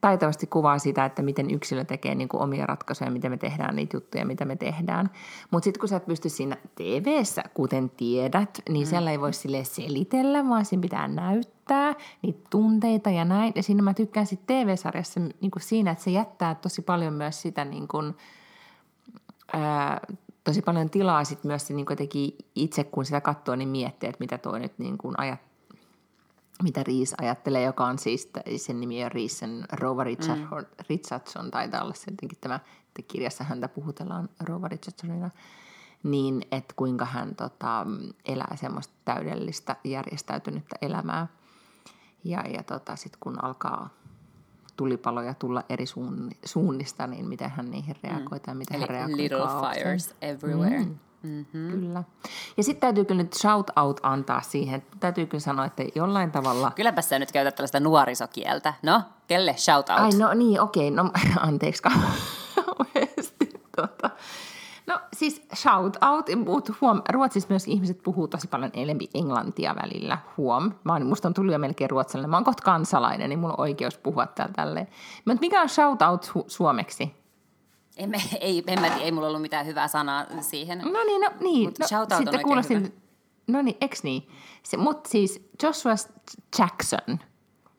taitavasti 0.00 0.46
kuvaa 0.46 0.78
sitä, 0.78 1.04
että 1.04 1.22
miten 1.22 1.50
yksilö 1.50 1.84
tekee 1.84 2.14
niin 2.14 2.28
kuin 2.28 2.42
omia 2.42 2.66
ratkaisuja, 2.66 3.10
miten 3.10 3.30
me 3.30 3.36
tehdään 3.36 3.76
niitä 3.76 3.96
juttuja, 3.96 4.26
mitä 4.26 4.44
me 4.44 4.56
tehdään. 4.56 5.10
Mutta 5.50 5.64
sitten 5.64 5.80
kun 5.80 5.88
sä 5.88 5.96
et 5.96 6.06
pysty 6.06 6.28
siinä 6.28 6.56
tv 6.74 7.06
kuten 7.54 7.90
tiedät, 7.90 8.62
niin 8.68 8.86
mm. 8.86 8.90
siellä 8.90 9.10
ei 9.10 9.20
voi 9.20 9.32
sille 9.32 9.64
selitellä, 9.64 10.48
vaan 10.48 10.64
siinä 10.64 10.82
pitää 10.82 11.08
näyttää 11.08 11.94
niitä 12.22 12.40
tunteita 12.50 13.10
ja 13.10 13.24
näin. 13.24 13.52
Ja 13.56 13.62
siinä 13.62 13.82
mä 13.82 13.94
tykkään 13.94 14.26
sitten 14.26 14.66
TV-sarjassa 14.66 15.20
niin 15.20 15.50
kuin 15.50 15.62
siinä, 15.62 15.90
että 15.90 16.04
se 16.04 16.10
jättää 16.10 16.54
tosi 16.54 16.82
paljon 16.82 17.14
myös 17.14 17.42
sitä 17.42 17.64
niin 17.64 17.88
kuin, 17.88 18.14
ää, 19.52 20.00
tosi 20.44 20.62
paljon 20.62 20.90
tilaa 20.90 21.24
sitten 21.24 21.48
myös 21.48 21.66
se 21.66 21.74
niin 21.74 21.86
kuin 21.86 21.98
itse, 22.54 22.84
kun 22.84 23.04
sitä 23.04 23.20
katsoo, 23.20 23.56
niin 23.56 23.68
miettii, 23.68 24.08
että 24.08 24.20
mitä 24.20 24.38
toi 24.38 24.60
nyt 24.60 24.78
niin 24.78 24.98
kuin 24.98 25.14
ajattelee 25.18 25.51
mitä 26.62 26.82
Riis 26.82 27.14
ajattelee, 27.20 27.62
joka 27.62 27.86
on 27.86 27.98
siis, 27.98 28.30
sen 28.56 28.80
nimi 28.80 29.04
on 29.04 29.12
Riisen 29.12 29.64
Rova 29.72 30.04
Richardson, 30.04 30.60
mm. 30.60 30.84
Richardson, 30.88 31.50
taitaa 31.50 31.82
olla 31.82 31.94
se 31.94 32.10
jotenkin 32.10 32.38
tämä, 32.40 32.60
että 32.86 33.02
kirjassa 33.08 33.44
häntä 33.44 33.68
puhutellaan 33.68 34.28
Rova 34.40 34.68
Richardsonina, 34.68 35.30
niin 36.02 36.42
että 36.52 36.74
kuinka 36.76 37.04
hän 37.04 37.34
tota, 37.34 37.86
elää 38.24 38.56
semmoista 38.56 38.94
täydellistä 39.04 39.76
järjestäytynyttä 39.84 40.76
elämää. 40.82 41.26
Ja, 42.24 42.40
ja 42.48 42.62
tota, 42.62 42.96
sitten 42.96 43.20
kun 43.20 43.44
alkaa 43.44 43.88
tulipaloja 44.76 45.34
tulla 45.34 45.64
eri 45.68 45.84
suunnista, 46.44 47.06
niin 47.06 47.28
miten 47.28 47.50
hän 47.50 47.70
niihin 47.70 47.96
reagoi 48.02 48.38
mm. 48.38 48.42
tai 48.42 48.54
miten 48.54 48.76
Eli 48.76 48.80
hän 48.80 48.88
reagoi 48.88 49.16
Little 49.16 49.48
fires 49.74 50.14
everywhere. 50.22 50.78
Mm. 50.78 50.98
Mm-hmm. 51.22 51.70
Kyllä. 51.70 52.04
Ja 52.56 52.62
sitten 52.62 52.80
täytyy 52.80 53.04
kyllä 53.04 53.22
nyt 53.22 53.32
shout 53.32 53.70
out 53.76 54.00
antaa 54.02 54.40
siihen. 54.40 54.82
Täytyy 55.00 55.26
kyllä 55.26 55.40
sanoa, 55.40 55.64
että 55.64 55.82
jollain 55.94 56.30
tavalla... 56.30 56.72
Kylläpä 56.74 57.02
sä 57.02 57.18
nyt 57.18 57.32
käytät 57.32 57.54
tällaista 57.54 57.80
nuorisokieltä. 57.80 58.74
No, 58.82 59.02
kelle 59.26 59.54
shout 59.56 59.88
out? 59.88 60.00
Ai 60.00 60.10
no 60.18 60.34
niin, 60.34 60.60
okei. 60.60 60.88
Okay, 60.88 61.04
no 61.04 61.10
anteeksi 61.48 61.82
tota. 63.76 64.10
No 64.86 65.00
siis 65.12 65.42
shout 65.54 65.96
out, 66.10 66.26
mutta 66.46 66.72
huom, 66.80 67.02
Ruotsissa 67.08 67.46
myös 67.50 67.68
ihmiset 67.68 68.02
puhuu 68.02 68.28
tosi 68.28 68.48
paljon 68.48 68.70
enempi 68.74 69.10
englantia 69.14 69.74
välillä, 69.82 70.18
huom. 70.36 70.72
Mä 70.84 70.92
oon, 70.92 71.06
musta 71.06 71.28
on 71.28 71.34
tullut 71.34 71.52
jo 71.52 71.58
melkein 71.58 71.90
ruotsalainen, 71.90 72.30
mä 72.30 72.36
oon 72.36 72.44
kohta 72.44 72.62
kansalainen, 72.62 73.28
niin 73.28 73.38
mulla 73.38 73.54
on 73.54 73.60
oikeus 73.60 73.98
puhua 73.98 74.26
täällä 74.26 74.52
tälleen. 74.56 74.88
Mutta 75.24 75.40
mikä 75.40 75.62
on 75.62 75.68
shout 75.68 76.02
out 76.02 76.24
su- 76.24 76.44
suomeksi? 76.46 77.21
En, 77.96 78.10
mä, 78.10 78.16
ei, 78.40 78.64
en 78.66 78.80
mä, 78.80 78.96
ei 78.96 79.12
mulla 79.12 79.26
ollut 79.26 79.42
mitään 79.42 79.66
hyvää 79.66 79.88
sanaa 79.88 80.26
siihen. 80.40 80.78
No 80.78 81.04
niin, 81.06 81.20
no 81.20 81.30
niin. 81.40 81.68
Mut 81.68 81.78
no, 81.78 81.86
sitten 81.86 82.34
on 82.34 82.42
kuulostin, 82.42 82.78
hyvä. 82.78 82.88
No 83.46 83.62
niin, 83.62 83.76
eks 83.80 84.02
niin? 84.02 84.28
Mutta 84.76 85.10
siis 85.10 85.48
Joshua 85.62 85.94
Jackson, 86.58 87.18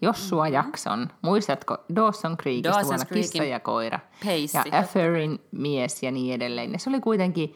Joshua 0.02 0.43
mm-hmm. 0.43 0.54
Jackson, 0.54 1.10
muistatko 1.21 1.78
Dawson 1.95 2.38
Creekista 2.38 2.69
Dawson's 2.69 2.86
vuonna 2.86 3.06
Creekin 3.06 3.32
Kissa 3.32 3.43
ja 3.43 3.60
koira? 3.60 3.99
Peissi. 4.26 4.58
Ja 4.58 4.80
Afferin 4.80 5.39
mies 5.52 6.04
ja 6.04 6.12
niin 6.12 6.34
edelleen. 6.34 6.71
Ja 6.71 6.80
se 6.80 6.89
oli 6.89 6.99
kuitenkin, 6.99 7.56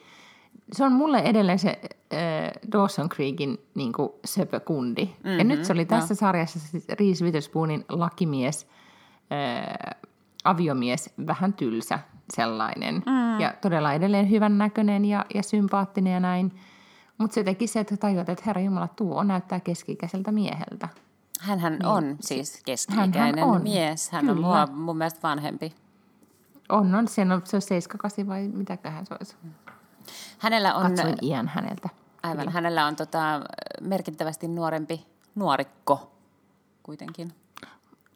se 0.72 0.84
on 0.84 0.91
mulle 0.91 1.20
edelleen 1.20 1.60
se 1.60 1.80
äh, 2.13 2.52
Dawson 2.72 3.10
Creekin 3.10 3.58
niin 3.76 3.93
söpökundi. 4.26 5.06
Mm-hmm, 5.06 5.38
ja 5.38 5.43
nyt 5.43 5.65
se 5.65 5.74
oli 5.74 5.86
tässä 5.86 6.13
no. 6.13 6.17
sarjassa 6.17 6.60
siis 6.60 6.88
Reese 7.00 7.26
Witherspoonin 7.26 7.86
lakimies, 7.89 8.67
äh, 9.32 10.00
aviomies, 10.43 11.13
vähän 11.28 11.54
tylsä 11.54 12.00
sellainen. 12.34 12.96
Mm. 12.96 13.40
Ja 13.40 13.54
todella 13.62 13.94
edelleen 13.94 14.30
hyvän 14.30 14.58
näköinen 14.58 15.06
ja, 15.06 15.26
ja 15.36 15.44
sympaattinen 15.44 16.13
ja 16.13 16.20
näin. 16.20 16.60
Mutta 17.18 17.34
se 17.34 17.44
teki 17.44 17.68
se, 17.68 17.80
että 17.80 17.98
tajuat, 17.98 18.30
että 18.30 18.44
herra 18.46 18.62
Jumala, 18.62 18.88
tuo 18.88 19.24
näyttää 19.24 19.60
keski-ikäiseltä 19.60 20.32
mieheltä. 20.32 20.90
Hänhän 21.40 21.74
niin, 21.74 21.86
on 21.86 22.18
siis 22.20 22.62
keski-ikäinen 22.66 23.44
on. 23.44 23.62
mies. 23.62 24.10
Hän 24.12 24.26
Kyllä. 24.26 24.34
on 24.34 24.42
mua, 24.42 24.68
mun 24.68 24.98
mielestä 24.98 25.20
vanhempi. 25.24 25.74
On, 26.70 26.96
on. 26.96 27.08
Se 27.08 27.22
on, 27.22 27.42
se 27.46 27.58
on 27.58 27.62
7 27.62 28.28
vai 28.28 28.48
mitäköhän 28.48 29.06
se 29.06 29.16
olisi. 29.20 29.36
Hänellä 30.38 30.76
on... 30.76 30.88
Katsoin 30.88 31.16
iän 31.22 31.48
häneltä. 31.48 31.90
Aivan. 32.24 32.38
Kyllä. 32.38 32.52
Hänellä 32.52 32.86
on 32.86 32.96
tota, 32.96 33.42
merkittävästi 33.82 34.48
nuorempi 34.48 35.06
nuorikko 35.36 36.12
kuitenkin. 36.84 37.34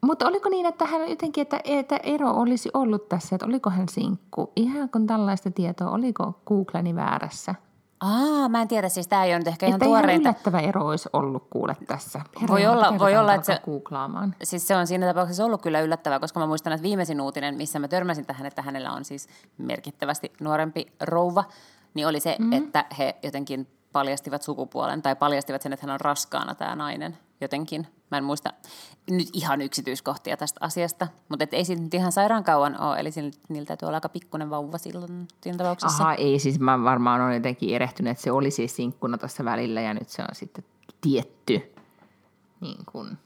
Mutta 0.06 0.28
oliko 0.28 0.48
niin, 0.48 0.66
että 0.66 0.86
hän 0.86 1.10
jotenkin, 1.10 1.42
että, 1.42 1.60
että 1.64 1.96
ero 1.96 2.30
olisi 2.30 2.70
ollut 2.74 3.08
tässä, 3.08 3.36
että 3.36 3.46
oliko 3.46 3.70
hän 3.70 3.88
sinkku? 3.88 4.52
Ihan 4.56 4.88
kun 4.88 5.06
tällaista 5.06 5.50
tietoa, 5.50 5.90
oliko 5.90 6.40
Googleni 6.46 6.94
väärässä? 6.94 7.54
Aa, 8.00 8.48
mä 8.48 8.62
en 8.62 8.68
tiedä, 8.68 8.88
siis 8.88 9.08
tämä 9.08 9.24
ei 9.24 9.32
ole 9.32 9.38
nyt 9.38 9.48
ehkä 9.48 9.66
ihan 9.66 9.80
tuoreinta. 9.80 10.28
yllättävä 10.28 10.60
ero 10.60 10.86
olisi 10.86 11.08
ollut 11.12 11.46
kuule 11.50 11.76
tässä. 11.86 12.20
Herra, 12.40 12.54
voi 12.54 12.66
olla, 12.66 12.98
voi 12.98 13.16
olla 13.16 13.34
että 13.34 13.46
se, 13.46 13.60
googlaamaan. 13.64 14.34
siis 14.42 14.68
se 14.68 14.76
on 14.76 14.86
siinä 14.86 15.06
tapauksessa 15.06 15.44
ollut 15.44 15.62
kyllä 15.62 15.80
yllättävää, 15.80 16.20
koska 16.20 16.40
mä 16.40 16.46
muistan, 16.46 16.72
että 16.72 16.82
viimeisin 16.82 17.20
uutinen, 17.20 17.56
missä 17.56 17.78
mä 17.78 17.88
törmäsin 17.88 18.26
tähän, 18.26 18.46
että 18.46 18.62
hänellä 18.62 18.92
on 18.92 19.04
siis 19.04 19.28
merkittävästi 19.58 20.32
nuorempi 20.40 20.86
rouva, 21.00 21.44
niin 21.94 22.06
oli 22.06 22.20
se, 22.20 22.36
mm-hmm. 22.38 22.52
että 22.52 22.84
he 22.98 23.16
jotenkin 23.22 23.68
paljastivat 23.92 24.42
sukupuolen 24.42 25.02
tai 25.02 25.16
paljastivat 25.16 25.62
sen, 25.62 25.72
että 25.72 25.86
hän 25.86 25.94
on 25.94 26.00
raskaana 26.00 26.54
tämä 26.54 26.76
nainen 26.76 27.18
jotenkin. 27.40 27.86
Mä 28.12 28.18
en 28.18 28.24
muista 28.24 28.52
nyt 29.10 29.28
ihan 29.32 29.60
yksityiskohtia 29.60 30.36
tästä 30.36 30.60
asiasta, 30.62 31.08
mutta 31.28 31.44
et 31.44 31.54
ei 31.54 31.64
siitä 31.64 31.82
nyt 31.82 31.94
ihan 31.94 32.12
sairaan 32.12 32.44
kauan 32.44 32.80
ole, 32.80 33.00
eli 33.00 33.10
niillä 33.48 33.66
täytyy 33.66 33.86
olla 33.86 33.96
aika 33.96 34.08
pikkuinen 34.08 34.50
vauva 34.50 34.78
silloin 34.78 35.28
siinä 35.40 35.58
tapauksessa. 35.58 36.02
Aha, 36.02 36.14
ei 36.14 36.38
siis 36.38 36.60
mä 36.60 36.84
varmaan 36.84 37.20
olen 37.20 37.34
jotenkin 37.34 37.74
erehtynyt, 37.74 38.10
että 38.10 38.22
se 38.22 38.32
oli 38.32 38.50
siis 38.50 38.76
sinkkuna 38.76 39.18
tuossa 39.18 39.44
välillä 39.44 39.80
ja 39.80 39.94
nyt 39.94 40.08
se 40.08 40.22
on 40.22 40.28
sitten 40.32 40.64
tietty 41.00 41.74
niin 42.60 42.84
kuin 42.92 43.18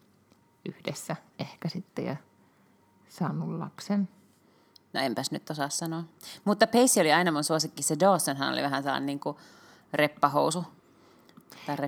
yhdessä 0.68 1.16
ehkä 1.38 1.68
sitten 1.68 2.04
ja 2.04 2.16
saanut 3.08 3.58
lapsen. 3.58 4.08
No 4.92 5.00
enpäs 5.00 5.30
nyt 5.30 5.50
osaa 5.50 5.68
sanoa. 5.68 6.02
Mutta 6.44 6.66
Pacey 6.66 7.00
oli 7.00 7.12
aina 7.12 7.32
mun 7.32 7.44
suosikki. 7.44 7.82
Se 7.82 7.96
Dawsonhan 8.00 8.52
oli 8.52 8.62
vähän 8.62 8.82
sellainen 8.82 9.06
niin 9.06 9.20
kuin 9.20 9.36
reppahousu. 9.92 10.64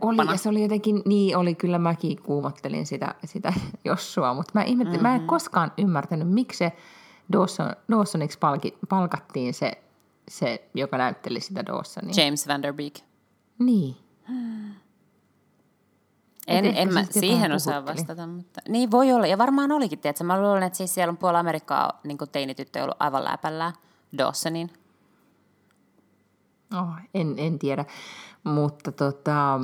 Oli, 0.00 0.30
ja 0.30 0.36
se 0.36 0.48
oli 0.48 0.62
jotenkin, 0.62 1.02
niin 1.04 1.36
oli, 1.36 1.54
kyllä 1.54 1.78
mäkin 1.78 2.22
kuumottelin 2.22 2.86
sitä, 2.86 3.14
sitä 3.24 3.52
Jossua, 3.84 4.34
mutta 4.34 4.52
mä, 4.54 4.62
ihmettelin, 4.62 5.00
mm-hmm. 5.00 5.18
mä 5.18 5.22
en 5.22 5.26
koskaan 5.26 5.72
ymmärtänyt, 5.78 6.28
miksi 6.28 6.58
se 6.58 6.72
Dawson, 7.32 7.72
Dawsoniksi 7.90 8.38
palki, 8.38 8.78
palkattiin 8.88 9.54
se, 9.54 9.72
se, 10.28 10.68
joka 10.74 10.98
näytteli 10.98 11.40
sitä 11.40 11.66
Dawsonia. 11.66 12.24
James 12.24 12.48
Van 12.48 12.62
Der 12.62 12.74
Beek. 12.74 12.94
Niin. 13.58 13.96
En, 16.46 16.64
ehkä 16.64 16.80
en 16.80 16.94
mä 16.94 17.02
siitä 17.02 17.20
siihen 17.20 17.52
osaa 17.52 17.86
vastata, 17.86 18.26
mutta 18.26 18.60
niin 18.68 18.90
voi 18.90 19.12
olla. 19.12 19.26
Ja 19.26 19.38
varmaan 19.38 19.72
olikin, 19.72 19.98
tiedätkö? 19.98 20.24
Mä 20.24 20.40
luulen, 20.40 20.62
että 20.62 20.76
siis 20.76 20.94
siellä 20.94 21.10
on 21.10 21.16
puolella 21.16 21.40
Amerikkaa 21.40 22.00
niin 22.04 22.18
teinityttö 22.32 22.82
ollut 22.82 22.96
aivan 23.00 23.24
läpällään 23.24 23.72
Dawsonin. 24.18 24.70
Oh, 26.74 26.88
en, 27.14 27.34
en 27.36 27.58
tiedä, 27.58 27.84
mutta 28.44 28.92
tota... 28.92 29.60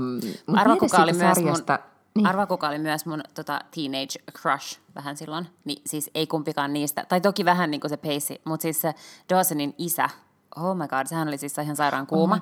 Mut 0.47 0.59
Arva, 0.59 0.77
kuka 0.77 1.03
oli 1.03 1.13
myös 1.13 1.35
sarjasta, 1.37 1.73
mun, 1.83 1.91
niin, 2.15 2.27
arva, 2.27 2.47
kuka 2.47 2.69
oli 2.69 2.79
myös 2.79 3.07
mun 3.07 3.23
tota, 3.35 3.61
teenage 3.75 4.33
crush 4.43 4.79
vähän 4.95 5.17
silloin. 5.17 5.47
Niin, 5.65 5.83
siis 5.87 6.11
ei 6.15 6.27
kumpikaan 6.27 6.73
niistä. 6.73 7.05
Tai 7.09 7.21
toki 7.21 7.45
vähän 7.45 7.71
niin 7.71 7.81
kuin 7.81 7.89
se 7.91 7.97
Pacey, 7.97 8.37
mutta 8.45 8.63
siis 8.63 8.81
se 8.81 8.95
Dawsonin 9.31 9.75
isä. 9.79 10.09
Oh 10.57 10.77
my 10.77 10.89
god, 10.89 11.07
sehän 11.07 11.29
oli 11.29 11.39
siis 11.39 11.59
ihan 11.59 11.77
sairaan 11.77 12.07
kuuma. 12.07 12.41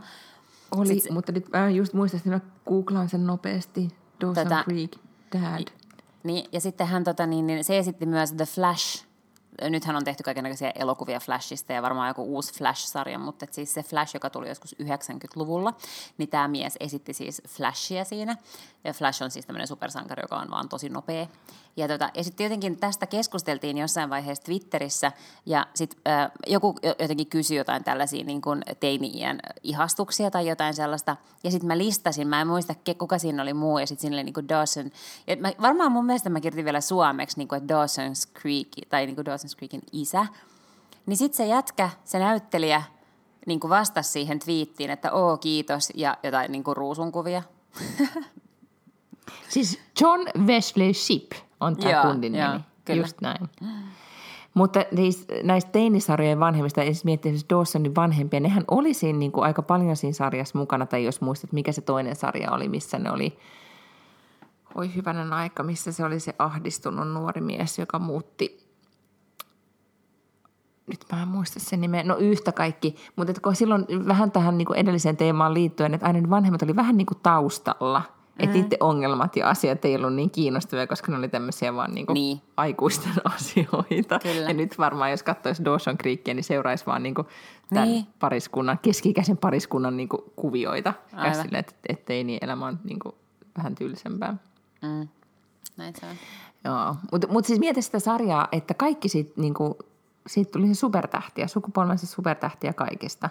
oli, 0.76 0.86
sit 0.94 1.02
se- 1.02 1.12
mutta 1.12 1.32
nyt 1.32 1.48
mä 1.52 1.70
just 1.70 1.92
muistan, 1.92 2.18
että 2.18 2.30
mä 2.30 2.40
googlaan 2.68 3.08
sen 3.08 3.26
nopeasti. 3.26 3.88
Dawson 4.20 4.34
Tätä- 4.34 4.64
Creek, 4.64 4.92
Dad. 5.32 5.68
Niin, 6.22 6.44
ja 6.52 6.60
sitten 6.60 6.86
hän, 6.86 7.04
tota, 7.04 7.26
niin, 7.26 7.46
niin, 7.46 7.64
se 7.64 7.78
esitti 7.78 8.06
myös 8.06 8.32
The 8.32 8.44
Flash. 8.44 9.06
Nythän 9.60 9.96
on 9.96 10.04
tehty 10.04 10.22
kaikenlaisia 10.22 10.70
elokuvia 10.74 11.20
Flashista 11.20 11.72
ja 11.72 11.82
varmaan 11.82 12.08
joku 12.08 12.22
uusi 12.22 12.54
Flash-sarja, 12.54 13.18
mutta 13.18 13.46
siis 13.50 13.74
se 13.74 13.82
Flash, 13.82 14.14
joka 14.14 14.30
tuli 14.30 14.48
joskus 14.48 14.76
90-luvulla, 14.82 15.74
niin 16.18 16.28
tämä 16.28 16.48
mies 16.48 16.76
esitti 16.80 17.12
siis 17.12 17.42
Flashia 17.48 18.04
siinä. 18.04 18.36
Ja 18.84 18.92
Flash 18.92 19.22
on 19.22 19.30
siis 19.30 19.46
tämmöinen 19.46 19.66
supersankari, 19.66 20.22
joka 20.22 20.36
on 20.36 20.50
vaan 20.50 20.68
tosi 20.68 20.88
nopea. 20.88 21.26
Ja, 21.76 21.88
tota, 21.88 22.10
ja 22.14 22.24
sitten 22.24 22.44
jotenkin 22.44 22.76
tästä 22.76 23.06
keskusteltiin 23.06 23.78
jossain 23.78 24.10
vaiheessa 24.10 24.44
Twitterissä, 24.44 25.12
ja 25.46 25.66
sitten 25.74 26.12
äh, 26.12 26.30
joku 26.46 26.78
jo- 26.82 26.94
jotenkin 26.98 27.26
kysyi 27.26 27.56
jotain 27.56 27.84
tällaisia 27.84 28.24
niin 28.24 28.42
kuin 28.42 28.62
teini-iän 28.80 29.40
ihastuksia 29.62 30.30
tai 30.30 30.48
jotain 30.48 30.74
sellaista. 30.74 31.16
Ja 31.44 31.50
sitten 31.50 31.66
mä 31.66 31.78
listasin, 31.78 32.28
mä 32.28 32.40
en 32.40 32.46
muista 32.46 32.74
kuka 32.98 33.18
siinä 33.18 33.42
oli 33.42 33.54
muu, 33.54 33.78
ja 33.78 33.86
sitten 33.86 34.00
siinä 34.00 34.16
oli 34.16 34.24
niin 34.24 34.34
kuin 34.34 34.48
Dawson. 34.48 34.90
Ja 35.26 35.36
mä, 35.36 35.52
varmaan 35.62 35.92
mun 35.92 36.06
mielestä 36.06 36.30
mä 36.30 36.40
kirjoitin 36.40 36.64
vielä 36.64 36.80
suomeksi, 36.80 37.38
niin 37.38 37.48
kuin, 37.48 37.62
että 37.62 37.74
Dawson's 37.74 38.40
Creek, 38.40 38.68
tai 38.88 39.06
niin 39.06 39.16
kuin 39.16 39.26
Dawson's 39.26 39.56
Creekin 39.56 39.82
isä. 39.92 40.26
Niin 41.06 41.16
sitten 41.16 41.36
se 41.36 41.46
jätkä, 41.46 41.90
se 42.04 42.18
näyttelijä, 42.18 42.82
niin 43.46 43.60
kuin 43.60 43.68
vastasi 43.68 44.10
siihen 44.10 44.38
twiittiin, 44.38 44.90
että 44.90 45.12
oo 45.12 45.36
kiitos, 45.36 45.92
ja 45.94 46.18
jotain 46.22 46.52
niin 46.52 46.64
kuin 46.64 46.76
ruusunkuvia. 46.76 47.42
Siis 49.48 49.78
John 50.00 50.46
Wesley 50.46 50.94
Shipp 50.94 51.32
on 51.62 51.76
tämä 51.76 51.92
Joo, 51.92 52.02
kundin 52.02 52.34
joo, 52.34 52.48
nimi. 52.52 52.64
kyllä. 52.84 53.00
Just 53.00 53.20
näin. 53.20 53.48
Mutta 54.54 54.80
siis 54.96 55.26
näistä 55.42 55.70
teinisarjojen 55.70 56.40
vanhemmista, 56.40 56.82
jos 56.82 57.04
miettii 57.04 57.32
siis 57.32 57.46
Dawsonin 57.50 57.94
vanhempia, 57.94 58.40
nehän 58.40 58.64
oli 58.70 58.94
siinä 58.94 59.18
niin 59.18 59.32
kuin 59.32 59.44
aika 59.44 59.62
paljon 59.62 59.96
siinä 59.96 60.14
sarjassa 60.14 60.58
mukana, 60.58 60.86
tai 60.86 61.04
jos 61.04 61.20
muistat, 61.20 61.52
mikä 61.52 61.72
se 61.72 61.80
toinen 61.80 62.16
sarja 62.16 62.52
oli, 62.52 62.68
missä 62.68 62.98
ne 62.98 63.10
oli, 63.10 63.38
oi 64.74 64.94
hyvänen 64.94 65.32
aika, 65.32 65.62
missä 65.62 65.92
se 65.92 66.04
oli 66.04 66.20
se 66.20 66.34
ahdistunut 66.38 67.08
nuori 67.08 67.40
mies, 67.40 67.78
joka 67.78 67.98
muutti, 67.98 68.62
nyt 70.86 71.04
mä 71.12 71.22
en 71.22 71.28
muista 71.28 71.60
sen 71.60 71.80
nimeä, 71.80 72.02
no 72.02 72.16
yhtä 72.16 72.52
kaikki, 72.52 72.96
mutta 73.16 73.54
silloin 73.54 73.86
vähän 74.08 74.30
tähän 74.30 74.58
niin 74.58 74.66
kuin 74.66 74.78
edelliseen 74.78 75.16
teemaan 75.16 75.54
liittyen, 75.54 75.94
että 75.94 76.06
aina 76.06 76.30
vanhemmat 76.30 76.62
oli 76.62 76.76
vähän 76.76 76.96
niin 76.96 77.06
kuin 77.06 77.18
taustalla, 77.22 78.02
että 78.38 78.56
niiden 78.56 78.78
ongelmat 78.82 79.36
ja 79.36 79.50
asiat 79.50 79.84
ei 79.84 79.96
ollut 79.96 80.14
niin 80.14 80.30
kiinnostavia, 80.30 80.86
koska 80.86 81.12
ne 81.12 81.18
oli 81.18 81.28
tämmöisiä 81.28 81.74
vaan 81.74 81.94
niin 81.94 82.06
kuin 82.06 82.14
Niin. 82.14 82.40
aikuisten 82.56 83.12
asioita. 83.36 84.18
Kyllä. 84.22 84.48
Ja 84.48 84.54
nyt 84.54 84.78
varmaan, 84.78 85.10
jos 85.10 85.22
katsoisi 85.22 85.64
Dawson 85.64 85.98
Creekia, 85.98 86.34
niin 86.34 86.44
seuraisi 86.44 86.86
vaan 86.86 87.02
niin 87.02 87.14
kuin 87.14 87.26
tämän 87.74 87.88
Niin. 87.88 88.06
pariskunnan, 88.20 88.78
keski-ikäisen 88.82 89.36
pariskunnan 89.36 89.96
niin 89.96 90.08
kuin 90.08 90.22
kuvioita. 90.36 90.94
Ja 91.12 91.18
Aivan. 91.18 91.34
silleen, 91.42 91.60
että, 91.60 91.74
että 91.88 92.04
teini 92.04 92.38
elämä 92.40 92.66
on 92.66 92.80
niin 92.84 92.98
kuin 92.98 93.14
vähän 93.56 93.74
tyylisempää. 93.74 94.34
Mm. 94.82 95.08
Näin 95.76 95.94
se 96.00 96.06
on. 96.06 96.16
Joo, 96.64 96.96
mutta 97.12 97.26
mut 97.28 97.44
siis 97.44 97.58
mieti 97.58 97.82
sitä 97.82 97.98
sarjaa, 97.98 98.48
että 98.52 98.74
kaikki 98.74 99.08
siitä, 99.08 99.32
niinku, 99.36 99.78
siitä 100.26 100.50
tuli 100.52 100.66
se 100.68 100.74
supertähtiä, 100.74 101.46
sukupolvensa 101.46 102.06
supertähtiä 102.06 102.72
kaikista. 102.72 103.30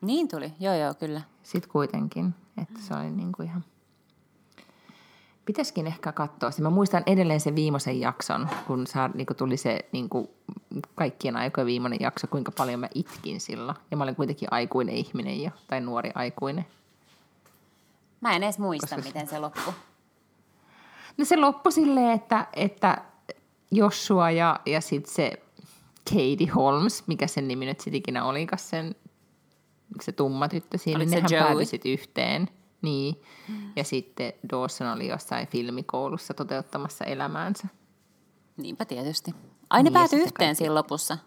Niin 0.00 0.28
tuli, 0.28 0.52
joo 0.60 0.74
joo, 0.74 0.94
kyllä. 0.94 1.20
Sitten 1.42 1.70
kuitenkin, 1.70 2.34
että 2.62 2.80
se 2.80 2.94
oli 2.94 3.10
niinku 3.10 3.42
ihan... 3.42 3.64
Pitäisikin 5.48 5.86
ehkä 5.86 6.12
katsoa 6.12 6.50
se. 6.50 6.62
Mä 6.62 6.70
muistan 6.70 7.02
edelleen 7.06 7.40
sen 7.40 7.54
viimeisen 7.54 8.00
jakson, 8.00 8.48
kun 8.66 8.86
saa, 8.86 9.08
niinku 9.14 9.34
tuli 9.34 9.56
se 9.56 9.78
niinku, 9.92 10.30
kaikkien 10.94 11.36
aikojen 11.36 11.66
viimeinen 11.66 11.98
jakso, 12.00 12.26
kuinka 12.26 12.52
paljon 12.52 12.80
mä 12.80 12.88
itkin 12.94 13.40
silloin. 13.40 13.78
Ja 13.90 13.96
mä 13.96 14.04
olin 14.04 14.16
kuitenkin 14.16 14.48
aikuinen 14.50 14.94
ihminen 14.94 15.42
jo, 15.42 15.50
tai 15.68 15.80
nuori 15.80 16.10
aikuinen. 16.14 16.66
Mä 18.20 18.36
en 18.36 18.42
edes 18.42 18.58
muista, 18.58 18.96
Koska- 18.96 19.08
miten 19.08 19.28
se 19.28 19.38
loppui. 19.38 19.72
No 21.16 21.24
se 21.24 21.36
loppui 21.36 21.72
silleen, 21.72 22.10
että, 22.10 22.46
että 22.52 22.98
Joshua 23.70 24.30
ja, 24.30 24.60
ja 24.66 24.80
sitten 24.80 25.14
se 25.14 25.32
Katie 26.04 26.52
Holmes, 26.54 27.06
mikä 27.06 27.26
sen 27.26 27.48
nimi 27.48 27.66
nyt 27.66 27.80
sitten 27.80 27.98
ikinä 27.98 28.24
olikas, 28.24 28.70
sen, 28.70 28.94
se 30.00 30.12
tumma 30.12 30.48
tyttö 30.48 30.78
siinä, 30.78 30.96
Oliko 30.96 31.10
niin 31.10 31.24
nehän 31.24 31.46
päätyi 31.46 31.66
sitten 31.66 31.92
yhteen. 31.92 32.48
Niin. 32.82 33.22
Ja 33.76 33.84
sitten 33.84 34.32
Dawson 34.52 34.88
oli 34.88 35.08
jossain 35.08 35.46
filmikoulussa 35.48 36.34
toteuttamassa 36.34 37.04
elämäänsä. 37.04 37.68
Niinpä 38.56 38.84
tietysti. 38.84 39.34
Ai 39.70 39.78
ne 39.82 39.82
Niin, 39.82 39.92
päätyi 39.94 40.18
yhteen 40.18 40.32
kaikki- 40.38 40.54
siinä 40.54 40.74
lopussa. 40.74 41.18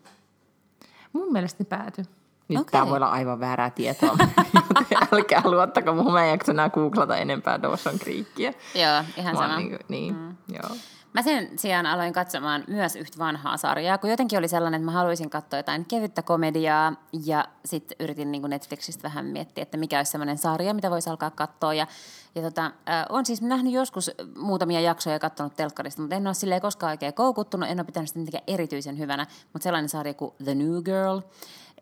Mun 1.13 1.31
mielestä 1.31 1.63
ne 1.63 1.67
päätyi. 1.69 2.05
Nyt 2.47 2.59
Okei. 2.59 2.71
tämä 2.71 2.87
voi 2.89 2.95
olla 2.95 3.09
aivan 3.09 3.39
väärää 3.39 3.69
tietoa, 3.69 4.17
älkää 5.13 5.41
luottako 5.45 5.93
mun. 5.95 6.13
Mä 6.13 6.25
en 6.25 6.31
jaksa 6.31 6.51
enää 6.51 6.69
googlata 6.69 7.17
enempää 7.17 7.61
Dawson 7.61 7.99
Creekia. 7.99 8.53
Joo, 8.75 9.03
ihan 9.17 9.35
Mä 9.35 9.41
sama. 9.41 9.57
Niin, 9.57 9.79
niin 9.87 10.15
mm. 10.15 10.35
joo. 10.53 10.75
Mä 11.13 11.21
sen 11.21 11.59
sijaan 11.59 11.85
aloin 11.85 12.13
katsomaan 12.13 12.63
myös 12.67 12.95
yhtä 12.95 13.17
vanhaa 13.17 13.57
sarjaa, 13.57 13.97
kun 13.97 14.09
jotenkin 14.09 14.39
oli 14.39 14.47
sellainen, 14.47 14.81
että 14.81 14.85
mä 14.85 14.91
haluaisin 14.91 15.29
katsoa 15.29 15.59
jotain 15.59 15.85
kevyttä 15.85 16.21
komediaa 16.21 16.93
ja 17.25 17.45
sitten 17.65 17.95
yritin 17.99 18.31
niin 18.31 18.49
Netflixistä 18.49 19.03
vähän 19.03 19.25
miettiä, 19.25 19.61
että 19.61 19.77
mikä 19.77 19.97
olisi 19.97 20.11
sellainen 20.11 20.37
sarja, 20.37 20.73
mitä 20.73 20.91
voisi 20.91 21.09
alkaa 21.09 21.29
katsoa. 21.29 21.73
Ja, 21.73 21.87
ja 22.35 22.41
tota, 22.41 22.65
äh, 22.65 23.05
on 23.09 23.25
siis 23.25 23.41
nähnyt 23.41 23.73
joskus 23.73 24.11
muutamia 24.37 24.81
jaksoja 24.81 25.15
ja 25.15 25.19
katsonut 25.19 25.55
telkkarista, 25.55 26.01
mutta 26.01 26.15
en 26.15 26.27
ole 26.27 26.33
silleen 26.33 26.61
koskaan 26.61 26.91
oikein 26.91 27.13
koukuttunut, 27.13 27.69
en 27.69 27.79
ole 27.79 27.85
pitänyt 27.85 28.07
sitä 28.09 28.19
mitenkään 28.19 28.43
erityisen 28.47 28.97
hyvänä, 28.97 29.27
mutta 29.53 29.63
sellainen 29.63 29.89
sarja 29.89 30.13
kuin 30.13 30.33
The 30.43 30.55
New 30.55 30.83
Girl, 30.83 31.19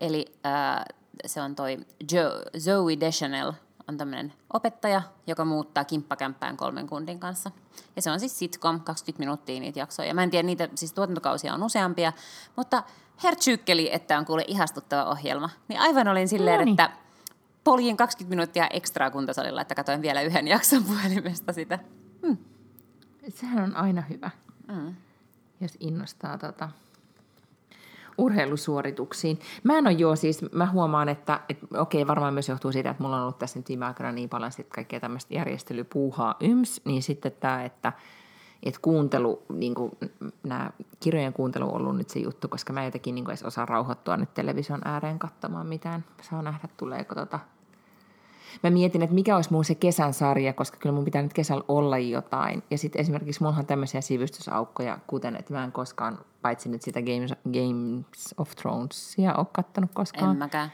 eli 0.00 0.26
äh, 0.46 0.84
se 1.26 1.40
on 1.40 1.54
toi 1.54 1.78
jo, 2.12 2.22
Zoe 2.58 3.00
Deschanel, 3.00 3.52
on 3.90 3.96
tämmöinen 3.96 4.32
opettaja, 4.52 5.02
joka 5.26 5.44
muuttaa 5.44 5.84
kimppakämppään 5.84 6.56
kolmen 6.56 6.86
kundin 6.86 7.20
kanssa. 7.20 7.50
Ja 7.96 8.02
se 8.02 8.10
on 8.10 8.20
siis 8.20 8.38
sitcom, 8.38 8.80
20 8.80 9.18
minuuttia 9.18 9.60
niitä 9.60 9.78
jaksoja. 9.78 10.14
Mä 10.14 10.22
en 10.22 10.30
tiedä, 10.30 10.46
niitä 10.46 10.68
siis 10.74 10.92
tuotantokausia 10.92 11.54
on 11.54 11.62
useampia, 11.62 12.12
mutta 12.56 12.82
hertsykkeli, 13.22 13.88
että 13.92 14.18
on 14.18 14.24
kuule 14.24 14.44
ihastuttava 14.48 15.10
ohjelma. 15.10 15.50
Niin 15.68 15.80
aivan 15.80 16.08
olin 16.08 16.28
silleen, 16.28 16.58
No 16.58 16.64
niin. 16.64 16.80
että 16.80 16.90
poljin 17.64 17.96
20 17.96 18.30
minuuttia 18.30 18.66
ekstraa 18.66 19.10
kuntosalilla, 19.10 19.60
että 19.62 19.74
katsoin 19.74 20.02
vielä 20.02 20.22
yhden 20.22 20.48
jakson 20.54 20.84
puhelimesta 20.84 21.52
sitä. 21.52 21.78
Sehän 23.28 23.64
on 23.64 23.76
aina 23.76 24.00
hyvä, 24.00 24.30
mm. 24.68 24.94
jos 25.60 25.76
innostaa 25.80 26.38
tota, 26.38 26.68
urheilusuorituksiin. 28.20 29.38
Mä 29.62 29.78
en 29.78 29.86
ole 29.86 29.92
joo 29.92 30.16
siis, 30.16 30.52
mä 30.52 30.66
huomaan, 30.66 31.08
että, 31.08 31.40
että 31.48 31.66
okei, 31.78 32.06
varmaan 32.06 32.34
myös 32.34 32.48
johtuu 32.48 32.72
siitä, 32.72 32.90
että 32.90 33.02
mulla 33.02 33.16
on 33.16 33.22
ollut 33.22 33.38
tässä 33.38 33.58
nyt 33.58 33.68
viime 33.68 33.86
aikoina 33.86 34.12
niin 34.12 34.28
paljon 34.28 34.52
sit 34.52 34.68
kaikkea 34.68 35.00
tämmöistä 35.00 35.34
järjestelypuuhaa 35.34 36.34
yms, 36.40 36.80
niin 36.84 37.02
sitten 37.02 37.32
tämä, 37.40 37.64
että, 37.64 37.92
että 38.62 38.80
kuuntelu, 38.82 39.42
niin 39.52 39.74
kuin, 39.74 39.92
nämä 40.42 40.70
kirjojen 41.00 41.32
kuuntelu 41.32 41.68
on 41.68 41.74
ollut 41.74 41.96
nyt 41.96 42.10
se 42.10 42.18
juttu, 42.18 42.48
koska 42.48 42.72
mä 42.72 42.84
jotenkin 42.84 43.14
niin 43.14 43.24
kuin 43.24 43.32
edes 43.32 43.42
osaa 43.42 43.66
rauhoittua 43.66 44.16
nyt 44.16 44.34
television 44.34 44.80
ääreen 44.84 45.18
katsomaan 45.18 45.66
mitään. 45.66 46.04
Saa 46.22 46.42
nähdä, 46.42 46.68
tuleeko 46.76 47.14
tota 47.14 47.38
Mä 48.62 48.70
mietin, 48.70 49.02
että 49.02 49.14
mikä 49.14 49.36
olisi 49.36 49.52
mun 49.52 49.64
se 49.64 49.74
kesän 49.74 50.14
sarja, 50.14 50.52
koska 50.52 50.76
kyllä 50.76 50.94
mun 50.94 51.04
pitää 51.04 51.22
nyt 51.22 51.32
kesällä 51.32 51.64
olla 51.68 51.98
jotain. 51.98 52.62
Ja 52.70 52.78
sitten 52.78 53.00
esimerkiksi 53.00 53.42
mulla 53.42 53.56
on 53.56 53.66
tämmöisiä 53.66 54.00
sivistysaukkoja, 54.00 54.98
kuten 55.06 55.36
että 55.36 55.54
mä 55.54 55.64
en 55.64 55.72
koskaan, 55.72 56.18
paitsi 56.42 56.68
nyt 56.68 56.82
sitä 56.82 57.00
Games, 57.02 57.30
Games 57.52 58.34
of 58.36 58.50
Thronesia 58.50 59.34
ole 59.34 59.46
kattonut 59.52 59.90
En 59.90 59.94
koskaan, 59.94 60.36
mäkään. 60.36 60.72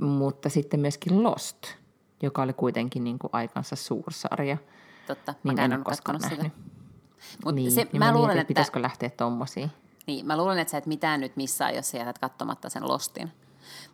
mutta 0.00 0.48
sitten 0.48 0.80
myöskin 0.80 1.22
Lost, 1.22 1.66
joka 2.22 2.42
oli 2.42 2.52
kuitenkin 2.52 3.04
niin 3.04 3.18
kuin 3.18 3.30
aikansa 3.32 3.76
suursarja. 3.76 4.56
Totta, 5.06 5.32
Niin 5.32 5.38
mäkään 5.52 5.64
en 5.64 5.72
en 5.72 5.78
ole 5.78 5.84
koskaan 5.84 6.20
sitä. 6.20 6.34
nähnyt. 6.34 6.52
Mutta 7.44 7.54
niin, 7.54 7.72
se, 7.72 7.82
niin 7.82 7.98
mä, 7.98 8.04
mietin, 8.04 8.18
luulen, 8.20 8.38
että, 8.38 8.48
pitäisikö 8.48 8.82
lähteä 8.82 9.10
tommosiin. 9.10 9.70
Niin 10.06 10.26
mä 10.26 10.36
luulen, 10.36 10.58
että 10.58 10.70
sä 10.70 10.78
et 10.78 10.86
mitään 10.86 11.20
nyt 11.20 11.36
missaa, 11.36 11.70
jos 11.70 11.90
sä 11.90 11.98
jätät 11.98 12.18
katsomatta 12.18 12.68
sen 12.68 12.88
Lostin. 12.88 13.30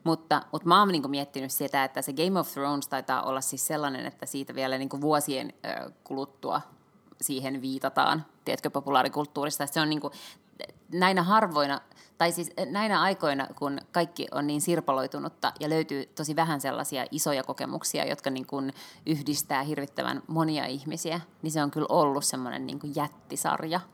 Mutta, 0.05 0.43
mutta 0.53 0.69
mä 0.69 0.79
oon 0.79 0.89
niin 0.89 1.11
miettinyt 1.11 1.53
sitä, 1.53 1.85
että 1.85 2.03
se 2.03 2.13
Game 2.13 2.41
of 2.41 2.53
Thrones 2.53 2.89
taitaa 2.89 3.23
olla 3.23 3.41
siis 3.41 3.67
sellainen, 3.67 4.07
että 4.07 4.27
siitä 4.27 4.55
vielä 4.55 4.79
niin 4.79 5.01
vuosien 5.01 5.53
kuluttua 6.05 6.61
siihen 7.21 7.63
viitataan, 7.63 8.27
tiedätkö, 8.45 8.71
populaarikulttuurista. 8.71 9.67
Se 9.67 9.81
on 9.81 9.91
niin 9.91 10.01
kuin, 10.01 10.13
näinä 10.93 11.23
harvoina, 11.23 11.81
tai 12.19 12.33
siis 12.33 12.53
näinä 12.71 13.01
aikoina, 13.01 13.47
kun 13.59 13.79
kaikki 13.93 14.27
on 14.33 14.47
niin 14.47 14.61
sirpaloitunutta 14.61 15.53
ja 15.61 15.69
löytyy 15.69 16.07
tosi 16.07 16.37
vähän 16.37 16.61
sellaisia 16.61 17.07
isoja 17.11 17.45
kokemuksia, 17.45 18.07
jotka 18.07 18.31
niin 18.31 18.47
kuin 18.47 18.73
yhdistää 19.07 19.63
hirvittävän 19.63 20.23
monia 20.27 20.67
ihmisiä, 20.67 21.21
niin 21.43 21.53
se 21.53 21.63
on 21.63 21.71
kyllä 21.71 21.87
ollut 21.89 22.25
semmoinen 22.25 22.67
niin 22.67 22.81
kuin 22.81 22.93
jättisarja– 22.97 23.81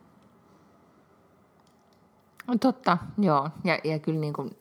Totta, 2.59 2.98
joo. 3.18 3.51
Ja, 3.64 3.78
ja, 3.84 3.98
kyllä 3.98 4.20
niin 4.20 4.32
kuin, 4.32 4.59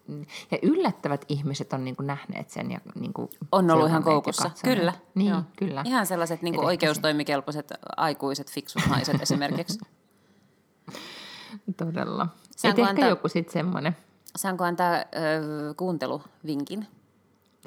ja 0.52 0.58
yllättävät 0.62 1.26
ihmiset 1.30 1.74
on 1.74 1.84
niin 1.84 1.96
kuin 1.96 2.08
nähneet 2.08 2.50
sen. 2.50 2.72
Ja 2.72 2.80
niin 3.00 3.14
kuin 3.14 3.30
on 3.52 3.72
ollut 3.72 3.88
ihan 3.88 4.04
koukussa, 4.04 4.52
kyllä. 4.64 4.94
Niin, 5.16 5.30
joo. 5.30 5.42
kyllä. 5.56 5.82
Ihan 5.86 6.06
sellaiset 6.06 6.42
niin 6.42 6.56
kuin 6.56 6.66
oikeustoimikelpoiset 6.66 7.74
aikuiset 7.98 8.52
fiksut 8.52 8.82
naiset 8.90 9.22
esimerkiksi. 9.22 9.80
Todella. 11.78 12.28
Saanko 12.56 12.82
Et 12.82 12.88
ehkä 12.88 12.90
antaa, 12.90 13.10
joku 13.10 13.28
sitten 13.28 13.54
semmoinen. 13.54 13.98
Saanko 14.36 14.64
antaa 14.64 14.94
ö, 14.96 15.04
kuunteluvinkin? 15.78 16.88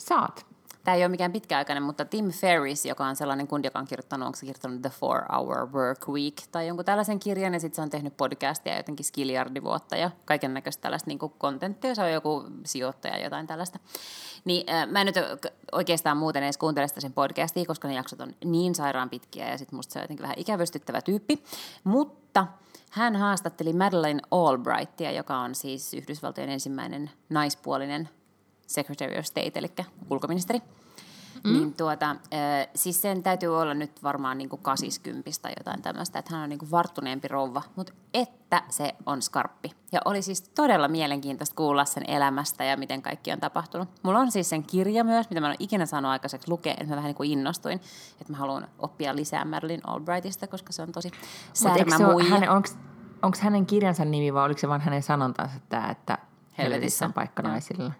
Saat. 0.00 0.46
Tämä 0.84 0.94
ei 0.94 1.02
ole 1.02 1.08
mikään 1.08 1.32
pitkäaikainen, 1.32 1.82
mutta 1.82 2.04
Tim 2.04 2.30
Ferris, 2.30 2.86
joka 2.86 3.06
on 3.06 3.16
sellainen 3.16 3.46
kundi, 3.46 3.66
joka 3.66 3.78
on 3.78 3.86
kirjoittanut, 3.86 4.26
onko 4.26 4.36
se 4.36 4.46
kirjoittanut 4.46 4.82
The 4.82 4.90
Four 4.90 5.22
Hour 5.32 5.72
Work 5.72 6.08
Week 6.08 6.34
tai 6.52 6.66
jonkun 6.66 6.84
tällaisen 6.84 7.18
kirjan, 7.18 7.54
ja 7.54 7.60
sitten 7.60 7.76
se 7.76 7.82
on 7.82 7.90
tehnyt 7.90 8.16
podcastia 8.16 8.76
jotenkin 8.76 9.04
skiljardivuotta 9.04 9.96
ja 9.96 10.10
kaiken 10.24 10.54
näköistä 10.54 10.82
tällaista 10.82 11.08
niin 11.08 11.18
kontenttia, 11.38 11.94
se 11.94 12.02
on 12.02 12.12
joku 12.12 12.44
sijoittaja 12.66 13.24
jotain 13.24 13.46
tällaista. 13.46 13.78
Niin 14.44 14.70
äh, 14.70 14.86
mä 14.86 15.00
en 15.00 15.06
nyt 15.06 15.16
oikeastaan 15.72 16.16
muuten 16.16 16.42
edes 16.42 16.58
kuuntele 16.58 16.88
sitä 16.88 17.00
sen 17.00 17.12
podcastia, 17.12 17.64
koska 17.66 17.88
ne 17.88 17.94
jaksot 17.94 18.20
on 18.20 18.34
niin 18.44 18.74
sairaan 18.74 19.10
pitkiä, 19.10 19.50
ja 19.50 19.58
sitten 19.58 19.76
musta 19.76 19.92
se 19.92 19.98
on 19.98 20.02
jotenkin 20.02 20.22
vähän 20.22 20.38
ikävystyttävä 20.38 21.02
tyyppi, 21.02 21.44
mutta 21.84 22.46
hän 22.90 23.16
haastatteli 23.16 23.72
Madeleine 23.72 24.20
Albrightia, 24.30 25.12
joka 25.12 25.38
on 25.38 25.54
siis 25.54 25.94
Yhdysvaltojen 25.94 26.50
ensimmäinen 26.50 27.10
naispuolinen 27.30 28.08
Secretary 28.72 29.18
of 29.18 29.24
State, 29.24 29.58
eli 29.58 29.72
ulkoministeri. 30.10 30.62
Mm. 31.44 31.52
Niin 31.52 31.74
tuota, 31.74 32.16
siis 32.74 33.02
sen 33.02 33.22
täytyy 33.22 33.60
olla 33.60 33.74
nyt 33.74 34.02
varmaan 34.02 34.38
niin 34.38 34.48
kuin 34.48 34.62
80 34.62 35.30
tai 35.42 35.52
jotain 35.58 35.82
tämmöistä, 35.82 36.18
että 36.18 36.34
hän 36.34 36.42
on 36.42 36.48
niin 36.48 36.58
kuin 36.58 36.70
varttuneempi 36.70 37.28
rouva, 37.28 37.62
mutta 37.76 37.92
että 38.14 38.62
se 38.68 38.94
on 39.06 39.22
skarppi. 39.22 39.72
Ja 39.92 40.00
oli 40.04 40.22
siis 40.22 40.42
todella 40.42 40.88
mielenkiintoista 40.88 41.56
kuulla 41.56 41.84
sen 41.84 42.10
elämästä 42.10 42.64
ja 42.64 42.76
miten 42.76 43.02
kaikki 43.02 43.32
on 43.32 43.40
tapahtunut. 43.40 43.88
Mulla 44.02 44.18
on 44.18 44.30
siis 44.30 44.48
sen 44.48 44.62
kirja 44.62 45.04
myös, 45.04 45.30
mitä 45.30 45.40
mä 45.40 45.46
en 45.46 45.50
ole 45.50 45.56
ikinä 45.58 45.86
saanut 45.86 46.10
aikaiseksi 46.10 46.50
lukea, 46.50 46.72
että 46.72 46.86
mä 46.86 46.96
vähän 46.96 47.08
niin 47.08 47.16
kuin 47.16 47.30
innostuin, 47.30 47.80
että 48.20 48.32
mä 48.32 48.36
haluan 48.36 48.68
oppia 48.78 49.16
lisää 49.16 49.44
Marilyn 49.44 49.88
Albrightista, 49.88 50.46
koska 50.46 50.72
se 50.72 50.82
on 50.82 50.92
tosi 50.92 51.10
särmä 51.52 51.96
Onko 53.22 53.38
hänen 53.40 53.66
kirjansa 53.66 54.04
nimi 54.04 54.34
vai 54.34 54.44
oliko 54.44 54.60
se 54.60 54.68
vain 54.68 54.80
hänen 54.80 55.02
sanontansa 55.02 55.60
tämä, 55.68 55.90
että 55.90 56.18
helvetissä 56.58 57.04
on 57.04 57.12
paikka 57.12 57.42
naisilla? 57.42 57.92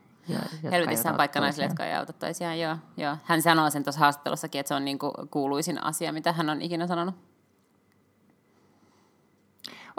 Helvetissä 0.73 1.11
on 1.11 1.17
paikka 1.17 1.41
naisille, 1.41 1.67
jotka 1.67 1.87
ei 1.87 1.95
auta 1.95 2.13
toisiaan, 2.13 2.61
joo, 2.61 2.77
joo. 2.97 3.17
Hän 3.25 3.43
sanoo 3.43 3.71
sen 3.71 3.85
tuossa 3.85 4.01
haastattelussakin, 4.01 4.59
että 4.61 4.69
se 4.69 4.75
on 4.75 4.85
niin 4.85 4.99
kuin 4.99 5.13
kuuluisin 5.31 5.85
asia, 5.85 6.13
mitä 6.13 6.33
hän 6.33 6.51
on 6.51 6.63
ikinä 6.63 6.87
sanonut. 6.87 7.15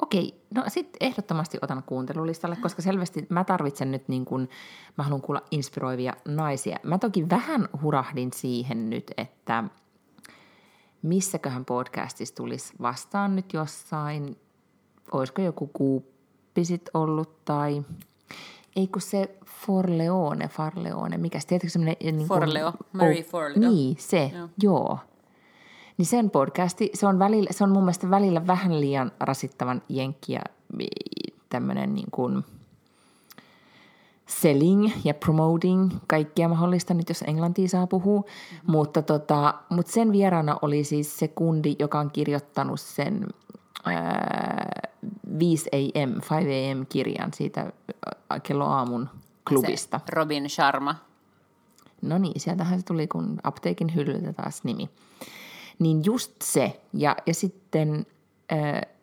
Okei, 0.02 0.46
no 0.56 0.64
sitten 0.68 1.08
ehdottomasti 1.08 1.58
otan 1.62 1.84
kuuntelulistalle, 1.84 2.56
koska 2.56 2.82
selvästi 2.82 3.26
mä 3.30 3.44
tarvitsen 3.44 3.92
nyt 3.92 4.08
niin 4.08 4.26
kuin, 4.26 4.50
mä 4.98 5.04
haluan 5.04 5.22
kuulla 5.22 5.42
inspiroivia 5.52 6.14
naisia. 6.28 6.80
Mä 6.84 6.98
toki 6.98 7.30
vähän 7.30 7.70
hurahdin 7.82 8.34
siihen 8.34 8.90
nyt, 8.90 9.12
että 9.18 9.64
missäköhän 11.02 11.66
podcastissa 11.66 12.36
tulisi 12.36 12.74
vastaan 12.82 13.36
nyt 13.36 13.54
jossain, 13.54 14.38
olisiko 15.12 15.42
joku 15.42 15.68
kuuppisit 15.68 16.90
ollut 16.94 17.46
tai 17.46 17.84
ei 18.76 18.88
kun 18.88 19.02
se 19.02 19.38
Forleone, 19.46 20.48
Farleone, 20.48 21.18
mikä 21.18 21.40
se, 21.40 21.48
tiedätkö 21.48 21.70
semmoinen... 21.70 21.96
Niin 22.02 22.28
Forleo, 22.28 22.74
Mary 22.94 23.20
oh, 23.20 23.26
Forleo. 23.26 23.72
Niin, 23.72 23.96
se, 24.00 24.32
joo. 24.34 24.50
joo. 24.62 25.00
Niin 25.98 26.06
sen 26.06 26.30
podcasti, 26.30 26.90
se 26.94 27.08
on, 27.08 27.20
välillä, 27.20 27.50
se 27.52 27.64
on 27.64 27.70
mun 27.70 27.84
mielestä 27.84 28.10
välillä 28.10 28.48
vähän 28.48 28.82
liian 28.82 29.12
rasittavan 29.20 29.82
jenkkiä 29.90 30.42
tämmöinen 31.50 31.96
niin 31.96 32.12
kuin 32.12 32.44
selling 34.26 34.92
ja 35.04 35.14
promoting, 35.14 35.92
kaikkia 36.08 36.48
mahdollista 36.48 36.94
nyt, 36.94 37.10
jos 37.10 37.22
englantia 37.28 37.68
saa 37.68 37.88
puhua. 37.88 38.20
Mm-hmm. 38.20 38.72
Mutta, 38.72 39.02
tota, 39.02 39.54
mutta 39.70 39.92
sen 39.92 40.12
vieraana 40.12 40.58
oli 40.62 40.84
siis 40.84 41.18
se 41.18 41.28
kundi, 41.28 41.76
joka 41.80 42.00
on 42.00 42.12
kirjoittanut 42.12 42.80
sen 42.80 43.28
ää, 43.86 44.90
5 45.40 45.70
AM, 45.74 46.14
5 46.14 46.26
AM 46.32 46.86
kirjan 46.90 47.34
siitä 47.34 47.72
kello 48.44 48.66
aamun 48.66 49.10
klubista. 49.50 50.00
Se 50.00 50.16
Robin 50.16 50.50
Sharma. 50.50 50.96
No 52.02 52.18
niin, 52.18 52.40
sieltähän 52.40 52.80
se 52.80 52.86
tuli, 52.86 53.08
kun 53.08 53.40
apteekin 53.44 53.96
hyllyltä 53.96 54.34
taas 54.34 54.64
nimi. 54.64 54.90
Niin 55.80 56.06
just 56.06 56.32
se. 56.44 56.82
Ja, 56.94 57.16
ja 57.26 57.34
sitten 57.34 58.06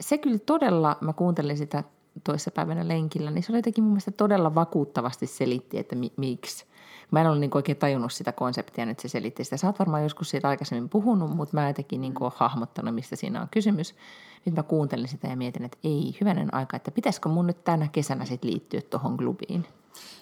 se 0.01 0.19
kyllä 0.19 0.39
todella, 0.39 0.97
mä 1.01 1.13
kuuntelin 1.13 1.57
sitä 1.57 1.85
toissapäivänä 2.25 2.89
lenkillä, 2.89 3.31
niin 3.31 3.43
se 3.43 3.53
oli 3.53 3.59
jotenkin 3.59 3.85
mun 3.85 3.93
mielestä 3.93 4.11
todella 4.11 4.55
vakuuttavasti 4.55 5.27
selitti, 5.27 5.79
että 5.79 5.97
mi- 5.97 6.13
miksi. 6.17 6.67
Mä 7.11 7.21
en 7.21 7.27
ollut 7.27 7.41
niin 7.41 7.51
oikein 7.55 7.79
tajunnut 7.79 8.13
sitä 8.13 8.33
konseptia, 8.33 8.87
nyt 8.87 9.01
se 9.01 9.09
selitti 9.09 9.45
sitä. 9.45 9.57
Sä 9.57 9.67
oot 9.67 9.79
varmaan 9.79 10.03
joskus 10.03 10.31
siitä 10.31 10.49
aikaisemmin 10.49 10.89
puhunut, 10.89 11.37
mutta 11.37 11.57
mä 11.57 11.69
jotenkin 11.69 12.01
niin 12.01 12.15
kuin 12.15 12.33
hahmottanut, 12.37 12.95
mistä 12.95 13.17
siinä 13.17 13.41
on 13.41 13.49
kysymys. 13.51 13.95
Nyt 14.45 14.55
mä 14.55 14.63
kuuntelin 14.63 15.09
sitä 15.09 15.29
ja 15.29 15.37
mietin, 15.37 15.65
että 15.65 15.79
ei, 15.85 16.17
hyvänen 16.21 16.55
aika, 16.55 16.77
että 16.77 16.91
pitäisikö 16.91 17.29
mun 17.29 17.47
nyt 17.47 17.65
tänä 17.65 17.89
kesänä 17.93 18.25
sitten 18.25 18.51
liittyä 18.51 18.81
tuohon 18.81 19.17
klubiin. 19.17 19.67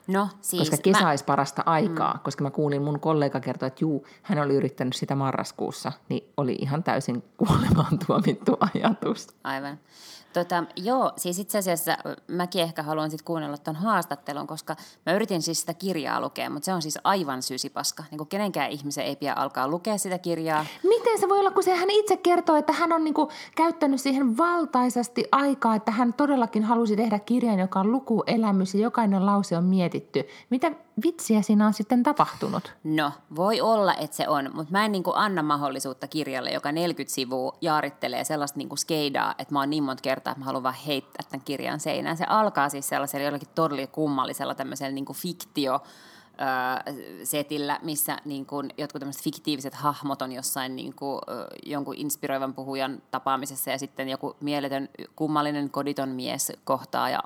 No, 0.06 0.28
siis 0.40 0.70
koska 0.70 0.82
kesä 0.82 1.00
mä... 1.00 1.10
olisi 1.10 1.24
parasta 1.24 1.62
aikaa, 1.66 2.12
mm. 2.14 2.20
koska 2.24 2.44
mä 2.44 2.50
kuulin 2.50 2.82
mun 2.82 3.00
kollega 3.00 3.40
kertoa, 3.40 3.66
että 3.66 3.84
juu, 3.84 4.06
hän 4.22 4.38
oli 4.38 4.54
yrittänyt 4.54 4.96
sitä 4.96 5.14
marraskuussa, 5.14 5.92
niin 6.08 6.32
oli 6.36 6.56
ihan 6.60 6.82
täysin 6.82 7.24
kuolemaan 7.36 7.98
tuomittu 8.06 8.56
ajatus. 8.60 9.28
Aivan. 9.44 9.78
Tota, 10.38 10.64
joo, 10.76 11.12
siis 11.16 11.38
itse 11.38 11.58
asiassa 11.58 11.96
mäkin 12.26 12.62
ehkä 12.62 12.82
haluan 12.82 13.10
sitten 13.10 13.24
kuunnella 13.24 13.58
tuon 13.58 13.76
haastattelun, 13.76 14.46
koska 14.46 14.76
mä 15.06 15.12
yritin 15.12 15.42
siis 15.42 15.60
sitä 15.60 15.74
kirjaa 15.74 16.20
lukea, 16.20 16.50
mutta 16.50 16.64
se 16.64 16.74
on 16.74 16.82
siis 16.82 16.98
aivan 17.04 17.42
sysipaska. 17.42 18.04
Niin 18.10 18.18
kuin 18.18 18.28
kenenkään 18.28 18.70
ihmisen 18.70 19.04
ei 19.04 19.16
pidä 19.16 19.32
alkaa 19.32 19.68
lukea 19.68 19.98
sitä 19.98 20.18
kirjaa. 20.18 20.66
Miten 20.82 21.20
se 21.20 21.28
voi 21.28 21.38
olla, 21.38 21.50
kun 21.50 21.62
se 21.62 21.74
hän 21.74 21.90
itse 21.90 22.16
kertoo, 22.16 22.56
että 22.56 22.72
hän 22.72 22.92
on 22.92 23.04
niin 23.04 23.14
kuin 23.14 23.28
käyttänyt 23.56 24.00
siihen 24.00 24.36
valtaisesti 24.36 25.24
aikaa, 25.32 25.74
että 25.74 25.92
hän 25.92 26.12
todellakin 26.12 26.64
halusi 26.64 26.96
tehdä 26.96 27.18
kirjan, 27.18 27.58
joka 27.58 27.80
on 27.80 27.92
lukuelämys 27.92 28.74
ja 28.74 28.80
jokainen 28.80 29.26
lause 29.26 29.56
on 29.56 29.64
mietitty. 29.64 30.24
Mitä 30.50 30.72
vitsiä 31.04 31.42
siinä 31.42 31.66
on 31.66 31.74
sitten 31.74 32.02
tapahtunut? 32.02 32.72
No, 32.84 33.12
voi 33.36 33.60
olla, 33.60 33.94
että 33.94 34.16
se 34.16 34.28
on, 34.28 34.50
mutta 34.54 34.72
mä 34.72 34.84
en 34.84 34.92
niin 34.92 35.02
kuin 35.02 35.16
anna 35.16 35.42
mahdollisuutta 35.42 36.06
kirjalle, 36.08 36.50
joka 36.50 36.72
40 36.72 37.14
sivua 37.14 37.56
jaarittelee 37.60 38.24
sellaista 38.24 38.58
niin 38.58 38.68
kuin 38.68 38.78
skeidaa, 38.78 39.34
että 39.38 39.54
mä 39.54 39.60
oon 39.60 39.70
niin 39.70 39.82
monta 39.82 40.02
kertaa, 40.02 40.27
että 40.30 40.40
mä 40.40 40.44
haluan 40.44 40.62
vaan 40.62 40.74
heittää 40.86 41.28
tämän 41.30 41.44
kirjan 41.44 41.80
seinään. 41.80 42.16
Se 42.16 42.24
alkaa 42.28 42.68
siis 42.68 42.88
sellaisella 42.88 43.24
jollakin 43.24 43.48
todella 43.54 43.86
kummallisella 43.86 44.54
tämmöisellä 44.54 44.92
niin 44.92 45.06
fiktio, 45.14 45.82
setillä, 47.24 47.78
missä 47.82 48.16
niin 48.24 48.46
kuin 48.46 48.70
jotkut 48.78 49.00
tämmöiset 49.00 49.22
fiktiiviset 49.22 49.74
hahmot 49.74 50.22
on 50.22 50.32
jossain 50.32 50.76
niin 50.76 50.94
kuin, 50.94 51.20
jonkun 51.66 51.94
inspiroivan 51.96 52.54
puhujan 52.54 53.02
tapaamisessa 53.10 53.70
ja 53.70 53.78
sitten 53.78 54.08
joku 54.08 54.36
mieletön 54.40 54.88
kummallinen 55.16 55.70
koditon 55.70 56.08
mies 56.08 56.52
kohtaa 56.64 57.10
ja 57.10 57.22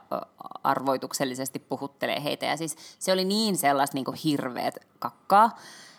arvoituksellisesti 0.65 1.59
puhuttelee 1.59 2.25
heitä. 2.25 2.47
Ja 2.47 2.57
siis 2.57 2.77
se 2.99 3.13
oli 3.13 3.25
niin 3.25 3.57
sellaista 3.57 3.95
niin 3.95 4.05
kuin 4.05 4.19
kakkaa. 4.99 5.59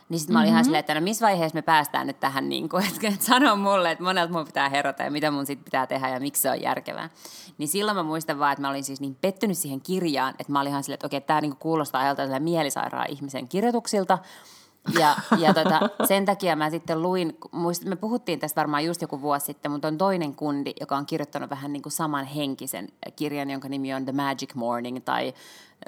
Niin 0.09 0.19
sitten 0.19 0.33
mä 0.33 0.39
olin 0.39 0.47
mm-hmm. 0.47 0.53
ihan 0.53 0.65
silleen, 0.65 0.79
että 0.79 0.93
no 0.93 1.01
missä 1.01 1.25
vaiheessa 1.25 1.55
me 1.55 1.61
päästään 1.61 2.07
nyt 2.07 2.19
tähän, 2.19 2.49
niin 2.49 2.69
kuin, 2.69 2.85
että, 2.93 3.07
että 3.07 3.25
sano 3.25 3.55
mulle, 3.55 3.91
että 3.91 4.03
monelta 4.03 4.33
mun 4.33 4.45
pitää 4.45 4.69
herätä 4.69 5.03
ja 5.03 5.11
mitä 5.11 5.31
mun 5.31 5.45
sitten 5.45 5.65
pitää 5.65 5.87
tehdä 5.87 6.09
ja 6.09 6.19
miksi 6.19 6.41
se 6.41 6.49
on 6.49 6.61
järkevää. 6.61 7.09
Niin 7.57 7.67
silloin 7.67 7.97
mä 7.97 8.03
muistan 8.03 8.39
vaan, 8.39 8.51
että 8.51 8.61
mä 8.61 8.69
olin 8.69 8.83
siis 8.83 9.01
niin 9.01 9.15
pettynyt 9.15 9.57
siihen 9.57 9.81
kirjaan, 9.81 10.35
että 10.39 10.53
mä 10.53 10.61
olin 10.61 10.69
ihan 10.69 10.83
silleen, 10.83 10.95
että 10.95 11.07
okei, 11.07 11.21
tämä 11.21 11.41
niin 11.41 11.57
kuulostaa 11.57 12.01
ajalta 12.01 12.39
mielisairaan 12.39 13.09
ihmisen 13.09 13.47
kirjoituksilta. 13.47 14.17
Ja, 14.99 15.15
ja 15.37 15.53
tota, 15.53 15.79
sen 16.07 16.25
takia 16.25 16.55
mä 16.55 16.69
sitten 16.69 17.01
luin, 17.01 17.37
muist, 17.51 17.85
me 17.85 17.95
puhuttiin 17.95 18.39
tästä 18.39 18.61
varmaan 18.61 18.85
just 18.85 19.01
joku 19.01 19.21
vuosi 19.21 19.45
sitten, 19.45 19.71
mutta 19.71 19.87
on 19.87 19.97
toinen 19.97 20.35
kundi, 20.35 20.73
joka 20.79 20.97
on 20.97 21.05
kirjoittanut 21.05 21.49
vähän 21.49 21.73
niin 21.73 21.83
kuin 21.83 21.93
saman 21.93 22.25
henkisen 22.25 22.87
kirjan, 23.15 23.49
jonka 23.49 23.69
nimi 23.69 23.93
on 23.93 24.05
The 24.05 24.11
Magic 24.11 24.55
Morning 24.55 24.99
tai 25.05 25.33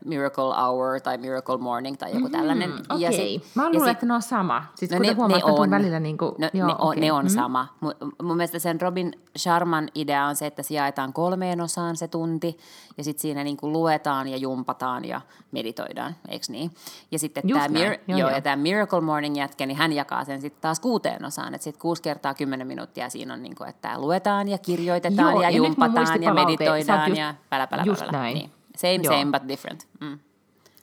Miracle 0.06 0.54
Hour 0.64 1.02
tai 1.02 1.18
Miracle 1.18 1.58
Morning 1.58 1.98
tai 1.98 2.14
joku 2.14 2.30
tällainen. 2.30 2.70
Mm. 2.70 2.76
Okay. 2.76 3.40
Mä 3.56 3.72
luulen, 3.72 3.90
että 3.90 4.06
ne 4.06 4.14
on 4.14 4.22
sama. 4.22 4.64
Siis 4.76 4.92
no 4.92 4.98
kun 4.98 5.06
ne, 5.06 5.14
huomaa, 5.14 5.38
ne 5.38 5.44
on, 5.44 5.70
välillä 5.70 6.00
niin 6.00 6.18
kuin, 6.18 6.36
no, 6.38 6.50
joo, 6.54 6.68
ne, 6.68 6.74
okay. 6.74 6.88
on, 6.88 6.96
ne 7.00 7.12
on 7.12 7.26
mm. 7.26 7.30
sama. 7.30 7.68
Mun, 7.80 7.94
mun 8.24 8.38
mielestä 8.38 8.60
sen 8.60 8.82
Robin 8.82 9.14
Sharman 9.38 9.90
idea 9.96 10.26
on 10.26 10.36
se, 10.36 10.46
että 10.46 10.64
se 10.64 10.74
jaetaan 10.74 11.14
kolmeen 11.14 11.62
osaan 11.62 11.98
se 11.98 12.08
tunti 12.08 12.58
ja 12.98 13.04
sitten 13.04 13.22
siinä 13.22 13.44
niin 13.44 13.58
kuin 13.58 13.74
luetaan 13.74 14.28
ja 14.28 14.38
jumpataan 14.38 15.06
ja 15.06 15.22
meditoidaan, 15.52 16.16
eikö 16.28 16.46
niin? 16.50 16.72
Ja 17.12 17.20
sitten 17.20 17.44
tämä, 17.48 17.68
Mir- 17.68 18.00
joo, 18.08 18.20
joo, 18.20 18.30
ja 18.30 18.42
tämä 18.42 18.56
Miracle 18.56 19.02
Morning 19.02 19.38
jätkä, 19.38 19.66
niin 19.66 19.78
hän 19.78 19.94
jakaa 19.94 20.26
sen 20.26 20.42
sitten 20.42 20.62
taas 20.62 20.80
kuuteen 20.80 21.26
osaan, 21.26 21.54
että 21.54 21.64
sitten 21.64 21.82
kuusi 21.82 22.02
kertaa 22.02 22.34
kymmenen 22.34 22.68
minuuttia 22.68 23.10
siinä 23.10 23.34
on 23.34 23.44
niin 23.44 23.56
kuin, 23.56 23.70
että 23.70 24.00
luetaan 24.00 24.48
ja 24.48 24.58
kirjoitetaan 24.58 25.32
joo, 25.32 25.42
ja, 25.42 25.50
ja 25.50 25.58
jumpataan 25.58 26.24
ja 26.24 26.34
meditoidaan 26.34 27.10
just, 27.10 27.20
ja 27.20 27.34
pälä, 27.50 27.68
pälä, 27.68 27.84
just 27.86 28.02
pälä. 28.02 28.12
näin. 28.12 28.34
Niin. 28.34 28.55
Same, 28.78 29.00
Joo. 29.04 29.14
same, 29.14 29.40
but 29.40 29.48
different. 29.48 29.88
Mm. 30.02 30.20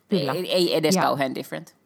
Kyllä. 0.09 0.33
Ei, 0.33 0.53
ei 0.53 0.77
edes 0.77 0.97
ja, 0.97 1.03
kauhean 1.03 1.35
different. 1.35 1.77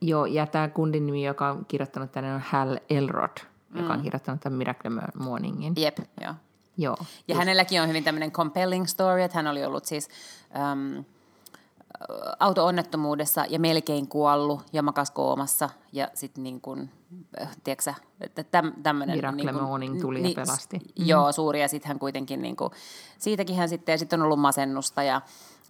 Joo, 0.00 0.26
ja 0.26 0.46
tämä 0.46 0.68
kundin 0.68 1.06
nimi, 1.06 1.26
joka 1.26 1.50
on 1.50 1.64
kirjoittanut 1.68 2.12
tänne, 2.12 2.34
on 2.34 2.40
Hal 2.40 2.78
Elrod, 2.90 3.38
mm. 3.68 3.80
joka 3.80 3.92
on 3.92 3.98
mm. 3.98 4.02
kirjoittanut 4.02 4.40
tämän 4.40 4.58
Miracle 4.58 4.90
Morningin. 5.14 5.72
Jep, 5.76 5.98
joo. 6.20 6.34
Joo. 6.76 6.96
Ja 7.00 7.06
just. 7.28 7.38
hänelläkin 7.38 7.82
on 7.82 7.88
hyvin 7.88 8.04
tämmöinen 8.04 8.32
compelling 8.32 8.86
story, 8.86 9.22
että 9.22 9.38
hän 9.38 9.46
oli 9.46 9.64
ollut 9.64 9.84
siis 9.84 10.08
um, 10.72 11.04
auto-onnettomuudessa 12.40 13.44
ja 13.48 13.58
melkein 13.58 14.08
kuollut 14.08 14.62
ja 14.72 14.82
makas 14.82 15.10
koomassa 15.10 15.70
ja 15.92 16.08
sitten 16.14 16.44
niin 16.44 16.60
kuin, 16.60 16.90
tiedätkö 17.64 17.94
että 18.20 18.44
täm, 18.44 18.72
tämmöinen... 18.82 19.16
Miracle 19.16 19.44
niin 19.44 19.62
Morning 19.62 20.00
tuli 20.00 20.22
niin, 20.22 20.30
ja 20.30 20.34
pelasti. 20.34 20.80
Joo, 20.96 21.26
mm. 21.26 21.32
suuri 21.32 21.60
ja 21.60 21.68
sitten 21.68 21.88
hän 21.88 21.98
kuitenkin, 21.98 22.42
niin 22.42 22.56
kuin, 22.56 22.70
siitäkin 23.18 23.56
hän 23.56 23.68
sitten, 23.68 23.92
ja 23.92 23.98
sitten 23.98 24.20
on 24.20 24.24
ollut 24.24 24.40
masennusta 24.40 25.02
ja 25.02 25.20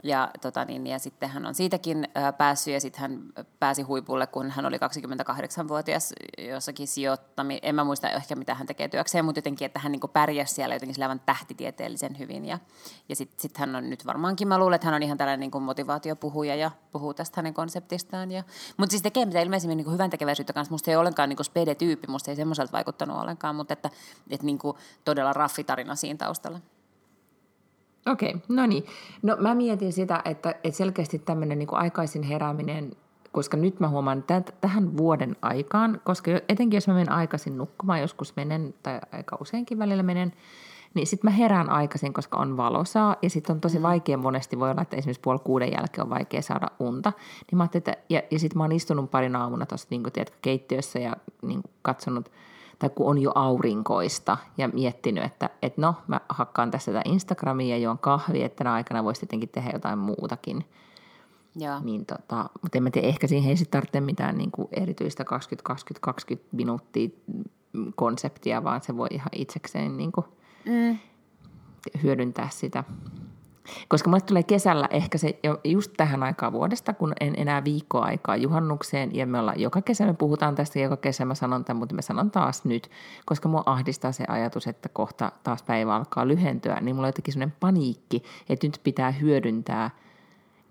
ja, 0.03 0.31
tota 0.41 0.65
niin, 0.65 0.87
ja 0.87 0.99
sitten 0.99 1.29
hän 1.29 1.47
on 1.47 1.55
siitäkin 1.55 2.09
päässyt 2.39 2.75
ja 2.75 2.81
sitten 2.81 3.01
hän 3.01 3.23
pääsi 3.61 3.83
huipulle, 3.83 4.27
kun 4.27 4.51
hän 4.51 4.67
oli 4.67 4.77
28-vuotias 4.77 6.13
jossakin 6.39 6.89
sijoittami. 6.89 7.59
En 7.63 7.75
mä 7.75 7.85
muista 7.85 8.11
ehkä 8.11 8.37
mitä 8.37 8.55
hän 8.55 8.67
tekee 8.67 8.89
työkseen, 8.89 9.25
mutta 9.25 9.39
jotenkin, 9.39 9.67
että 9.67 9.79
hän 9.79 9.93
niin 9.93 10.01
pärjäsi 10.13 10.55
siellä 10.55 10.75
jotenkin 10.75 10.95
sillä 10.95 11.17
tähtitieteellisen 11.27 12.19
hyvin. 12.19 12.45
Ja, 12.45 12.59
ja 13.09 13.17
sitten 13.17 13.41
sit 13.41 13.59
hän 13.59 13.77
on 13.77 13.91
nyt 13.91 14.07
varmaankin, 14.07 14.49
mä 14.49 14.59
luulen, 14.59 14.75
että 14.75 14.87
hän 14.87 14.95
on 14.95 15.03
ihan 15.03 15.19
tällainen 15.19 15.51
niin 15.53 15.63
motivaatiopuhuja 15.63 16.55
ja 16.55 16.71
puhuu 16.93 17.15
tästä 17.15 17.39
hänen 17.39 17.55
konseptistaan. 17.55 18.31
Ja, 18.31 18.43
mutta 18.77 18.91
siis 18.91 19.03
tekee 19.03 19.27
mitä 19.27 19.41
ilmeisimmin 19.41 19.77
niin 19.77 19.93
hyvän 19.93 20.11
tekeväisyyttä 20.11 20.53
kanssa. 20.53 20.75
Musta 20.75 20.91
ei 20.91 20.97
ollenkaan 20.97 21.29
niin 21.29 21.45
spede-tyyppi, 21.45 22.07
musta 22.07 22.31
ei 22.31 22.37
semmoiselta 22.37 22.73
vaikuttanut 22.73 23.21
ollenkaan, 23.21 23.57
mutta 23.57 23.73
että, 23.73 23.91
että 24.31 24.47
niin 24.47 24.59
todella 25.05 25.33
raffitarina 25.33 25.95
siinä 25.95 26.17
taustalla. 26.17 26.61
Okei, 28.07 28.29
okay, 28.29 28.41
no 28.49 28.67
niin. 28.67 28.85
No 29.23 29.37
mä 29.41 29.55
mietin 29.55 29.93
sitä, 29.93 30.23
että, 30.25 30.51
että 30.51 30.77
selkeästi 30.77 31.19
tämmöinen 31.19 31.59
niin 31.59 31.69
aikaisin 31.75 32.23
herääminen, 32.23 32.97
koska 33.33 33.57
nyt 33.57 33.81
mä 33.81 33.89
huomaan 33.89 34.19
että 34.19 34.53
tähän 34.61 34.97
vuoden 34.97 35.37
aikaan, 35.43 36.01
koska 36.05 36.31
etenkin 36.49 36.77
jos 36.77 36.89
mä 36.89 36.95
menen 36.95 37.13
aikaisin 37.13 37.59
nukkumaan, 37.59 38.01
joskus 38.01 38.37
menen, 38.37 38.75
tai 38.83 39.01
aika 39.13 39.37
useinkin 39.41 39.79
välillä 39.79 40.03
menen, 40.03 40.33
niin 40.95 41.07
sitten 41.07 41.31
mä 41.31 41.37
herään 41.37 41.71
aikaisin, 41.71 42.13
koska 42.13 42.39
on 42.39 42.57
valosaa, 42.57 43.17
ja 43.23 43.31
sitten 43.31 43.55
on 43.55 43.61
tosi 43.61 43.79
mm. 43.79 43.83
vaikea 43.83 44.17
monesti, 44.17 44.59
voi 44.59 44.71
olla, 44.71 44.83
että 44.83 44.97
esimerkiksi 44.97 45.21
puoli 45.21 45.39
kuuden 45.45 45.73
jälkeen 45.73 46.03
on 46.03 46.11
vaikea 46.11 46.43
saada 46.43 46.69
unta. 46.79 47.13
Niin 47.51 47.59
mä 47.59 47.69
että, 47.75 47.97
ja, 48.09 48.23
ja 48.31 48.39
sitten 48.39 48.59
mä 48.59 48.65
oon 48.65 48.73
istunut 48.73 49.11
parin 49.11 49.37
aamuna 49.37 49.67
tuossa 49.67 49.89
niin 49.91 50.03
keittiössä 50.43 50.99
ja 50.99 51.17
niin 51.43 51.63
katsonut– 51.83 52.31
tai 52.83 52.91
kun 52.91 53.07
on 53.07 53.19
jo 53.19 53.33
aurinkoista 53.35 54.39
ja 54.59 54.69
miettinyt, 54.69 55.25
että, 55.25 55.51
että 55.63 55.81
no, 55.81 55.95
mä 56.07 56.21
hakkaan 56.29 56.71
tässä 56.71 56.93
tätä 56.93 57.03
Instagramia 57.05 57.77
ja 57.77 57.83
juon 57.83 57.99
kahvia, 57.99 58.47
että 58.47 58.57
tänä 58.57 58.73
aikana 58.73 59.05
voisi 59.05 59.21
tietenkin 59.21 59.49
tehdä 59.49 59.71
jotain 59.73 59.99
muutakin. 59.99 60.65
Joo. 61.57 61.81
Niin 61.85 62.07
tota, 62.07 62.51
mutta 62.63 62.79
en 62.79 62.83
mä 62.83 62.91
tiedä, 62.91 63.09
ehkä 63.09 63.27
siihen 63.27 63.51
ei 63.51 63.57
sitten 63.57 63.81
tarvitse 63.81 64.01
mitään 64.01 64.39
niin 64.39 64.51
kuin 64.51 64.69
erityistä 64.73 65.25
20-20-20 66.35 66.37
minuuttia 66.53 67.09
konseptia, 67.95 68.65
vaan 68.65 68.83
se 68.83 68.97
voi 68.97 69.09
ihan 69.11 69.29
itsekseen 69.33 69.97
niin 69.97 70.13
kuin 70.13 70.27
mm. 70.67 70.99
hyödyntää 72.03 72.49
sitä 72.51 72.85
koska 73.89 74.11
mulle 74.11 74.21
tulee 74.21 74.43
kesällä 74.43 74.89
ehkä 74.91 75.19
se 75.19 75.39
jo 75.43 75.61
just 75.65 75.93
tähän 75.97 76.23
aikaan 76.23 76.53
vuodesta, 76.53 76.93
kun 76.93 77.13
en 77.21 77.35
enää 77.37 77.65
viikkoa 77.65 78.05
aikaa 78.05 78.37
juhannukseen, 78.37 79.15
ja 79.15 79.27
me 79.27 79.39
ollaan 79.39 79.61
joka 79.61 79.83
kesä, 79.83 80.07
me 80.07 80.15
puhutaan 80.15 80.55
tästä, 80.55 80.79
joka 80.79 80.97
kesä 80.97 81.25
mä 81.25 81.35
sanon 81.35 81.65
tämän, 81.65 81.79
mutta 81.79 81.95
mä 81.95 82.03
sanon 82.03 82.31
taas 82.31 82.65
nyt, 82.65 82.91
koska 83.25 83.49
mua 83.49 83.63
ahdistaa 83.67 84.13
se 84.13 84.25
ajatus, 84.29 84.67
että 84.67 84.89
kohta 84.89 85.33
taas 85.43 85.63
päivä 85.63 85.97
alkaa 85.97 86.29
lyhentyä, 86.29 86.81
niin 86.81 86.97
mulla 86.97 87.07
on 87.07 87.09
jotenkin 87.09 87.35
sellainen 87.35 87.57
paniikki, 87.61 88.23
että 88.49 88.67
nyt 88.67 88.81
pitää 88.85 89.11
hyödyntää 89.11 89.91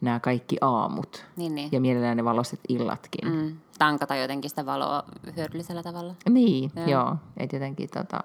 nämä 0.02 0.20
kaikki 0.20 0.58
aamut. 0.62 1.26
Niin, 1.36 1.56
niin. 1.56 1.70
Ja 1.72 1.82
mielellään 1.82 2.18
ne 2.18 2.24
valoiset 2.24 2.60
illatkin. 2.70 3.32
Mm, 3.32 3.58
tankata 3.80 4.16
jotenkin 4.16 4.50
sitä 4.50 4.66
valoa 4.66 5.04
hyödyllisellä 5.38 5.84
tavalla. 5.84 6.16
Niin, 6.30 6.72
joo. 6.76 6.88
joo 6.88 7.16
että 7.38 7.56
jotenkin 7.56 7.89
tota... 7.89 8.20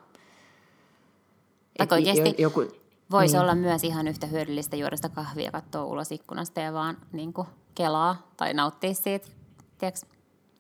Et 1.79 1.93
oikeasti... 1.93 2.35
Joku, 2.39 2.65
Voisi 3.11 3.35
niin. 3.35 3.43
olla 3.43 3.55
myös 3.55 3.85
ihan 3.85 4.09
yhtä 4.09 4.27
hyödyllistä 4.27 4.77
juoda 4.77 4.97
sitä 4.97 5.09
kahvia, 5.09 5.51
katsoa 5.51 5.85
ulos 5.85 6.13
ikkunasta 6.13 6.61
ja 6.61 6.73
vaan 6.73 6.97
niin 7.13 7.33
kuin 7.33 7.49
kelaa 7.75 8.31
tai 8.37 8.55
nauttia 8.55 8.95
siitä, 8.95 9.29
tiedätkö, 9.79 10.07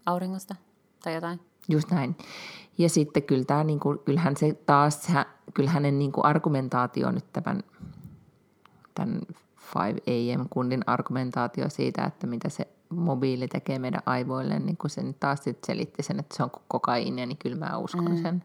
auringosta 0.07 0.57
tai 1.05 1.14
jotain. 1.14 1.40
Just 1.68 1.90
näin. 1.90 2.16
Ja 2.78 2.88
sitten 2.88 3.22
kyllä 3.22 3.44
tämä, 3.44 3.64
niin 3.64 3.80
kuin, 3.80 3.99
kyllähän 3.99 4.36
se 4.36 4.55
taas, 4.66 5.09
kyllä 5.55 5.70
hänen 5.70 5.99
niin 5.99 6.12
kuin 6.12 6.24
argumentaatio 6.24 7.11
nyt 7.11 7.32
tämän, 7.32 7.62
tämän 8.94 9.20
5 9.74 10.03
AM-kundin 10.07 10.82
argumentaatio 10.86 11.68
siitä, 11.70 12.05
että 12.05 12.26
mitä 12.26 12.49
se 12.49 12.68
mobiili 12.88 13.49
tekee 13.49 13.78
meidän 13.78 14.03
aivoille, 14.07 14.59
niin 14.59 14.76
kun 14.76 14.90
se 14.90 15.03
nyt 15.03 15.20
taas 15.20 15.44
sit 15.44 15.64
selitti 15.64 16.03
sen, 16.03 16.18
että 16.18 16.36
se 16.36 16.42
on 16.42 16.51
kokaiinia, 16.68 17.26
niin 17.26 17.38
kyllä 17.38 17.57
mä 17.57 17.78
uskon 17.78 18.11
mm. 18.11 18.22
sen. 18.22 18.44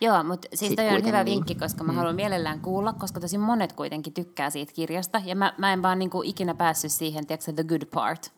Joo, 0.00 0.24
mutta 0.24 0.48
siis 0.54 0.72
toi 0.72 0.88
on 0.88 1.04
hyvä 1.04 1.24
vinkki, 1.24 1.54
koska 1.54 1.84
mä 1.84 1.92
mm. 1.92 1.96
haluan 1.96 2.16
mielellään 2.16 2.60
kuulla, 2.60 2.92
koska 2.92 3.20
tosi 3.20 3.38
monet 3.38 3.72
kuitenkin 3.72 4.12
tykkää 4.12 4.50
siitä 4.50 4.72
kirjasta. 4.72 5.22
Ja 5.24 5.36
mä, 5.36 5.54
mä 5.58 5.72
en 5.72 5.82
vaan 5.82 5.98
niinku 5.98 6.22
ikinä 6.24 6.54
päässyt 6.54 6.92
siihen, 6.92 7.26
tiedätkö, 7.26 7.52
the 7.52 7.64
good 7.64 7.84
part. 7.94 8.32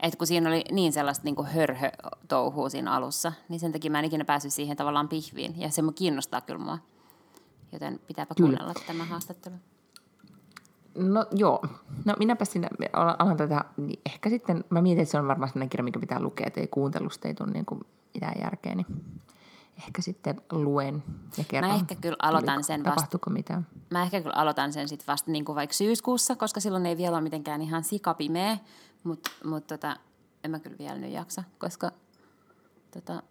Että 0.00 0.18
kun 0.18 0.26
siinä 0.26 0.48
oli 0.48 0.64
niin 0.70 0.92
sellaista 0.92 1.24
niinku 1.24 1.44
hörhö-touhua 1.44 2.68
siinä 2.68 2.92
alussa, 2.92 3.32
niin 3.48 3.60
sen 3.60 3.72
takia 3.72 3.90
mä 3.90 3.98
en 3.98 4.04
ikinä 4.04 4.24
päässyt 4.24 4.52
siihen 4.52 4.76
tavallaan 4.76 5.08
pihviin. 5.08 5.60
Ja 5.60 5.70
se 5.70 5.82
kiinnostaa 5.94 6.40
kyllä 6.40 6.64
mua. 6.64 6.78
Joten 7.72 8.00
pitääpä 8.06 8.34
kyllä. 8.34 8.48
kuunnella 8.48 8.74
tämä 8.86 9.04
haastattelu. 9.04 9.54
No 10.94 11.26
joo, 11.32 11.62
no 12.04 12.14
minäpä 12.18 12.44
sinne 12.44 12.68
alan 12.92 13.36
tätä, 13.36 13.64
niin 13.76 14.00
ehkä 14.06 14.30
sitten, 14.30 14.64
mä 14.70 14.82
mietin, 14.82 15.02
että 15.02 15.12
se 15.12 15.18
on 15.18 15.28
varmaan 15.28 15.48
sellainen 15.48 15.68
kirja, 15.68 15.84
mikä 15.84 16.00
pitää 16.00 16.20
lukea, 16.20 16.46
että 16.46 16.60
ei 16.60 16.66
kuuntelusta 16.66 17.28
ei 17.28 17.34
tule 17.34 17.50
niin 17.50 17.66
kuin 17.66 17.80
mitään 18.14 18.40
järkeä, 18.40 18.74
niin 18.74 18.86
ehkä 19.78 20.02
sitten 20.02 20.40
luen 20.52 21.02
ja 21.38 21.44
kerron. 21.48 21.70
Mä 21.70 21.76
ehkä 21.76 21.94
kyllä 21.94 22.16
aloitan 22.22 22.64
sen 22.64 22.84
vasta. 22.84 22.94
Tapahtuuko 22.94 23.30
mitään? 23.30 23.66
Mä 23.90 24.02
ehkä 24.02 24.20
kyllä 24.20 24.36
aloitan 24.36 24.72
sen 24.72 24.88
sitten 24.88 25.06
vasta 25.06 25.30
niin 25.30 25.44
kuin 25.44 25.56
vaikka 25.56 25.74
syyskuussa, 25.74 26.36
koska 26.36 26.60
silloin 26.60 26.86
ei 26.86 26.96
vielä 26.96 27.16
ole 27.16 27.22
mitenkään 27.22 27.62
ihan 27.62 27.84
sikapimeä, 27.84 28.58
mutta 29.04 29.30
mut 29.44 29.66
tota, 29.66 29.96
en 30.44 30.50
mä 30.50 30.58
kyllä 30.58 30.78
vielä 30.78 30.98
nyt 30.98 31.12
jaksa, 31.12 31.44
koska 31.58 31.90
tota, 32.90 33.22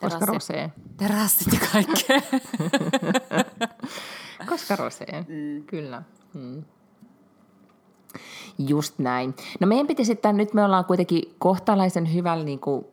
koska 0.00 0.26
rosee. 0.26 0.72
Terassit 0.96 1.52
ja 1.52 1.60
kaikkea. 1.72 2.20
koska 4.50 4.76
rosee, 4.76 5.26
mm. 5.28 5.64
kyllä. 5.66 6.02
Mm. 6.34 6.64
Just 8.58 8.98
näin. 8.98 9.34
No 9.60 9.66
meidän 9.66 9.86
pitäisi, 9.86 10.12
että 10.12 10.32
nyt 10.32 10.54
me 10.54 10.64
ollaan 10.64 10.84
kuitenkin 10.84 11.34
kohtalaisen 11.38 12.14
hyvällä, 12.14 12.44
niin 12.44 12.60
kuin, 12.60 12.86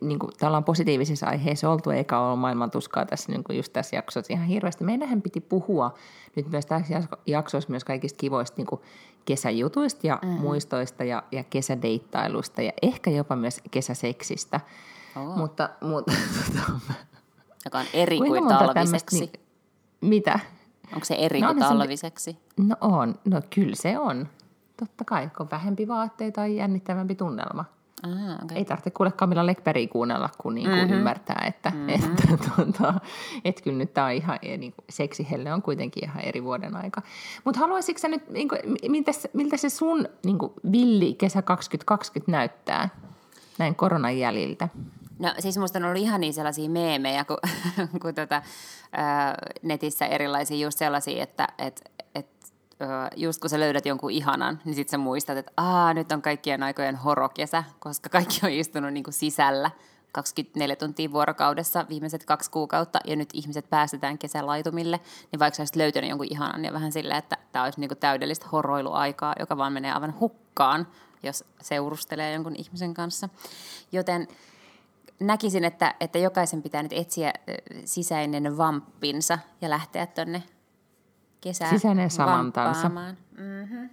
niin 0.00 0.18
kuin, 0.18 0.32
ollaan 0.42 0.64
positiivisissa 0.64 1.26
aiheissa 1.26 1.70
oltu, 1.70 1.90
eikä 1.90 2.18
ole 2.18 2.36
maailman 2.36 2.70
tuskaa 2.70 3.06
tässä 3.06 3.32
niin 3.32 3.44
kuin 3.44 3.56
just 3.56 3.72
tässä 3.72 3.96
jaksossa 3.96 4.32
ihan 4.32 4.46
hirveästi. 4.46 4.84
Meidänhän 4.84 5.22
piti 5.22 5.40
puhua 5.40 5.94
nyt 6.36 6.50
myös 6.50 6.66
tässä 6.66 7.02
jaksossa 7.26 7.70
myös 7.70 7.84
kaikista 7.84 8.18
kivoista 8.18 8.56
niin 8.56 8.66
kuin 8.66 8.80
kesäjutuista 9.24 10.06
ja 10.06 10.18
mm. 10.22 10.28
muistoista 10.28 11.04
ja, 11.04 11.22
ja 11.32 11.44
kesädeittailusta 11.44 12.62
ja 12.62 12.72
ehkä 12.82 13.10
jopa 13.10 13.36
myös 13.36 13.60
kesäseksistä. 13.70 14.60
Oh. 15.16 15.36
Mutta, 15.36 15.68
mutta 15.80 16.12
tota, 16.46 16.72
Joka 17.64 17.78
on 17.78 17.86
eri 17.92 18.18
kuin 18.18 18.48
talviseksi. 18.48 19.20
Niin, 19.20 19.30
mitä? 20.00 20.40
Onko 20.92 21.04
se 21.04 21.14
eri 21.14 21.40
no, 21.40 21.46
kuin 21.46 21.58
talviseksi? 21.58 22.36
No 22.56 22.76
on, 22.80 23.14
no 23.24 23.42
kyllä 23.54 23.76
se 23.76 23.98
on 23.98 24.28
totta 24.86 25.04
kai, 25.04 25.30
kun 25.36 25.46
on 25.46 25.50
vähempi 25.50 25.88
vaatteita 25.88 26.34
tai 26.34 26.56
jännittävämpi 26.56 27.14
tunnelma. 27.14 27.64
Aha, 28.02 28.34
okay. 28.44 28.56
Ei 28.56 28.64
tarvitse 28.64 28.90
kuule 28.90 29.12
Kamilla 29.12 29.46
Lekbergia 29.46 29.88
kuunnella, 29.88 30.28
kun 30.38 30.54
niinku 30.54 30.76
mm-hmm. 30.76 30.92
ymmärtää, 30.92 31.44
että, 31.48 31.70
mm-hmm. 31.70 31.88
että, 31.94 32.50
tuota, 32.56 32.94
että 33.44 33.62
kyllä 33.62 33.78
nyt 33.78 33.94
tämä 33.94 34.06
on 34.06 34.12
ihan, 34.12 34.38
niin 34.42 34.72
kuin, 34.72 34.84
seksihelle 34.90 35.52
on 35.52 35.62
kuitenkin 35.62 36.04
ihan 36.04 36.20
eri 36.20 36.44
vuoden 36.44 36.76
aika. 36.76 37.02
Mutta 37.44 37.60
haluaisitko 37.60 37.98
sä 37.98 38.08
nyt, 38.08 38.30
niin 38.30 38.48
kuin, 38.48 38.60
miltä, 38.88 39.10
miltä 39.32 39.56
se 39.56 39.68
sun 39.68 40.08
niin 40.24 40.38
kuin, 40.38 40.52
villi 40.72 41.14
kesä 41.14 41.42
2020 41.42 42.32
näyttää 42.32 42.88
näin 43.58 43.74
koronan 43.74 44.18
jäljiltä? 44.18 44.68
No 45.18 45.34
siis 45.38 45.58
musta 45.58 45.78
on 45.78 45.84
ollut 45.84 46.02
ihan 46.02 46.20
niin 46.20 46.34
sellaisia 46.34 46.68
meemejä, 46.68 47.24
kun, 47.24 47.38
kun 48.02 48.14
tota, 48.14 48.42
ää, 48.92 49.34
netissä 49.62 50.06
erilaisia 50.06 50.56
just 50.56 50.78
sellaisia, 50.78 51.22
että 51.22 51.48
et, 51.58 51.92
et, 52.14 52.26
just 53.16 53.40
kun 53.40 53.50
sä 53.50 53.60
löydät 53.60 53.86
jonkun 53.86 54.10
ihanan, 54.10 54.60
niin 54.64 54.74
sit 54.74 54.88
sä 54.88 54.98
muistat, 54.98 55.38
että 55.38 55.52
Aa, 55.56 55.94
nyt 55.94 56.12
on 56.12 56.22
kaikkien 56.22 56.62
aikojen 56.62 56.96
horokesä, 56.96 57.64
koska 57.78 58.08
kaikki 58.08 58.40
on 58.44 58.50
istunut 58.50 58.92
niin 58.92 59.04
kuin 59.04 59.14
sisällä 59.14 59.70
24 60.12 60.76
tuntia 60.76 61.12
vuorokaudessa 61.12 61.86
viimeiset 61.88 62.24
kaksi 62.24 62.50
kuukautta, 62.50 62.98
ja 63.04 63.16
nyt 63.16 63.30
ihmiset 63.32 63.70
päästetään 63.70 64.18
kesälaitumille, 64.18 65.00
niin 65.32 65.40
vaikka 65.40 65.56
sä 65.56 65.60
olisit 65.60 65.76
löytänyt 65.76 66.10
jonkun 66.10 66.26
ihanan, 66.30 66.62
niin 66.62 66.74
vähän 66.74 66.92
silleen, 66.92 67.18
että 67.18 67.36
tämä 67.52 67.64
olisi 67.64 67.80
niin 67.80 67.88
kuin 67.88 67.98
täydellistä 67.98 68.46
horoiluaikaa, 68.52 69.34
joka 69.38 69.56
vaan 69.56 69.72
menee 69.72 69.92
aivan 69.92 70.20
hukkaan, 70.20 70.86
jos 71.22 71.44
seurustelee 71.60 72.32
jonkun 72.32 72.56
ihmisen 72.56 72.94
kanssa. 72.94 73.28
Joten 73.92 74.28
näkisin, 75.20 75.64
että, 75.64 75.94
että 76.00 76.18
jokaisen 76.18 76.62
pitää 76.62 76.82
nyt 76.82 76.92
etsiä 76.92 77.32
sisäinen 77.84 78.56
vamppinsa 78.56 79.38
ja 79.60 79.70
lähteä 79.70 80.06
tuonne 80.06 80.42
kesään 81.42 81.70
Sisäinen 81.70 82.10
samantansa. 82.10 82.88
Mm-hmm. 82.88 83.88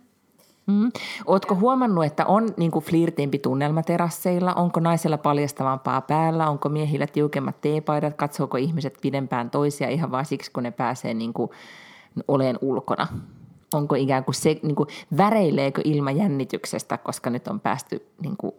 Mm. 0.67 0.91
Oletko 1.25 1.55
huomannut, 1.55 2.05
että 2.05 2.25
on 2.25 2.49
niin 2.57 2.71
kuin 2.71 2.85
flirtimpi 2.85 3.39
tunnelma 3.39 3.83
terasseilla? 3.83 4.53
Onko 4.53 4.79
naisella 4.79 5.17
paljastavampaa 5.17 6.01
päällä? 6.01 6.49
Onko 6.49 6.69
miehillä 6.69 7.07
tiukemmat 7.07 7.61
teepaidat? 7.61 8.13
Katsooko 8.13 8.57
ihmiset 8.57 8.97
pidempään 9.01 9.49
toisia 9.49 9.89
ihan 9.89 10.11
vain 10.11 10.25
siksi, 10.25 10.51
kun 10.51 10.63
ne 10.63 10.71
pääsee 10.71 11.13
niin 11.13 11.33
kuin 11.33 11.51
oleen 12.27 12.57
ulkona? 12.61 13.07
Onko 13.73 13.95
ikään 13.95 14.23
kuin 14.23 14.35
se, 14.35 14.59
niin 14.63 14.75
kuin, 14.75 14.89
väreileekö 15.17 15.81
ilma 15.85 16.11
jännityksestä, 16.11 16.97
koska 16.97 17.29
nyt 17.29 17.47
on 17.47 17.59
päästy 17.59 18.07
niin 18.21 18.37
kuin 18.37 18.53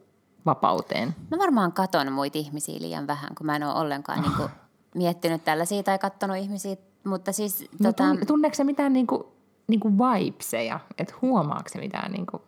vapauteen? 0.47 1.15
Mä 1.31 1.39
varmaan 1.39 1.73
katon 1.73 2.13
muita 2.13 2.39
ihmisiä 2.39 2.81
liian 2.81 3.07
vähän, 3.07 3.31
kun 3.39 3.47
mä 3.47 3.57
en 3.57 3.63
ole 3.63 3.75
ollenkaan 3.75 4.23
niin 4.23 4.37
kuin, 4.37 4.49
miettinyt 4.95 5.45
tällaisia 5.45 5.83
tai 5.83 5.99
katsonut 5.99 6.37
ihmisiä. 6.37 6.77
Mutta 7.05 7.33
siis, 7.33 7.61
no, 7.61 7.93
tota... 7.93 8.05
Tunneeko 8.27 8.55
se 8.55 8.65
mitään 8.65 8.93
niin 8.93 9.07
kuin, 9.07 9.23
niin 9.67 9.81
kuin 9.81 9.99
vibeseja? 9.99 10.81
Että 10.99 11.15
huomaako 11.23 11.69
se 11.69 11.79
mitään? 11.79 12.13
Niin 12.13 12.27
kuin, 12.27 12.43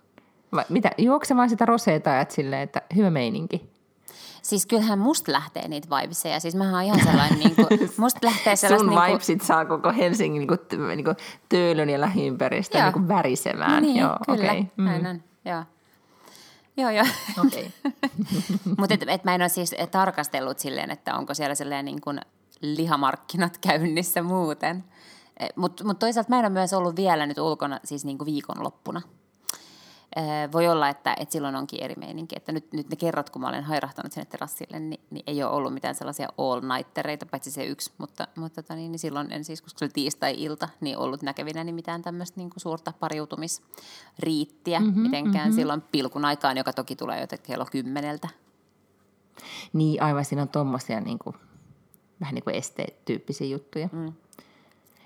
vai, 0.53 0.65
mitä, 0.69 0.91
juokse 0.99 1.29
se 1.29 1.37
vaan 1.37 1.51
sitä 1.51 1.67
roseeta 1.67 2.21
että 2.21 2.35
silleen, 2.35 2.63
että 2.63 2.83
hyvä 2.97 3.11
meininki? 3.11 3.73
Siis 4.43 4.67
kyllähän 4.67 4.99
musta 4.99 5.33
lähtee 5.33 5.69
niitä 5.69 5.89
vibeseja. 5.97 6.41
Siis 6.41 6.55
mä 6.55 6.73
oon 6.73 6.83
ihan 6.83 7.05
sellainen, 7.05 7.39
niin 7.39 7.57
kuin, 7.57 7.67
musta 7.97 8.27
lähtee 8.27 8.57
sellainen... 8.57 8.89
Sun 8.89 9.05
niin 9.29 9.39
kuin... 9.39 9.47
saa 9.47 9.65
koko 9.65 9.93
Helsingin 9.93 10.41
niin 10.41 10.49
kuin, 10.49 10.97
niin 10.97 11.05
kuin 11.05 11.17
töölön 11.49 11.91
ja 11.91 12.01
lähiympäristön 12.01 12.83
niin 12.83 12.93
kuin 12.93 13.09
värisemään. 13.09 13.83
Niin, 13.83 13.97
Joo, 13.97 14.17
kyllä. 14.27 14.53
Okay. 14.53 14.65
Mm. 14.77 14.85
Näin 14.85 15.07
on. 15.07 15.23
Joo. 15.45 15.65
Joo, 16.77 16.91
joo. 16.91 17.07
Okay. 17.47 17.65
Mutta 18.79 18.95
et, 18.95 19.05
et 19.07 19.25
mä 19.25 19.35
en 19.35 19.43
ole 19.43 19.49
siis 19.49 19.75
tarkastellut 19.91 20.59
silleen, 20.59 20.91
että 20.91 21.15
onko 21.15 21.35
siellä 21.35 21.55
silleen 21.55 21.85
niin 21.85 22.01
kuin 22.01 22.21
lihamarkkinat 22.63 23.59
käynnissä 23.67 24.23
muuten. 24.23 24.85
Mutta 25.57 25.85
mut 25.85 25.99
toisaalta 25.99 26.31
mä 26.31 26.39
en 26.39 26.45
ole 26.45 26.53
myös 26.53 26.73
ollut 26.73 26.97
vielä 26.97 27.27
nyt 27.27 27.39
ulkona 27.39 27.81
siis 27.85 28.05
niin 28.05 28.19
kuin 28.19 28.27
viikonloppuna. 28.27 29.03
Voi 30.53 30.69
olla, 30.69 30.89
että, 30.89 31.17
että 31.19 31.33
silloin 31.33 31.57
onkin 31.57 31.83
eri 31.83 31.95
meininki. 31.99 32.37
Että 32.37 32.53
nyt, 32.53 32.73
nyt 32.73 32.91
ne 32.91 32.97
kerrat, 32.97 33.31
kun 33.31 33.43
mä 33.43 33.49
olen 33.49 33.65
hairahtanut 33.65 34.13
sinne 34.13 34.25
terassille, 34.25 34.81
niin, 34.81 35.01
niin 35.11 35.25
ei 35.27 35.43
ole 35.43 35.53
ollut 35.53 35.75
mitään 35.75 35.95
sellaisia 35.95 36.29
all-nightereita, 36.39 37.27
paitsi 37.27 37.51
se 37.51 37.65
yksi. 37.65 37.91
Mutta, 37.99 38.29
mutta 38.37 38.63
tota, 38.63 38.75
niin, 38.75 38.93
niin 38.93 38.99
silloin 38.99 39.33
en 39.33 39.45
siis, 39.45 39.63
koska 39.63 39.79
se 39.79 39.85
oli 39.85 39.93
tiistai-ilta, 39.95 40.69
niin 40.81 40.99
ollut 40.99 41.23
näkevinä 41.23 41.65
niin 41.65 41.75
mitään 41.75 42.03
tämmöistä 42.03 42.41
niin 42.41 42.51
kuin 42.51 42.61
suurta 42.61 42.93
pariutumisriittiä 43.01 44.81
mm-hmm, 44.81 45.03
mitenkään 45.03 45.49
mm-hmm. 45.49 45.57
silloin 45.61 45.81
pilkun 45.81 46.25
aikaan, 46.25 46.57
joka 46.57 46.73
toki 46.73 46.97
tulee 46.97 47.21
jo 47.21 47.27
kello 47.43 47.67
kymmeneltä. 47.71 48.29
Niin, 49.73 50.03
aivan 50.03 50.25
siinä 50.25 50.43
on 50.43 50.49
tuommoisia 50.49 51.01
niin 51.01 51.19
kuin, 51.19 51.37
vähän 52.23 52.35
niin 52.35 52.45
kuin 52.45 52.57
esteetyyppisiä 52.57 53.47
juttuja. 53.47 53.89
Mm. 53.93 54.13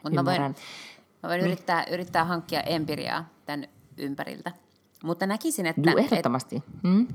Mutta 0.03 0.23
mä 0.23 0.25
voin, 0.25 0.43
mä 0.43 1.29
voin 1.29 1.41
niin. 1.41 1.47
yrittää, 1.47 1.85
yrittää 1.91 2.25
hankkia 2.25 2.61
empiriaa 2.61 3.29
tämän 3.47 3.69
ympäriltä. 3.97 4.53
Mutta 5.03 5.27
näkisin, 5.27 5.67
että... 5.67 5.91
Joo, 5.91 5.99
ehdottomasti. 5.99 6.63
Hmm? 6.83 7.07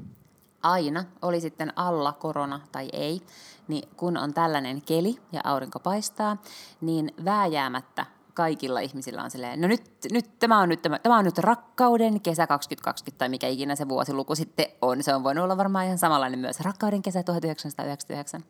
aina, 0.63 1.03
oli 1.21 1.41
sitten 1.41 1.73
alla 1.75 2.13
korona 2.13 2.59
tai 2.71 2.89
ei, 2.93 3.21
niin 3.67 3.89
kun 3.97 4.17
on 4.17 4.33
tällainen 4.33 4.81
keli 4.81 5.15
ja 5.31 5.41
aurinko 5.43 5.79
paistaa, 5.79 6.37
niin 6.81 7.13
vääjäämättä 7.25 8.05
kaikilla 8.33 8.79
ihmisillä 8.79 9.23
on 9.23 9.31
silleen, 9.31 9.61
no 9.61 9.67
nyt, 9.67 9.83
nyt, 10.11 10.39
tämä, 10.39 10.59
on 10.59 10.69
nyt 10.69 10.81
tämä, 10.81 10.99
tämä 10.99 11.17
on 11.17 11.25
nyt 11.25 11.37
rakkauden 11.37 12.21
kesä 12.21 12.47
2020 12.47 13.19
tai 13.19 13.29
mikä 13.29 13.47
ikinä 13.47 13.75
se 13.75 13.89
vuosiluku 13.89 14.35
sitten 14.35 14.65
on. 14.81 15.03
Se 15.03 15.15
on 15.15 15.23
voinut 15.23 15.43
olla 15.43 15.57
varmaan 15.57 15.85
ihan 15.85 15.97
samanlainen 15.97 16.39
myös 16.39 16.59
rakkauden 16.59 17.01
kesä 17.01 17.23
1999. 17.23 18.43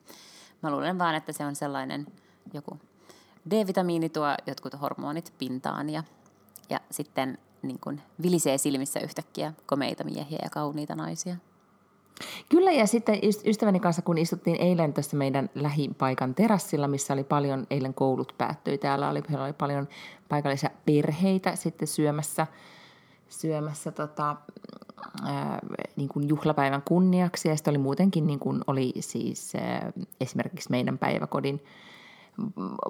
Mä 0.61 0.71
luulen 0.71 0.99
vaan, 0.99 1.15
että 1.15 1.31
se 1.31 1.45
on 1.45 1.55
sellainen 1.55 2.07
joku 2.53 2.79
D-vitamiini 3.51 4.09
tuo 4.09 4.35
jotkut 4.47 4.81
hormonit 4.81 5.33
pintaan 5.37 5.89
ja, 5.89 6.03
ja 6.69 6.79
sitten 6.91 7.37
niin 7.61 7.79
kuin 7.79 8.01
vilisee 8.21 8.57
silmissä 8.57 8.99
yhtäkkiä 8.99 9.53
komeita 9.65 10.03
miehiä 10.03 10.39
ja 10.43 10.49
kauniita 10.49 10.95
naisia. 10.95 11.35
Kyllä, 12.49 12.71
ja 12.71 12.87
sitten 12.87 13.19
ystäväni 13.45 13.79
kanssa, 13.79 14.01
kun 14.01 14.17
istuttiin 14.17 14.61
eilen 14.61 14.93
tässä 14.93 15.17
meidän 15.17 15.49
lähipaikan 15.55 16.35
terassilla, 16.35 16.87
missä 16.87 17.13
oli 17.13 17.23
paljon, 17.23 17.67
eilen 17.69 17.93
koulut 17.93 18.35
päättyi, 18.37 18.77
täällä 18.77 19.09
oli, 19.09 19.23
oli 19.43 19.53
paljon 19.53 19.87
paikallisia 20.29 20.69
perheitä 20.85 21.55
sitten 21.55 21.87
syömässä, 21.87 22.47
syömässä 23.29 23.91
tota, 23.91 24.35
ää, 25.23 25.59
niin 25.95 26.09
kuin 26.09 26.29
juhlapäivän 26.29 26.81
kunniaksi, 26.81 27.49
ja 27.49 27.55
sitten 27.55 27.71
oli 27.71 27.77
muutenkin, 27.77 28.27
niin 28.27 28.39
kuin 28.39 28.61
oli 28.67 28.93
siis 28.99 29.55
ää, 29.55 29.91
esimerkiksi 30.21 30.71
meidän 30.71 30.97
päiväkodin 30.97 31.63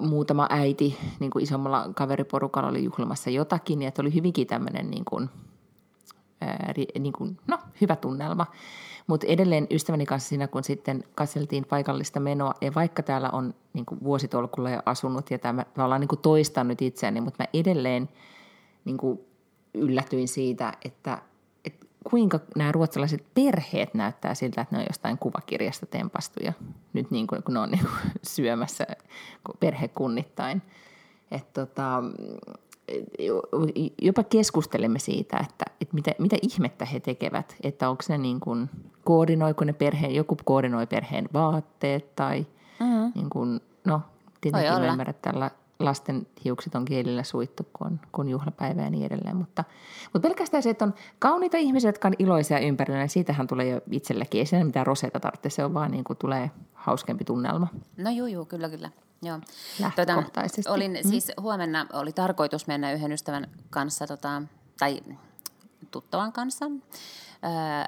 muutama 0.00 0.46
äiti 0.50 0.98
niin 1.20 1.30
kuin 1.30 1.42
isommalla 1.42 1.90
kaveriporukalla 1.94 2.68
oli 2.68 2.84
juhlimassa 2.84 3.30
jotakin, 3.30 3.82
ja 3.82 3.92
oli 3.98 4.14
hyvinkin 4.14 4.46
tämmöinen 4.46 4.90
niin 4.90 5.04
kuin, 5.04 5.30
ää, 6.40 6.74
niin 6.98 7.12
kuin, 7.12 7.38
no, 7.46 7.58
hyvä 7.80 7.96
tunnelma. 7.96 8.46
Mutta 9.06 9.26
edelleen 9.26 9.66
ystäväni 9.70 10.06
kanssa 10.06 10.28
siinä, 10.28 10.48
kun 10.48 10.64
sitten 10.64 11.04
katseltiin 11.14 11.64
paikallista 11.64 12.20
menoa, 12.20 12.54
ja 12.60 12.74
vaikka 12.74 13.02
täällä 13.02 13.30
on 13.30 13.54
niin 13.72 13.86
kuin 13.86 14.00
vuositolkulla 14.04 14.70
jo 14.70 14.82
asunut, 14.86 15.30
ja 15.30 15.38
tämä 15.38 15.64
ollaan 15.78 16.00
niin 16.00 16.08
kuin 16.08 16.20
toistanut 16.20 16.82
itseäni, 16.82 17.20
mutta 17.20 17.42
mä 17.42 17.60
edelleen 17.60 18.08
niin 18.84 18.96
kuin 18.96 19.20
yllätyin 19.74 20.28
siitä, 20.28 20.72
että 20.84 21.22
kuinka 22.10 22.40
nämä 22.56 22.72
ruotsalaiset 22.72 23.24
perheet 23.34 23.94
näyttää 23.94 24.34
siltä, 24.34 24.60
että 24.60 24.76
ne 24.76 24.80
on 24.80 24.86
jostain 24.88 25.18
kuvakirjasta 25.18 25.86
tempastuja 25.86 26.52
nyt 26.92 27.10
niin 27.10 27.26
kuin, 27.26 27.42
kun 27.42 27.54
ne 27.54 27.60
on 27.60 27.70
niin 27.70 27.84
kuin 27.84 28.12
syömässä 28.22 28.86
perhekunnittain. 29.60 30.62
Et 31.30 31.52
tota, 31.52 32.02
jopa 34.02 34.22
keskustelemme 34.22 34.98
siitä, 34.98 35.36
että, 35.36 35.64
että 35.80 35.94
mitä, 35.94 36.12
mitä 36.18 36.36
ihmettä 36.42 36.84
he 36.84 37.00
tekevät, 37.00 37.56
että 37.62 37.90
onko 37.90 38.02
ne 38.08 38.18
niin 38.18 38.40
kuin, 38.40 38.70
koordinoiko 39.04 39.64
ne 39.64 39.72
perheen, 39.72 40.14
joku 40.14 40.36
koordinoi 40.44 40.86
perheen 40.86 41.28
vaatteet 41.32 42.16
tai 42.16 42.46
mm-hmm. 42.80 43.12
niin 43.14 43.30
kuin, 43.30 43.60
no 43.84 44.00
tietenkin 44.40 44.72
mä 44.72 44.86
ymmärrän, 44.86 45.14
että 45.14 45.32
tällä 45.32 45.50
lasten 45.78 46.26
hiukset 46.44 46.74
on 46.74 46.84
kielillä 46.84 47.22
suittu, 47.22 47.66
kun 47.72 47.86
on, 47.86 48.00
kun 48.12 48.28
juhlapäivä 48.28 48.82
ja 48.82 48.90
niin 48.90 49.06
edelleen. 49.06 49.36
Mutta, 49.36 49.64
mutta 50.12 50.28
pelkästään 50.28 50.62
se, 50.62 50.70
että 50.70 50.84
on 50.84 50.94
kauniita 51.18 51.56
ihmisiä, 51.56 51.88
jotka 51.88 52.08
on 52.08 52.14
iloisia 52.18 52.58
ympärillä, 52.58 52.98
niin 52.98 53.08
siitähän 53.08 53.46
tulee 53.46 53.68
jo 53.68 53.80
itsellekin. 53.90 54.38
Ei 54.38 54.46
siinä 54.46 54.64
mitään 54.64 54.86
roseta 54.86 55.20
tarvitse, 55.20 55.50
se 55.50 55.64
on 55.64 55.74
vaan 55.74 55.90
niin 55.90 56.04
kuin 56.04 56.16
tulee 56.16 56.50
hauskempi 56.74 57.24
tunnelma. 57.24 57.68
No 57.96 58.10
juu, 58.10 58.26
juu 58.26 58.44
kyllä, 58.44 58.68
kyllä. 58.68 58.90
Joo. 59.22 59.40
Tuota, 59.96 60.22
olin, 60.68 60.92
mm. 60.92 61.10
siis 61.10 61.32
huomenna 61.40 61.86
oli 61.92 62.12
tarkoitus 62.12 62.66
mennä 62.66 62.92
yhden 62.92 63.12
ystävän 63.12 63.46
kanssa, 63.70 64.06
tota, 64.06 64.42
tai 64.78 65.00
tuttavan 65.90 66.32
kanssa, 66.32 66.66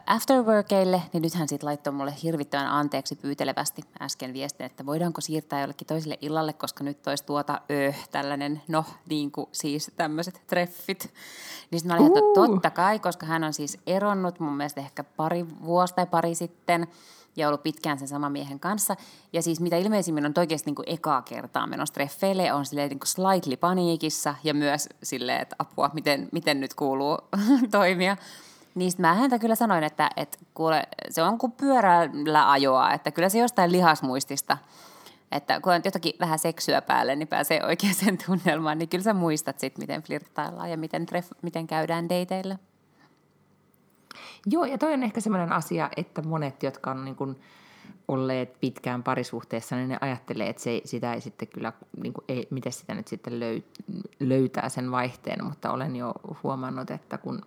afterworkeille, 0.07 1.03
niin 1.13 1.23
nyt 1.23 1.35
hän 1.35 1.49
sitten 1.49 1.67
laittoi 1.67 1.93
mulle 1.93 2.15
hirvittävän 2.23 2.67
anteeksi 2.67 3.17
pyytelevästi 3.17 3.83
äsken 4.01 4.33
viestin, 4.33 4.67
että 4.67 4.87
voidaanko 4.87 5.21
siirtää 5.21 5.61
jollekin 5.61 5.87
toiselle 5.87 6.19
illalle, 6.21 6.53
koska 6.53 6.85
nyt 6.85 7.07
olisi 7.07 7.25
tuota 7.25 7.61
öh, 7.71 8.09
tällainen, 8.09 8.63
no 8.69 8.85
niin 9.09 9.31
kuin 9.31 9.49
siis 9.53 9.91
tämmöiset 9.97 10.43
treffit. 10.47 11.13
Niin 11.71 11.81
sitten 11.81 11.97
mä 11.97 12.03
olin, 12.03 12.19
että 12.19 12.21
totta 12.35 12.71
kai, 12.71 12.99
koska 12.99 13.27
hän 13.27 13.45
on 13.45 13.53
siis 13.53 13.79
eronnut 13.87 14.41
mun 14.41 14.57
mielestä 14.57 14.81
ehkä 14.81 15.05
pari 15.05 15.47
vuosta 15.65 15.97
tai 15.97 16.07
pari 16.07 16.35
sitten 16.35 16.89
ja 17.37 17.49
ollut 17.49 17.63
pitkään 17.63 17.99
sen 17.99 18.09
saman 18.09 18.33
miehen 18.33 18.61
kanssa. 18.61 18.97
Ja 19.33 19.43
siis 19.43 19.61
mitä 19.61 19.77
ilmeisimmin 19.77 20.27
on 20.27 20.33
oikeasti 20.37 20.69
niin 20.69 20.75
kuin 20.75 20.89
ekaa 20.89 21.23
kertaa 21.23 21.67
menossa 21.67 21.95
treffeille, 21.95 22.53
on 22.53 22.67
silleen 22.67 22.89
niin 22.89 22.99
kuin 22.99 23.09
slightly 23.09 23.57
paniikissa 23.57 24.35
ja 24.45 24.55
myös 24.55 24.89
silleen, 25.03 25.43
että 25.43 25.57
apua, 25.59 25.91
miten, 25.95 26.29
miten 26.33 26.61
nyt 26.61 26.75
kuuluu 26.75 27.19
toimia. 27.71 28.17
Niistä 28.75 29.03
mä 29.03 29.15
häntä 29.15 29.39
kyllä 29.39 29.55
sanoin, 29.55 29.85
että, 29.85 30.11
että 30.17 30.39
kuule, 30.55 30.87
se 31.11 31.23
on 31.23 31.39
kuin 31.39 31.53
pyörällä 31.53 32.51
ajoa, 32.51 32.93
että 32.93 33.11
kyllä 33.11 33.29
se 33.29 33.39
jostain 33.39 33.73
lihasmuistista, 33.73 34.57
että 35.33 35.61
kun 35.61 35.73
on 35.73 35.81
jotakin 35.85 36.13
vähän 36.21 36.39
seksyä 36.39 36.83
päälle, 36.83 37.17
niin 37.17 37.29
pääsee 37.29 37.65
oikeaan 37.65 38.19
tunnelmaan, 38.27 38.79
niin 38.79 38.89
kyllä 38.89 39.05
sä 39.05 39.15
muistat 39.15 39.61
sitten, 39.61 39.83
miten 39.83 40.03
flirttaillaan 40.03 40.71
ja 40.71 40.77
miten, 40.77 41.07
treff, 41.07 41.33
miten 41.43 41.67
käydään 41.67 42.09
dateille. 42.09 42.59
Joo, 44.47 44.65
ja 44.65 44.79
toi 44.79 44.93
on 44.93 45.03
ehkä 45.03 45.21
semmoinen 45.21 45.53
asia, 45.53 45.91
että 45.97 46.23
monet, 46.23 46.63
jotka 46.63 46.91
on 46.91 47.05
niin 47.05 47.17
kuin 47.17 47.37
olleet 48.09 48.61
pitkään 48.61 49.03
parisuhteessa, 49.03 49.77
niin 49.77 49.89
ne 49.89 49.99
ajattelee, 50.01 50.49
että 50.49 50.63
se, 50.63 50.81
sitä 50.85 51.15
ei 51.15 51.21
sitten 51.21 51.49
kyllä, 51.49 51.73
niin 52.03 52.13
kuin, 52.13 52.25
ei, 52.29 52.49
miten 52.51 52.73
sitä 52.73 52.95
nyt 52.95 53.09
sitten 53.09 53.41
löy, 53.41 53.63
löytää 54.21 54.69
sen 54.69 54.91
vaihteen, 54.91 55.45
mutta 55.45 55.73
olen 55.73 55.97
jo 55.97 56.15
huomannut, 56.43 56.91
että 56.91 57.19
kun 57.19 57.43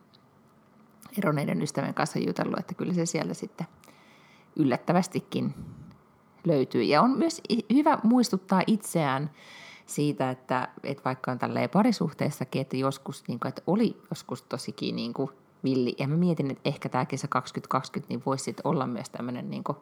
eroneiden 1.17 1.61
ystävän 1.61 1.93
kanssa 1.93 2.19
jutellut, 2.19 2.59
että 2.59 2.75
kyllä 2.75 2.93
se 2.93 3.05
sieltä 3.05 3.33
sitten 3.33 3.67
yllättävästikin 4.55 5.53
löytyy. 6.45 6.83
Ja 6.83 7.01
on 7.01 7.17
myös 7.17 7.41
hyvä 7.73 7.97
muistuttaa 8.03 8.61
itseään 8.67 9.29
siitä, 9.85 10.29
että, 10.29 10.67
että 10.83 11.03
vaikka 11.05 11.31
on 11.31 11.39
tälleen 11.39 11.69
parisuhteessakin, 11.69 12.61
että 12.61 12.77
joskus, 12.77 13.23
niin 13.27 13.39
kuin, 13.39 13.49
että 13.49 13.61
oli 13.67 14.01
joskus 14.09 14.41
tosikin 14.41 14.95
niin 14.95 15.13
kuin 15.13 15.29
villi. 15.63 15.95
Ja 15.99 16.07
mä 16.07 16.17
mietin, 16.17 16.51
että 16.51 16.69
ehkä 16.69 16.89
tämä 16.89 17.05
kesä 17.05 17.27
2020 17.27 18.13
niin 18.13 18.23
voisi 18.25 18.43
sitten 18.43 18.67
olla 18.67 18.87
myös 18.87 19.09
tämmöinen 19.09 19.49
niin 19.49 19.63
kuin 19.63 19.77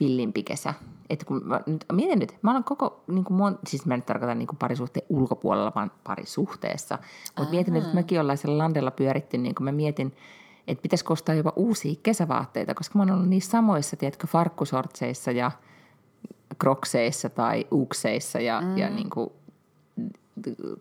villimpi 0.00 0.42
kesä. 0.42 0.74
Että 1.10 1.26
kun 1.26 1.42
mä 1.44 1.60
nyt, 1.66 1.84
mietin 1.92 2.18
nyt, 2.18 2.38
mä 2.42 2.50
olen 2.50 2.64
koko, 2.64 3.04
niin 3.06 3.24
kuin 3.24 3.36
mon, 3.36 3.58
siis 3.66 3.86
mä 3.86 3.94
en 3.94 3.98
nyt 3.98 4.06
tarkoita 4.06 4.34
niin 4.34 4.46
kuin 4.46 4.58
parisuhteen 4.58 5.06
ulkopuolella, 5.08 5.72
vaan 5.74 5.90
parisuhteessa. 6.04 6.98
Mutta 7.38 7.50
mietin, 7.50 7.76
että 7.76 7.94
mäkin 7.94 8.20
ollaan 8.20 8.38
siellä 8.38 8.58
landella 8.58 8.90
pyöritty, 8.90 9.38
niin 9.38 9.54
kuin 9.54 9.64
mä 9.64 9.72
mietin, 9.72 10.14
että 10.66 10.82
pitäisi 10.82 11.04
ostaa 11.08 11.34
jopa 11.34 11.52
uusia 11.56 11.94
kesävaatteita, 12.02 12.74
koska 12.74 12.98
mä 12.98 13.02
oon 13.02 13.10
ollut 13.10 13.28
niissä 13.28 13.50
samoissa, 13.50 13.96
tiedätkö, 13.96 14.26
farkkusortseissa 14.26 15.30
ja 15.30 15.50
krokseissa 16.58 17.30
tai 17.30 17.66
ukseissa 17.72 18.40
ja, 18.40 18.60
mm. 18.60 18.78
ja 18.78 18.90
niin 18.90 19.10
kuin 19.10 19.30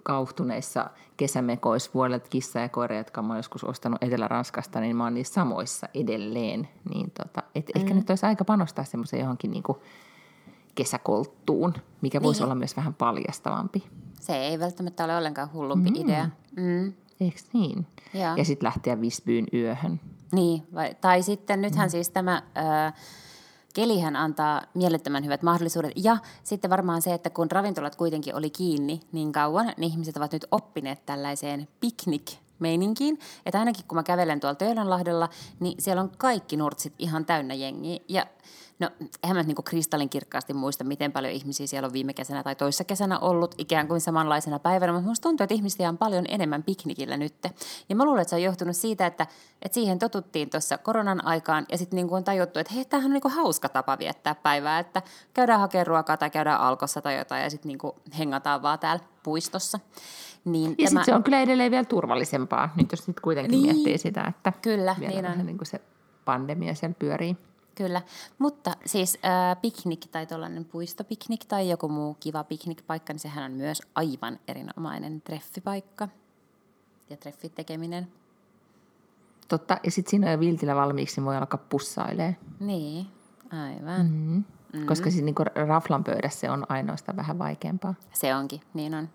kauhtuneissa 0.04 0.90
kesämekoissa 1.18 1.92
vuodelta 1.94 2.30
kissa 2.30 2.60
ja 2.60 2.70
koira, 2.70 2.98
jotka 2.98 3.22
mä 3.22 3.28
oon 3.28 3.40
joskus 3.40 3.64
ostanut 3.64 4.04
Etelä-Ranskasta, 4.04 4.80
niin 4.80 4.96
mä 4.96 5.04
oon 5.04 5.14
niissä 5.14 5.34
samoissa 5.34 5.88
edelleen. 5.94 6.70
Niin 6.94 7.12
tota, 7.12 7.44
et 7.56 7.66
mm. 7.66 7.82
Ehkä 7.82 7.94
nyt 7.94 8.10
olisi 8.10 8.26
aika 8.26 8.46
panostaa 8.46 8.86
semmoiseen 8.86 9.20
johonkin 9.20 9.52
niin 9.52 9.64
kuin 9.64 9.78
kesäkolttuun, 10.76 11.74
mikä 12.02 12.22
voisi 12.22 12.40
niin. 12.40 12.46
olla 12.46 12.56
myös 12.56 12.78
vähän 12.78 12.94
paljastavampi. 12.94 13.84
Se 14.20 14.36
ei 14.36 14.60
välttämättä 14.60 15.06
ole 15.06 15.18
ollenkaan 15.18 15.54
hullumpi 15.54 15.90
mm. 15.90 15.96
idea. 15.96 16.30
Mm. 16.56 16.94
Eikö 17.24 17.40
niin? 17.54 17.88
Ja, 18.14 18.34
ja 18.38 18.46
sitten 18.46 18.66
lähteä 18.66 19.02
Visbyyn 19.02 19.48
yöhön. 19.54 20.00
Niin, 20.32 20.64
vai, 20.74 20.96
tai 21.02 21.24
sitten 21.24 21.62
nythän 21.62 21.88
mm. 21.88 21.92
siis 21.92 22.10
tämä... 22.10 22.42
Äh, 22.58 22.94
kelihän 23.74 24.16
antaa 24.16 24.62
mielettömän 24.74 25.24
hyvät 25.24 25.44
mahdollisuudet. 25.44 25.92
Ja 25.96 26.18
sitten 26.44 26.70
varmaan 26.70 27.02
se, 27.02 27.14
että 27.14 27.30
kun 27.30 27.52
ravintolat 27.52 27.96
kuitenkin 27.96 28.36
oli 28.36 28.50
kiinni 28.50 29.02
niin 29.12 29.32
kauan, 29.32 29.74
niin 29.78 29.92
ihmiset 29.92 30.18
ovat 30.18 30.34
nyt 30.34 30.46
oppineet 30.52 31.06
tällaiseen 31.06 31.68
piknik 31.80 32.32
meininkiin. 32.60 33.20
Että 33.46 33.60
ainakin 33.60 33.86
kun 33.88 33.96
mä 33.96 34.04
kävelen 34.04 34.40
tuolla 34.40 34.56
Töölönlahdella, 34.56 35.30
niin 35.60 35.76
siellä 35.80 36.02
on 36.02 36.12
kaikki 36.18 36.58
nurtsit 36.58 36.94
ihan 37.00 37.26
täynnä 37.26 37.54
jengiä. 37.54 38.00
Ja 38.10 38.26
No, 38.84 38.90
eihän 39.24 39.38
mä 39.38 39.44
niin 39.44 39.64
kristallin 39.64 40.10
kirkkaasti 40.10 40.54
muista, 40.54 40.84
miten 40.84 41.12
paljon 41.12 41.34
ihmisiä 41.34 41.68
siellä 41.68 41.86
on 41.86 41.94
viime 41.94 42.14
kesänä 42.14 42.44
tai 42.44 42.56
toissa 42.56 42.84
kesänä 42.84 43.20
ollut 43.20 43.56
ikään 43.58 43.88
kuin 43.88 44.02
samanlaisena 44.02 44.60
päivänä, 44.60 44.94
mutta 44.94 45.08
musta 45.08 45.24
tuntuu, 45.24 45.44
että 45.44 45.54
ihmisiä 45.54 45.90
on 45.90 45.98
paljon 45.98 46.26
enemmän 46.28 46.64
piknikillä 46.64 47.18
nyt. 47.18 47.34
Ja 47.90 47.96
mä 47.96 48.06
luulen, 48.06 48.22
että 48.22 48.30
se 48.30 48.36
on 48.36 48.42
johtunut 48.42 48.76
siitä, 48.76 49.06
että, 49.06 49.28
että 49.62 49.74
siihen 49.74 50.00
totuttiin 50.00 50.50
tuossa 50.50 50.78
koronan 50.78 51.26
aikaan 51.26 51.66
ja 51.72 51.78
sitten 51.78 51.98
niin 51.98 52.14
on 52.14 52.24
tajuttu, 52.24 52.60
että 52.60 52.74
hei, 52.74 52.86
tämähän 52.86 53.12
on 53.12 53.20
niin 53.24 53.34
hauska 53.34 53.70
tapa 53.70 54.00
viettää 54.00 54.36
päivää, 54.36 54.80
että 54.80 55.02
käydään 55.34 55.60
hakemaan 55.60 55.88
ruokaa 55.88 56.18
tai 56.18 56.30
käydään 56.30 56.60
alkossa 56.60 57.02
tai 57.02 57.18
jotain 57.18 57.44
ja 57.44 57.50
sitten 57.50 57.70
niin 57.70 57.94
hengataan 58.18 58.62
vaan 58.62 58.80
täällä 58.80 59.04
puistossa. 59.24 59.80
Niin 60.46 60.70
ja 60.70 60.76
tämä... 60.76 60.88
sitten 60.88 61.06
se 61.06 61.16
on 61.16 61.24
kyllä 61.24 61.42
edelleen 61.42 61.72
vielä 61.72 61.86
turvallisempaa, 61.86 62.74
nyt 62.76 62.92
jos 62.92 63.08
nyt 63.08 63.20
kuitenkin 63.20 63.52
niin, 63.52 63.64
miettii 63.76 63.98
sitä, 63.98 64.26
että 64.30 64.54
kyllä, 64.62 64.96
niin 65.00 65.26
on. 65.26 65.46
Niin 65.46 65.58
kuin 65.58 65.68
se 65.68 65.82
pandemia 66.26 66.76
siellä 66.76 66.96
pyörii. 67.00 67.38
Kyllä, 67.76 68.02
mutta 68.40 68.72
siis 68.86 69.18
äh, 69.26 69.62
piknik 69.62 70.08
tai 70.12 70.26
tuollainen 70.26 70.66
puistopiknik 70.66 71.46
tai 71.46 71.70
joku 71.70 71.90
muu 71.90 72.18
kiva 72.20 72.44
piknikpaikka, 72.44 73.14
niin 73.14 73.20
sehän 73.20 73.52
on 73.52 73.58
myös 73.58 73.82
aivan 73.96 74.40
erinomainen 74.48 75.22
treffipaikka 75.22 76.08
ja 77.10 77.18
treffit 77.18 77.56
tekeminen. 77.56 78.08
Totta, 79.48 79.78
ja 79.84 79.92
sitten 79.92 80.10
siinä 80.10 80.28
on 80.28 80.34
jo 80.34 80.40
viltillä 80.40 80.76
valmiiksi, 80.76 81.22
niin 81.22 81.26
voi 81.26 81.38
alkaa 81.38 81.66
pussailee. 81.70 82.36
Niin, 82.60 83.08
aivan. 83.52 84.06
Mm-hmm. 84.06 84.44
Mm-hmm. 84.74 84.88
Koska 84.88 85.12
siis 85.12 85.24
niin 85.24 85.36
raflan 85.68 86.04
pöydässä 86.04 86.40
se 86.40 86.50
on 86.50 86.66
ainoastaan 86.70 87.16
vähän 87.16 87.40
vaikeampaa. 87.40 87.96
Se 88.14 88.36
onkin, 88.36 88.62
niin 88.74 88.94
on. 88.94 89.10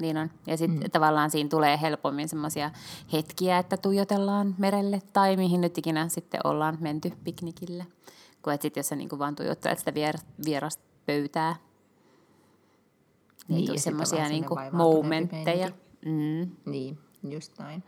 Niin 0.00 0.16
on. 0.16 0.30
Ja 0.46 0.56
sitten 0.56 0.80
mm. 0.80 0.90
tavallaan 0.90 1.30
siinä 1.30 1.48
tulee 1.48 1.78
helpommin 1.82 2.28
semmoisia 2.28 2.70
hetkiä, 3.12 3.58
että 3.58 3.76
tuijotellaan 3.76 4.54
merelle 4.58 5.02
tai 5.12 5.36
mihin 5.36 5.60
nyt 5.60 5.78
ikinä 5.78 6.08
sitten 6.08 6.40
ollaan 6.44 6.78
menty 6.80 7.12
piknikille. 7.24 7.86
Kun 8.42 8.52
et 8.52 8.62
sitten 8.62 8.80
jos 8.80 8.88
sä 8.88 8.96
niinku 8.96 9.18
vaan 9.18 9.36
tuijottelet 9.36 9.78
sitä 9.78 9.94
vier, 9.94 10.16
vierasta 10.44 10.82
pöytää, 11.06 11.56
niin, 13.48 13.56
niin 13.56 13.70
ei 13.70 13.78
semmoisia 13.78 14.28
niinku 14.28 14.56
momentteja. 14.72 15.68
Mm. 16.04 16.50
Niin, 16.64 16.98
just 17.28 17.58
näin. 17.58 17.84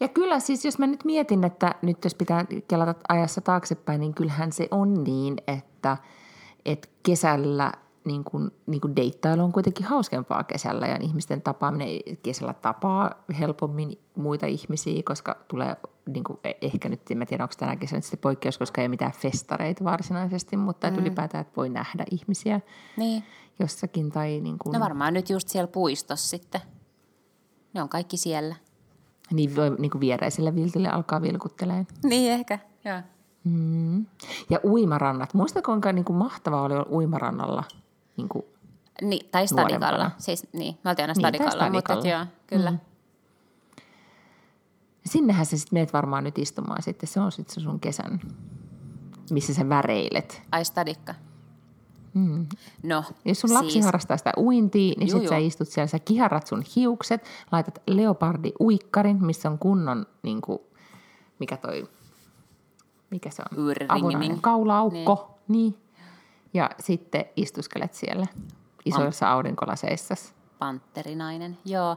Ja 0.00 0.08
kyllä 0.08 0.40
siis, 0.40 0.64
jos 0.64 0.78
mä 0.78 0.86
nyt 0.86 1.04
mietin, 1.04 1.44
että 1.44 1.74
nyt 1.82 2.04
jos 2.04 2.14
pitää 2.14 2.46
kelata 2.68 2.94
ajassa 3.08 3.40
taaksepäin, 3.40 4.00
niin 4.00 4.14
kyllähän 4.14 4.52
se 4.52 4.68
on 4.70 5.04
niin, 5.04 5.36
että, 5.46 5.96
että 6.64 6.88
kesällä– 7.02 7.72
niin 8.08 8.24
kuin, 8.24 8.50
niin 8.66 8.80
kuin 8.80 8.96
deittailu 8.96 9.42
on 9.42 9.52
kuitenkin 9.52 9.86
hauskempaa 9.86 10.44
kesällä 10.44 10.86
ja 10.86 10.98
ihmisten 11.00 11.42
tapaaminen 11.42 11.88
kesällä 12.22 12.54
tapaa 12.54 13.14
helpommin 13.38 13.98
muita 14.16 14.46
ihmisiä, 14.46 15.02
koska 15.04 15.36
tulee 15.48 15.76
niin 16.08 16.24
kuin, 16.24 16.38
e, 16.44 16.52
ehkä 16.62 16.88
nyt, 16.88 17.10
en 17.10 17.26
tiedä 17.28 17.44
onko 17.44 17.54
tänä 17.58 17.76
kesänä 17.76 18.00
sitten 18.00 18.18
poikkeus, 18.18 18.58
koska 18.58 18.80
ei 18.80 18.84
ole 18.84 18.88
mitään 18.88 19.12
festareita 19.12 19.84
varsinaisesti, 19.84 20.56
mutta 20.56 20.90
mm. 20.90 20.98
ylipäätään, 20.98 21.42
että 21.42 21.56
voi 21.56 21.68
nähdä 21.68 22.04
ihmisiä 22.10 22.60
niin. 22.96 23.24
jossakin. 23.58 24.10
Tai 24.10 24.40
niin 24.40 24.58
kuin... 24.58 24.72
No 24.72 24.80
varmaan 24.80 25.14
nyt 25.14 25.30
just 25.30 25.48
siellä 25.48 25.68
puistossa 25.68 26.28
sitten. 26.28 26.60
Ne 27.74 27.82
on 27.82 27.88
kaikki 27.88 28.16
siellä. 28.16 28.54
Niin 29.32 29.56
voi 29.56 29.76
niin 29.78 29.90
kuin 29.90 30.00
viereiselle 30.00 30.54
viltille 30.54 30.88
alkaa 30.88 31.22
vilkuttelemaan. 31.22 31.86
Niin 32.04 32.32
ehkä, 32.32 32.58
joo. 32.84 33.00
Mm. 33.44 34.06
Ja 34.50 34.60
uimarannat. 34.64 35.34
Muista 35.34 35.62
kuinka 35.62 35.92
niin 35.92 36.04
kuin 36.04 36.16
mahtavaa 36.16 36.62
oli 36.62 36.74
olla 36.74 36.86
uimarannalla– 36.90 37.64
niin 38.18 38.28
kuin 38.28 38.44
niin, 39.02 39.28
tai 39.30 39.48
stadikalla. 39.48 40.10
Siis, 40.18 40.46
niin, 40.52 40.78
me 40.84 40.90
oltiin 40.90 41.04
aina 41.04 41.14
stadikalla, 41.14 41.62
niin, 41.62 41.72
mutta 41.72 42.08
joo, 42.08 42.26
kyllä. 42.46 42.70
Mm. 42.70 42.78
Sinnehän 45.06 45.46
sä 45.46 45.56
sitten 45.56 45.76
meet 45.76 45.92
varmaan 45.92 46.24
nyt 46.24 46.38
istumaan 46.38 46.82
sitten. 46.82 47.08
Se 47.08 47.20
on 47.20 47.32
sitten 47.32 47.54
se 47.54 47.60
sun 47.60 47.80
kesän, 47.80 48.20
missä 49.30 49.54
sä 49.54 49.68
väreilet. 49.68 50.42
Ai 50.52 50.64
stadikka. 50.64 51.14
Mm. 52.14 52.46
No, 52.82 53.04
Jos 53.24 53.40
sun 53.40 53.54
lapsi 53.54 53.70
siis... 53.70 53.84
harrastaa 53.84 54.16
sitä 54.16 54.32
uintia, 54.36 54.94
niin 54.98 55.10
sitten 55.10 55.28
sä 55.28 55.36
istut 55.36 55.68
siellä, 55.68 55.86
sä 55.86 55.98
kiharrat 55.98 56.46
sun 56.46 56.64
hiukset, 56.76 57.24
laitat 57.52 57.82
leopardi 57.86 58.52
uikkarin, 58.60 59.24
missä 59.24 59.50
on 59.50 59.58
kunnon, 59.58 60.06
niin 60.22 60.40
kuin, 60.40 60.58
mikä 61.38 61.56
toi, 61.56 61.88
mikä 63.10 63.30
se 63.30 63.42
on? 63.52 63.74
Avonainen 63.88 64.40
kaulaaukko. 64.40 65.38
Niin. 65.48 65.62
niin 65.72 65.87
ja 66.54 66.70
sitten 66.80 67.24
istuskelet 67.36 67.94
siellä 67.94 68.26
isoissa 68.84 69.26
Pan- 69.26 69.28
aurinkolaseissa. 69.28 70.14
Pantterinainen, 70.58 71.58
joo. 71.64 71.96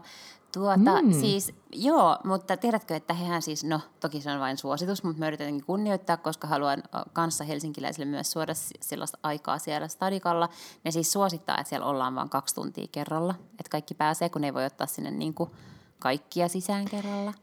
Tuota, 0.54 1.02
mm. 1.02 1.12
siis, 1.12 1.54
joo, 1.72 2.18
mutta 2.24 2.58
tiedätkö, 2.58 2.96
että 2.96 3.14
hehän 3.14 3.42
siis, 3.42 3.64
no 3.64 3.82
toki 4.00 4.22
se 4.22 4.32
on 4.32 4.40
vain 4.40 4.58
suositus, 4.58 5.04
mutta 5.04 5.20
mä 5.20 5.28
yritän 5.28 5.62
kunnioittaa, 5.64 6.18
koska 6.18 6.48
haluan 6.48 6.84
kanssa 7.14 7.44
helsinkiläisille 7.44 8.06
myös 8.06 8.32
suoda 8.32 8.54
sellaista 8.82 9.18
aikaa 9.24 9.60
siellä 9.60 9.88
stadikalla. 9.88 10.50
Ne 10.84 10.92
siis 10.92 11.12
suosittaa, 11.12 11.58
että 11.58 11.70
siellä 11.70 11.88
ollaan 11.88 12.16
vain 12.16 12.30
kaksi 12.30 12.56
tuntia 12.56 12.88
kerralla, 12.92 13.36
että 13.52 13.70
kaikki 13.70 13.94
pääsee, 13.94 14.30
kun 14.30 14.44
ei 14.44 14.54
voi 14.54 14.66
ottaa 14.66 14.88
sinne 14.88 15.12
niin 15.12 15.34
kuin 15.34 15.50
kaikkia 16.00 16.48
sisään 16.48 16.86
kerralla. 16.86 17.34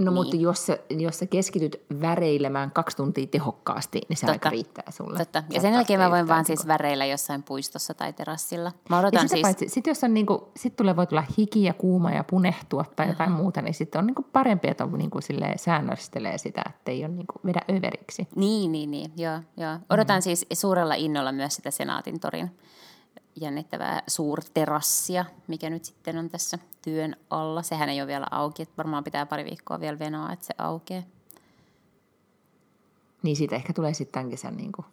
No 0.00 0.10
niin. 0.10 0.14
mutta 0.14 0.36
jos 0.36 0.66
sä, 0.66 0.78
jos 0.90 1.18
sä 1.18 1.26
keskityt 1.26 1.82
väreilemään 2.00 2.70
kaksi 2.70 2.96
tuntia 2.96 3.26
tehokkaasti, 3.26 4.00
niin 4.08 4.16
se 4.16 4.20
Totta. 4.20 4.32
aika 4.32 4.50
riittää 4.50 4.90
sulle. 4.90 5.18
Totta. 5.18 5.42
Ja 5.50 5.60
sen 5.60 5.72
jälkeen 5.72 6.00
mä 6.00 6.10
voin 6.10 6.28
vaan 6.28 6.44
siis 6.44 6.66
väreillä 6.66 7.06
jossain 7.06 7.42
puistossa 7.42 7.94
tai 7.94 8.12
terassilla. 8.12 8.72
Mä 8.88 8.98
odotan 8.98 9.24
ja 9.24 9.28
siis... 9.28 9.42
Paitsi, 9.42 9.68
sit 9.68 9.86
jos 9.86 10.04
on 10.04 10.14
niinku, 10.14 10.52
sit 10.56 10.76
tulee 10.76 10.96
voi 10.96 11.06
tulla 11.06 11.24
hiki 11.38 11.64
ja 11.64 11.74
kuuma 11.74 12.10
ja 12.10 12.24
punehtua 12.24 12.84
tai 12.96 13.06
uh-huh. 13.06 13.12
jotain 13.12 13.32
muuta, 13.32 13.62
niin 13.62 13.74
sitten 13.74 13.98
on 13.98 14.06
niinku 14.06 14.22
parempi, 14.32 14.68
että 14.68 14.84
on 14.84 14.92
niinku 14.98 15.18
säännöstelee 15.56 16.38
sitä, 16.38 16.62
että 16.70 16.90
ei 16.90 17.04
ole 17.04 17.12
niinku 17.12 17.34
vedä 17.46 17.60
överiksi. 17.70 18.28
Niin, 18.36 18.72
niin, 18.72 18.90
niin. 18.90 19.12
Joo, 19.16 19.40
joo. 19.56 19.78
Odotan 19.90 20.18
mm. 20.18 20.22
siis 20.22 20.46
suurella 20.52 20.94
innolla 20.94 21.32
myös 21.32 21.54
sitä 21.54 21.70
Senaatin 21.70 22.20
torin 22.20 22.50
jännittävää 23.36 24.02
suurterassia, 24.06 25.24
mikä 25.46 25.70
nyt 25.70 25.84
sitten 25.84 26.18
on 26.18 26.30
tässä 26.30 26.58
työn 26.82 27.16
alla. 27.30 27.62
Sehän 27.62 27.88
ei 27.88 28.00
ole 28.00 28.06
vielä 28.06 28.26
auki, 28.30 28.62
että 28.62 28.76
varmaan 28.76 29.04
pitää 29.04 29.26
pari 29.26 29.44
viikkoa 29.44 29.80
vielä 29.80 29.98
venoa, 29.98 30.32
että 30.32 30.46
se 30.46 30.54
aukeaa. 30.58 31.02
Niin 33.22 33.36
siitä 33.36 33.56
ehkä 33.56 33.72
tulee 33.72 33.94
sitten 33.94 34.12
tämän 34.12 34.30
kesän 34.30 34.56
niin 34.56 34.72
kuin 34.72 34.86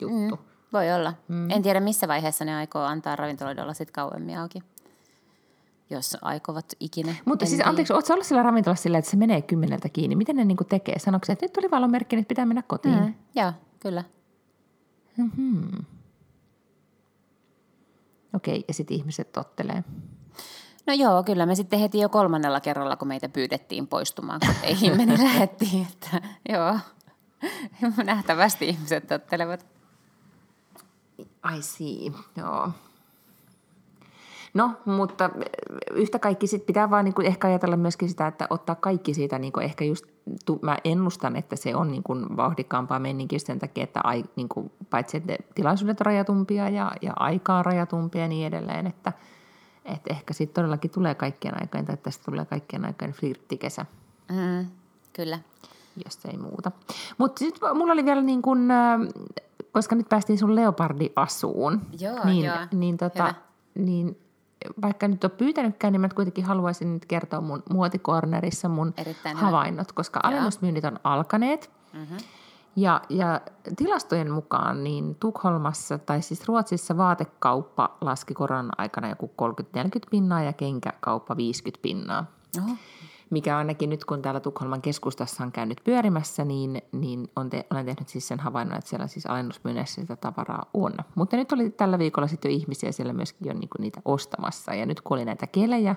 juttu. 0.00 0.36
Mm, 0.36 0.42
voi 0.72 0.92
olla. 0.92 1.14
Mm. 1.28 1.50
En 1.50 1.62
tiedä 1.62 1.80
missä 1.80 2.08
vaiheessa 2.08 2.44
ne 2.44 2.54
aikoo 2.54 2.82
antaa 2.82 3.16
ravintoloiden 3.16 3.62
olla 3.62 3.74
sitten 3.74 3.92
kauemmin 3.92 4.38
auki. 4.38 4.62
Jos 5.90 6.16
aikovat 6.22 6.66
ikinä. 6.80 7.14
Mutta 7.24 7.46
siis 7.46 7.60
anteeksi, 7.64 7.92
oletko 7.92 8.12
ollut 8.12 8.26
sillä 8.26 8.42
ravintolassa 8.42 8.82
sillä, 8.82 8.98
että 8.98 9.10
se 9.10 9.16
menee 9.16 9.42
kymmeneltä 9.42 9.88
kiinni? 9.88 10.16
Miten 10.16 10.36
ne 10.36 10.44
niin 10.44 10.56
tekee? 10.68 10.98
Sanoiko 10.98 11.32
että 11.32 11.44
nyt 11.44 11.52
tuli 11.52 11.70
valomerkki, 11.70 12.16
että 12.16 12.28
pitää 12.28 12.46
mennä 12.46 12.62
kotiin? 12.62 13.00
Mm, 13.00 13.14
joo, 13.34 13.52
kyllä. 13.80 14.04
Mm-hmm. 15.16 15.84
Okei, 18.34 18.64
ja 18.68 18.74
sitten 18.74 18.96
ihmiset 18.96 19.32
tottelee. 19.32 19.84
No 20.86 20.92
joo, 20.94 21.22
kyllä 21.22 21.46
me 21.46 21.54
sitten 21.54 21.78
heti 21.78 21.98
jo 21.98 22.08
kolmannella 22.08 22.60
kerralla, 22.60 22.96
kun 22.96 23.08
meitä 23.08 23.28
pyydettiin 23.28 23.86
poistumaan 23.86 24.40
koteihin, 24.46 24.96
meni 24.96 25.18
lähettiin, 25.18 25.86
että 25.92 26.28
joo, 26.48 26.78
nähtävästi 28.04 28.68
ihmiset 28.68 29.06
tottelevat. 29.06 29.66
I 31.56 31.62
see, 31.62 32.12
joo. 32.36 32.70
No, 34.54 34.70
mutta 34.84 35.30
yhtä 35.92 36.18
kaikki 36.18 36.46
sit 36.46 36.66
pitää 36.66 36.90
vaan 36.90 37.04
niinku 37.04 37.22
ehkä 37.22 37.48
ajatella 37.48 37.76
myöskin 37.76 38.08
sitä, 38.08 38.26
että 38.26 38.46
ottaa 38.50 38.74
kaikki 38.74 39.14
siitä, 39.14 39.38
niinku 39.38 39.60
ehkä 39.60 39.84
just, 39.84 40.04
mä 40.62 40.76
ennustan, 40.84 41.36
että 41.36 41.56
se 41.56 41.76
on 41.76 41.90
niinku 41.90 42.14
vauhdikkaampaa 42.36 42.98
menninkin 42.98 43.40
sen 43.40 43.58
takia, 43.58 43.84
että 43.84 44.00
ai, 44.04 44.24
niinku, 44.36 44.72
paitsi 44.90 45.16
että 45.16 45.36
tilaisuudet 45.54 46.00
rajatumpia 46.00 46.68
ja, 46.68 46.92
ja 47.02 47.12
aikaa 47.16 47.62
rajatumpia 47.62 48.22
ja 48.22 48.28
niin 48.28 48.46
edelleen, 48.46 48.86
että 48.86 49.12
et 49.84 50.00
ehkä 50.10 50.34
sitten 50.34 50.54
todellakin 50.54 50.90
tulee 50.90 51.14
kaikkien 51.14 51.60
aikojen, 51.60 51.86
tai 51.86 51.96
tästä 51.96 52.24
tulee 52.24 52.44
kaikkien 52.44 52.84
aikojen 52.84 53.12
flirttikesä. 53.12 53.86
Mm, 54.30 54.66
kyllä. 55.12 55.38
Jos 56.04 56.18
ei 56.24 56.38
muuta. 56.38 56.72
Mutta 57.18 57.38
sitten 57.38 57.76
mulla 57.76 57.92
oli 57.92 58.04
vielä 58.04 58.22
niin 58.22 58.42
kuin, 58.42 58.68
koska 59.72 59.94
nyt 59.94 60.08
päästiin 60.08 60.38
sun 60.38 60.56
leopardi-asuun. 60.56 61.80
Joo, 62.00 62.24
niin, 62.24 62.44
joo. 62.44 62.56
Niin, 62.72 62.96
tota, 62.96 63.34
niin 63.74 64.18
vaikka 64.82 65.08
nyt 65.08 65.24
on 65.24 65.30
pyytänytkään, 65.30 65.92
niin 65.92 66.00
mä 66.00 66.08
kuitenkin 66.08 66.44
haluaisin 66.44 66.94
nyt 66.94 67.06
kertoa 67.06 67.40
mun 67.40 67.62
muotikornerissa 67.70 68.68
mun 68.68 68.94
Erittäin 68.96 69.36
hyvä. 69.36 69.46
havainnot, 69.46 69.92
koska 69.92 70.20
alennusmyynnit 70.22 70.84
on 70.84 71.00
alkaneet. 71.04 71.70
Mm-hmm. 71.92 72.16
Ja, 72.76 73.00
ja 73.08 73.40
tilastojen 73.76 74.30
mukaan 74.30 74.84
niin 74.84 75.14
Tukholmassa 75.14 75.98
tai 75.98 76.22
siis 76.22 76.48
Ruotsissa 76.48 76.96
vaatekauppa 76.96 77.96
laski 78.00 78.34
koronan 78.34 78.70
aikana 78.78 79.08
joku 79.08 79.32
30-40 79.42 79.82
pinnaa 80.10 80.42
ja 80.42 80.52
kenkäkauppa 80.52 81.36
50 81.36 81.82
pinnaa. 81.82 82.26
Oho. 82.58 82.76
Mikä 83.30 83.58
ainakin 83.58 83.90
nyt 83.90 84.04
kun 84.04 84.22
täällä 84.22 84.40
Tukholman 84.40 84.82
keskustassa 84.82 85.44
on 85.44 85.52
käynyt 85.52 85.80
pyörimässä, 85.84 86.44
niin, 86.44 86.82
niin 86.92 87.28
on 87.36 87.50
te, 87.50 87.66
olen 87.70 87.86
tehnyt 87.86 88.08
siis 88.08 88.28
sen 88.28 88.40
havainnon, 88.40 88.78
että 88.78 88.90
siellä 88.90 89.06
siis 89.06 89.26
alennusmyynnissä 89.26 90.00
sitä 90.00 90.16
tavaraa 90.16 90.70
on. 90.74 90.92
Mutta 91.14 91.36
nyt 91.36 91.52
oli 91.52 91.70
tällä 91.70 91.98
viikolla 91.98 92.28
sitten 92.28 92.50
jo 92.50 92.56
ihmisiä 92.56 92.92
siellä 92.92 93.12
myöskin 93.12 93.48
jo 93.48 93.54
niinku 93.54 93.76
niitä 93.78 94.00
ostamassa. 94.04 94.74
Ja 94.74 94.86
nyt 94.86 95.00
kun 95.00 95.16
oli 95.16 95.24
näitä 95.24 95.46
kelejä, 95.46 95.96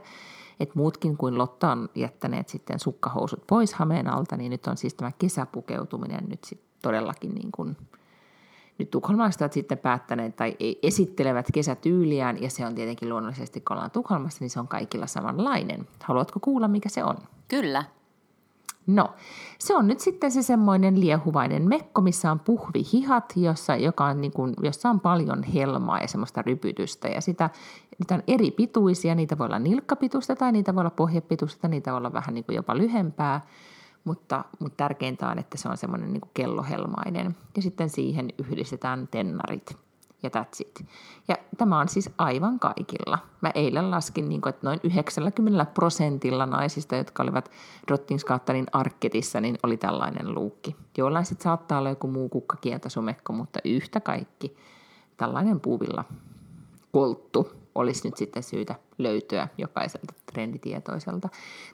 että 0.59 0.79
muutkin 0.79 1.17
kuin 1.17 1.37
Lotta 1.37 1.71
on 1.71 1.89
jättäneet 1.95 2.49
sitten 2.49 2.79
sukkahousut 2.79 3.47
pois 3.47 3.73
hameen 3.73 4.09
alta, 4.09 4.37
niin 4.37 4.49
nyt 4.49 4.67
on 4.67 4.77
siis 4.77 4.93
tämä 4.93 5.11
kesäpukeutuminen 5.19 6.23
nyt 6.27 6.43
sitten 6.43 6.69
todellakin 6.81 7.35
niin 7.35 7.51
kuin, 7.51 7.77
nyt 8.77 8.91
tukholmalaiset 8.91 9.53
sitten 9.53 9.77
päättäneet 9.77 10.35
tai 10.35 10.57
esittelevät 10.83 11.47
kesätyyliään, 11.53 12.41
ja 12.41 12.49
se 12.49 12.65
on 12.65 12.75
tietenkin 12.75 13.09
luonnollisesti, 13.09 13.61
kun 13.61 13.75
ollaan 13.75 13.91
Tukholmassa, 13.91 14.37
niin 14.41 14.49
se 14.49 14.59
on 14.59 14.67
kaikilla 14.67 15.07
samanlainen. 15.07 15.87
Haluatko 16.03 16.39
kuulla, 16.39 16.67
mikä 16.67 16.89
se 16.89 17.03
on? 17.03 17.17
Kyllä. 17.47 17.83
No, 18.87 19.09
se 19.59 19.75
on 19.75 19.87
nyt 19.87 19.99
sitten 19.99 20.31
se 20.31 20.41
semmoinen 20.41 20.99
liehuvainen 20.99 21.67
mekko, 21.67 22.01
missä 22.01 22.31
on 22.31 22.39
puhvihihat, 22.39 23.33
jossa, 23.35 23.75
joka 23.75 24.05
on 24.05 24.21
niin 24.21 24.31
kuin, 24.31 24.53
jossa 24.61 24.89
on 24.89 24.99
paljon 24.99 25.43
helmaa 25.43 25.99
ja 25.99 26.07
semmoista 26.07 26.41
rypytystä. 26.41 27.07
Ja 27.07 27.21
sitä, 27.21 27.49
niitä 27.99 28.15
on 28.15 28.23
eri 28.27 28.51
pituisia, 28.51 29.15
niitä 29.15 29.37
voi 29.37 29.45
olla 29.45 29.59
nilkkapituista 29.59 30.35
tai 30.35 30.51
niitä 30.51 30.75
voi 30.75 30.81
olla 30.81 30.89
pohjepituista 30.89 31.61
tai 31.61 31.69
niitä 31.69 31.91
voi 31.91 31.97
olla 31.97 32.13
vähän 32.13 32.33
niin 32.33 32.45
kuin 32.45 32.55
jopa 32.55 32.77
lyhempää. 32.77 33.45
Mutta, 34.03 34.45
mutta 34.59 34.77
tärkeintä 34.77 35.29
on, 35.29 35.39
että 35.39 35.57
se 35.57 35.69
on 35.69 35.77
semmoinen 35.77 36.13
niin 36.13 36.21
kellohelmainen. 36.33 37.35
Ja 37.55 37.61
sitten 37.61 37.89
siihen 37.89 38.29
yhdistetään 38.37 39.07
tennarit 39.11 39.77
ja 40.23 40.29
that's 40.29 40.61
it. 40.61 40.85
Ja 41.27 41.35
tämä 41.57 41.79
on 41.79 41.89
siis 41.89 42.09
aivan 42.17 42.59
kaikilla. 42.59 43.19
Mä 43.41 43.51
eilen 43.55 43.91
laskin, 43.91 44.29
niin 44.29 44.41
kuin, 44.41 44.49
että 44.49 44.67
noin 44.67 44.79
90 44.83 45.65
prosentilla 45.65 46.45
naisista, 46.45 46.95
jotka 46.95 47.23
olivat 47.23 47.51
Rottinsgatanin 47.89 48.65
arketissa, 48.73 49.41
niin 49.41 49.57
oli 49.63 49.77
tällainen 49.77 50.35
luukki. 50.35 50.75
Jollain 50.97 51.25
sitten 51.25 51.43
saattaa 51.43 51.79
olla 51.79 51.89
joku 51.89 52.07
muu 52.07 52.29
kukkakieltäsumekko, 52.29 53.33
mutta 53.33 53.59
yhtä 53.65 53.99
kaikki 53.99 54.57
tällainen 55.17 55.59
puuvilla 55.59 56.03
kolttu 56.91 57.51
olisi 57.75 58.07
nyt 58.07 58.17
sitten 58.17 58.43
syytä 58.43 58.75
löytyä 58.97 59.47
jokaiselta 59.57 60.13
trenditietoiselta. 60.33 61.29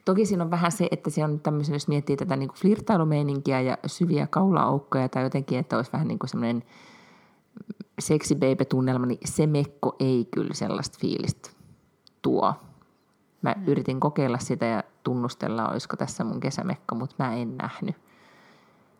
Toki 0.05 0.25
siinä 0.25 0.43
on 0.43 0.51
vähän 0.51 0.71
se, 0.71 0.87
että 0.91 1.09
se 1.09 1.23
on 1.23 1.39
tämmöisen, 1.39 1.73
jos 1.73 1.87
miettii 1.87 2.17
tätä 2.17 2.35
niin 2.35 2.49
kuin 2.49 2.57
flirtailumeininkiä 2.57 3.61
ja 3.61 3.77
syviä 3.85 4.27
kaulaaukkoja 4.27 5.09
tai 5.09 5.23
jotenkin, 5.23 5.59
että 5.59 5.77
olisi 5.77 5.91
vähän 5.91 6.07
niin 6.07 6.19
kuin 6.19 6.29
semmoinen 6.29 6.63
seksi 7.99 8.37
tunnelma 8.69 9.05
niin 9.05 9.19
se 9.25 9.47
mekko 9.47 9.95
ei 9.99 10.27
kyllä 10.31 10.53
sellaista 10.53 10.97
fiilistä 11.01 11.49
tuo. 12.21 12.53
Mä 13.41 13.55
mm. 13.57 13.67
yritin 13.67 13.99
kokeilla 13.99 14.37
sitä 14.37 14.65
ja 14.65 14.83
tunnustella, 15.03 15.69
olisiko 15.69 15.97
tässä 15.97 16.23
mun 16.23 16.39
kesämekko, 16.39 16.95
mutta 16.95 17.15
mä 17.19 17.35
en 17.35 17.57
nähnyt 17.57 17.95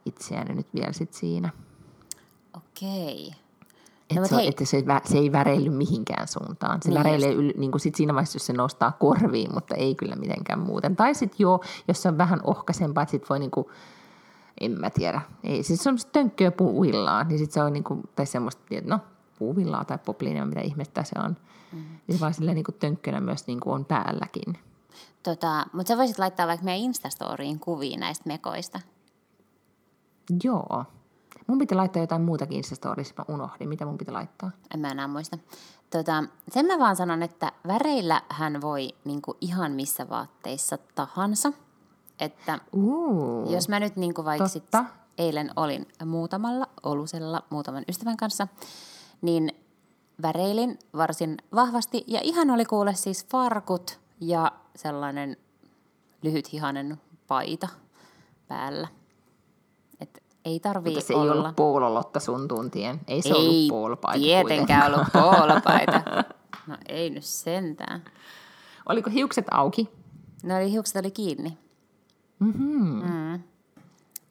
itseäni 0.05 0.55
nyt 0.55 0.67
vielä 0.74 0.93
sit 0.93 1.13
siinä. 1.13 1.49
Okei. 2.57 3.32
No, 4.16 4.28
se, 4.28 4.47
että 4.47 4.66
se, 4.66 4.84
se 5.05 5.18
ei 5.18 5.32
väreily 5.32 5.70
mihinkään 5.70 6.28
suuntaan. 6.28 6.80
Se 6.82 6.89
niin 6.89 6.99
väreilee 6.99 7.32
yl, 7.34 7.51
niin 7.57 7.72
kuin 7.72 7.82
sit 7.82 7.95
siinä 7.95 8.14
vaiheessa, 8.14 8.36
jos 8.36 8.45
se 8.45 8.53
nostaa 8.53 8.91
korviin, 8.91 9.53
mutta 9.53 9.76
ei 9.76 9.95
kyllä 9.95 10.16
mitenkään 10.16 10.60
muuten. 10.60 10.95
Tai 10.95 11.16
sitten 11.16 11.38
joo, 11.39 11.64
jos 11.88 12.01
se 12.01 12.10
on 12.10 12.18
vähän 12.18 12.39
ohkaisempaa, 12.43 13.03
että 13.03 13.12
sitten 13.12 13.30
voi 13.30 13.39
niin 13.39 13.51
kuin, 13.51 13.68
en 14.62 14.72
mä 14.72 14.89
tiedä. 14.89 15.22
Ei, 15.43 15.64
siis 15.64 15.84
se 15.84 15.89
on 15.89 15.97
tönkköä 16.12 16.51
puuvillaa, 16.51 17.24
niin 17.24 17.39
sitten 17.39 17.53
se 17.53 17.64
on 17.64 17.74
niin 17.74 17.84
kuin, 17.84 18.01
tai 18.16 18.26
semmoista, 18.26 18.64
no 18.84 18.99
puuvillaa 19.39 19.86
tai 19.86 19.97
popliinia, 19.97 20.45
mitä 20.45 20.62
ihmettä 20.62 21.03
se 21.03 21.16
on. 21.26 21.38
Niin 22.07 22.16
se 22.18 22.20
vaan 22.20 22.34
silleen 22.34 22.55
niin 22.55 22.66
kuin 22.66 22.76
tönkkönä 22.80 23.20
myös 23.20 23.47
niin 23.47 23.60
kuin 23.60 23.74
on 23.74 23.86
päälläkin. 23.86 24.57
Tota, 25.24 25.66
mutta 25.74 25.88
sä 25.88 25.97
voisit 25.97 26.20
laittaa 26.20 26.47
vaikka 26.47 26.66
meidän 26.66 26.84
Instastoriin 26.84 27.60
kuvia 27.60 27.97
näistä 27.97 28.24
mekoista. 28.28 28.80
Joo. 30.43 30.86
Mun 31.50 31.58
piti 31.58 31.76
laittaa 31.76 32.04
jotain 32.04 32.22
muutakin 32.22 32.58
Instastorissa, 32.58 33.14
mä 33.18 33.26
unohdin. 33.34 33.70
Mitä 33.70 33.86
mun 33.86 33.97
piti 33.97 34.12
laittaa? 34.12 34.52
En 34.74 34.80
mä 34.80 34.91
enää 34.91 35.08
muista. 35.08 35.38
Tota, 35.89 36.24
sen 36.52 36.66
mä 36.66 36.80
vaan 36.80 36.95
sanon, 36.95 37.24
että 37.24 37.52
väreillä 37.68 38.22
hän 38.30 38.62
voi 38.62 38.89
niinku 39.06 39.38
ihan 39.41 39.72
missä 39.72 40.10
vaatteissa 40.10 40.78
tahansa. 40.95 41.54
Että 42.20 42.60
uh, 42.72 43.52
jos 43.52 43.70
mä 43.70 43.80
nyt 43.80 43.95
niinku 43.95 44.26
vaikka 44.26 44.47
sit 44.47 44.64
eilen 45.18 45.52
olin 45.56 45.88
muutamalla 46.06 46.68
olusella 46.84 47.43
muutaman 47.50 47.84
ystävän 47.89 48.18
kanssa, 48.18 48.47
niin 49.22 49.52
väreilin 50.22 50.80
varsin 50.97 51.38
vahvasti. 51.56 52.04
Ja 52.08 52.20
ihan 52.24 52.50
oli 52.50 52.66
kuule 52.66 52.95
siis 52.95 53.26
farkut 53.26 54.00
ja 54.22 54.52
sellainen 54.76 55.38
lyhythihainen 56.22 57.02
paita 57.28 57.68
päällä. 58.47 58.88
Ei 60.50 60.60
tarvii 60.60 60.93
Mutta 60.93 61.08
se 61.08 61.16
olla. 61.16 61.34
ei 61.34 61.39
ollut 61.39 61.56
poololotta 61.56 62.20
sun 62.20 62.47
tuntien. 62.47 63.00
Ei 63.08 63.22
se 63.22 63.30
ei 63.30 63.36
ollut 63.36 63.68
poolopaita 63.70 64.20
tietenkään 64.20 64.86
ollut 64.93 65.08
poolopaita. 65.14 66.02
No 66.68 66.76
ei 66.88 67.10
nyt 67.10 67.24
sentään. 67.26 68.02
Oliko 68.89 69.10
hiukset 69.10 69.45
auki? 69.52 69.89
No 70.43 70.56
oli 70.56 70.72
hiukset 70.72 70.95
oli 70.95 71.12
kiinni. 71.12 71.58
Mm-hmm. 72.39 73.04
Mm. 73.10 73.34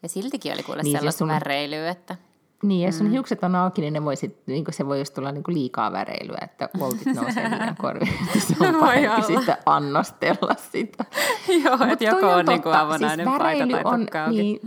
Ja 0.02 0.08
siltikin 0.08 0.52
oli 0.52 0.62
kuule 0.62 0.82
Niin, 0.82 0.92
jos 0.92 0.98
sellaista 1.00 1.18
sun- 1.18 1.28
väreilyä, 1.28 1.90
että 1.90 2.16
Niin, 2.62 2.86
jos 2.86 2.98
sun 2.98 3.10
hiukset 3.10 3.44
on 3.44 3.54
auki, 3.54 3.80
niin 3.80 3.92
ne 3.92 4.04
voi 4.04 4.16
sit, 4.16 4.36
niin 4.46 4.64
se 4.70 4.86
voi 4.86 4.98
just 4.98 5.14
tulla 5.14 5.32
niin 5.32 5.44
kuin 5.44 5.54
liikaa 5.54 5.92
väreilyä, 5.92 6.38
että 6.42 6.68
voltit 6.78 7.06
nousee 7.14 7.50
liian 7.50 7.76
korviin. 7.82 8.14
Se 8.38 8.54
on 8.60 8.72
Voi 8.72 8.80
parempi 8.80 9.22
sitten 9.22 9.56
annostella 9.66 10.54
sitä. 10.72 11.04
joo, 11.64 11.78
että 11.92 12.04
joko 12.04 12.20
toi 12.20 12.34
on 12.34 12.44
niin 12.46 12.62
kuin 12.62 12.74
avonainen 12.74 13.26
siis 13.28 13.38
paita 13.38 13.66
tai 13.70 13.80
on, 13.84 14.00
tukka 14.00 14.24
auki. 14.24 14.36
niin, 14.42 14.60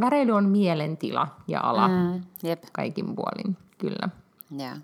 väreily 0.00 0.32
on 0.32 0.48
mielentila 0.48 1.28
ja 1.48 1.60
ala 1.60 1.88
mm. 1.88 2.22
Jep, 2.42 2.62
kaikin 2.72 3.14
puolin, 3.14 3.56
kyllä. 3.78 4.08
joo. 4.50 4.76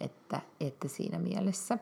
Että, 0.00 0.40
että 0.60 0.88
siinä 0.88 1.18
mielessä 1.18 1.78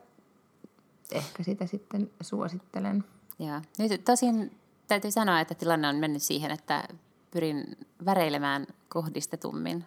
ehkä 1.13 1.43
sitä 1.43 1.67
sitten 1.67 2.11
suosittelen. 2.21 3.05
Joo. 3.39 3.61
Nyt 3.79 4.05
tosin 4.05 4.57
täytyy 4.89 5.11
sanoa, 5.11 5.41
että 5.41 5.55
tilanne 5.55 5.89
on 5.89 5.97
mennyt 5.97 6.23
siihen, 6.23 6.51
että 6.51 6.85
pyrin 7.31 7.65
väreilemään 8.05 8.67
kohdistetummin 8.89 9.85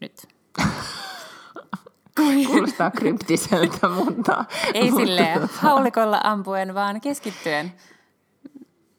nyt. 0.00 0.28
Kuulostaa 2.46 2.90
kryptiseltä, 2.90 3.88
mutta... 3.88 4.44
Ei 4.74 4.90
mutta 4.90 5.06
silleen 5.06 5.42
tota- 5.42 5.48
haulikolla 5.52 6.20
ampuen, 6.24 6.74
vaan 6.74 7.00
keskittyen 7.00 7.72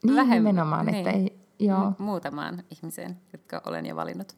Niin, 0.03 0.15
vähem- 0.15 0.33
nimenomaan, 0.33 0.89
että 0.89 1.11
niin. 1.11 1.23
ei, 1.23 1.38
joo, 1.59 1.89
mu- 1.89 1.95
muutamaan 1.97 2.63
ihmiseen, 2.71 3.17
jotka 3.33 3.61
olen 3.65 3.85
jo 3.85 3.95
valinnut. 3.95 4.35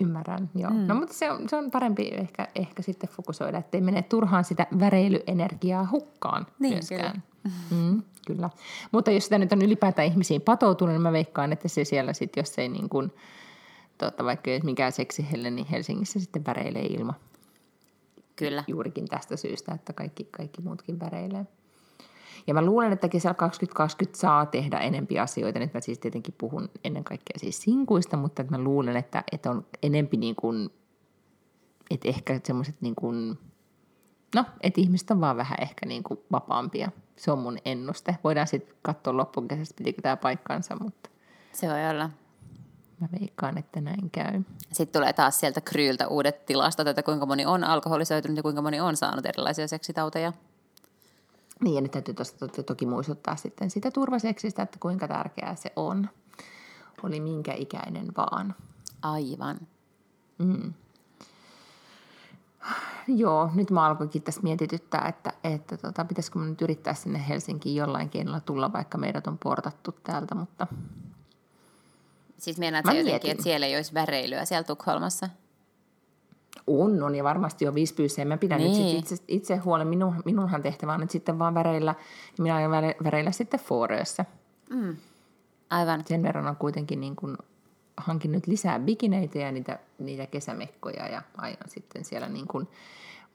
ymmärrän, 0.00 0.50
joo. 0.54 0.70
Mm. 0.70 0.86
No 0.86 0.94
mutta 0.94 1.14
se 1.14 1.30
on, 1.30 1.48
se 1.48 1.56
on 1.56 1.70
parempi 1.70 2.08
ehkä, 2.12 2.48
ehkä 2.54 2.82
sitten 2.82 3.10
fokusoida, 3.10 3.58
ettei 3.58 3.80
mene 3.80 4.02
turhaan 4.02 4.44
sitä 4.44 4.66
väreilyenergiaa 4.80 5.88
hukkaan 5.90 6.46
Niin, 6.58 6.74
myöskään. 6.74 7.22
Mm, 7.70 8.02
kyllä. 8.26 8.50
Mutta 8.92 9.10
jos 9.10 9.24
sitä 9.24 9.38
nyt 9.38 9.52
on 9.52 9.62
ylipäätään 9.62 10.08
ihmisiin 10.08 10.40
patoutunut, 10.40 10.94
niin 10.94 11.02
mä 11.02 11.12
veikkaan, 11.12 11.52
että 11.52 11.68
se 11.68 11.84
siellä 11.84 12.12
sitten, 12.12 12.40
jos 12.40 12.58
ei 12.58 12.68
niin 12.68 12.88
kuin 12.88 13.12
tota, 13.98 14.24
vaikka 14.24 14.50
ei 14.50 14.60
mikään 14.64 14.92
seksihelle, 14.92 15.50
niin 15.50 15.66
Helsingissä 15.66 16.20
sitten 16.20 16.46
väreilee 16.46 16.86
ilma. 16.86 17.14
Kyllä. 18.36 18.64
Juurikin 18.66 19.08
tästä 19.08 19.36
syystä, 19.36 19.74
että 19.74 19.92
kaikki, 19.92 20.28
kaikki 20.30 20.62
muutkin 20.62 21.00
väreilee. 21.00 21.46
Ja 22.48 22.54
mä 22.54 22.62
luulen, 22.64 22.92
että 22.92 23.08
kesällä 23.08 23.34
2020 23.34 24.18
saa 24.20 24.46
tehdä 24.46 24.78
enempi 24.78 25.18
asioita. 25.18 25.58
Nyt 25.58 25.74
mä 25.74 25.80
siis 25.80 25.98
tietenkin 25.98 26.34
puhun 26.38 26.70
ennen 26.84 27.04
kaikkea 27.04 27.38
siis 27.38 27.62
sinkuista, 27.62 28.16
mutta 28.16 28.42
että 28.42 28.58
mä 28.58 28.64
luulen, 28.64 28.96
että, 28.96 29.24
että 29.32 29.50
on 29.50 29.66
enempi 29.82 30.16
niin 30.16 30.36
kuin, 30.36 30.70
että 31.90 32.08
ehkä 32.08 32.40
semmoiset 32.44 32.76
niin 32.80 32.94
kuin, 32.94 33.38
no, 34.34 34.44
että 34.60 34.80
ihmiset 34.80 35.10
on 35.10 35.20
vaan 35.20 35.36
vähän 35.36 35.58
ehkä 35.60 35.86
niin 35.86 36.02
kuin 36.02 36.20
vapaampia. 36.32 36.90
Se 37.16 37.30
on 37.30 37.38
mun 37.38 37.58
ennuste. 37.64 38.16
Voidaan 38.24 38.46
sitten 38.46 38.76
katsoa 38.82 39.16
loppukesästä, 39.16 39.74
pitikö 39.78 40.02
tämä 40.02 40.16
paikkaansa, 40.16 40.76
mutta 40.76 41.10
Se 41.52 41.68
voi 41.68 41.90
olla. 41.90 42.10
mä 43.00 43.08
veikkaan, 43.20 43.58
että 43.58 43.80
näin 43.80 44.10
käy. 44.10 44.42
Sitten 44.72 45.00
tulee 45.00 45.12
taas 45.12 45.40
sieltä 45.40 45.60
Kryyltä 45.60 46.08
uudet 46.08 46.46
tilastot, 46.46 46.86
että 46.86 47.02
kuinka 47.02 47.26
moni 47.26 47.46
on 47.46 47.64
alkoholisoitunut 47.64 48.36
ja 48.36 48.42
kuinka 48.42 48.62
moni 48.62 48.80
on 48.80 48.96
saanut 48.96 49.26
erilaisia 49.26 49.68
seksitauteja. 49.68 50.32
Niin, 51.60 51.74
ja 51.74 51.80
nyt 51.80 51.90
täytyy 51.90 52.14
tuosta 52.14 52.48
to- 52.48 52.62
toki 52.62 52.86
muistuttaa 52.86 53.36
sitten 53.36 53.70
sitä 53.70 53.90
turvaseksistä, 53.90 54.62
että 54.62 54.78
kuinka 54.80 55.08
tärkeää 55.08 55.54
se 55.54 55.72
on. 55.76 56.08
Oli 57.02 57.20
minkä 57.20 57.54
ikäinen 57.54 58.12
vaan. 58.16 58.54
Aivan. 59.02 59.58
Joo, 63.08 63.50
nyt 63.54 63.70
mä 63.70 63.86
alkoinkin 63.86 64.22
tässä 64.22 64.40
mietityttää, 64.40 65.08
että, 65.08 65.32
että 65.44 65.76
tota, 65.76 66.04
pitäisikö 66.04 66.38
mun 66.38 66.48
nyt 66.48 66.62
yrittää 66.62 66.94
sinne 66.94 67.28
Helsinkiin 67.28 67.76
jollain 67.76 68.10
keinolla 68.10 68.40
tulla, 68.40 68.72
vaikka 68.72 68.98
meidät 68.98 69.26
on 69.26 69.38
portattu 69.38 69.92
täältä, 69.92 70.34
mutta 70.34 70.66
Siis 72.38 72.58
meinaat 72.58 72.84
Mä 72.84 72.92
jotenkin, 72.92 73.30
että 73.30 73.42
siellä 73.42 73.66
ei 73.66 73.76
olisi 73.76 73.94
väreilyä 73.94 74.44
siellä 74.44 74.64
Tukholmassa? 74.64 75.28
On, 76.66 77.02
on 77.02 77.14
ja 77.14 77.24
varmasti 77.24 77.68
on 77.68 77.74
viisi 77.74 78.24
Mä 78.24 78.36
pidän 78.36 78.58
Niin. 78.58 78.96
nyt 78.96 79.06
sit 79.06 79.12
itse, 79.12 79.24
itse 79.28 79.56
huolen, 79.56 79.88
minun, 79.88 80.14
minunhan 80.24 80.62
tehtävä 80.62 80.94
on 80.94 81.00
nyt 81.00 81.10
sitten 81.10 81.38
vaan 81.38 81.54
väreillä, 81.54 81.94
minä 82.38 82.56
aion 82.56 82.72
väre- 82.72 83.04
väreillä 83.04 83.32
sitten 83.32 83.60
Foorössä. 83.60 84.24
Aivan. 85.70 86.04
Sen 86.06 86.22
verran 86.22 86.48
on 86.48 86.56
kuitenkin 86.56 87.00
niin 87.00 87.16
kuin 87.16 87.36
hankinnut 87.96 88.46
lisää 88.46 88.78
bikineitä 88.78 89.38
ja 89.38 89.52
niitä, 89.52 89.78
niitä 89.98 90.26
kesämekkoja 90.26 91.08
ja 91.08 91.22
aion 91.36 91.56
sitten 91.66 92.04
siellä 92.04 92.28
niin 92.28 92.48
kuin 92.48 92.68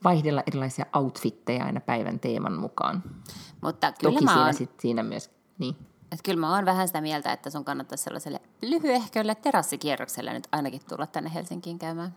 vaihdella 0.03 0.43
erilaisia 0.47 0.85
outfitteja 0.93 1.65
aina 1.65 1.79
päivän 1.79 2.19
teeman 2.19 2.53
mukaan. 2.53 3.03
Mutta 3.61 3.91
kyllä 3.91 4.13
Toki 4.13 4.25
mä, 4.25 4.31
siinä, 4.31 4.45
oon, 4.45 4.53
sit, 4.53 4.79
siinä 4.79 5.03
myös, 5.03 5.31
niin. 5.59 5.75
että 6.11 6.23
kyllä 6.23 6.39
mä 6.39 6.55
oon 6.55 6.65
vähän 6.65 6.87
sitä 6.87 7.01
mieltä, 7.01 7.33
että 7.33 7.49
sun 7.49 7.65
kannattaisi 7.65 8.03
sellaiselle 8.03 8.41
lyhyehkölle 8.61 9.35
terassikierrokselle 9.35 10.33
nyt 10.33 10.47
ainakin 10.51 10.81
tulla 10.89 11.07
tänne 11.07 11.33
Helsinkiin 11.33 11.79
käymään. 11.79 12.15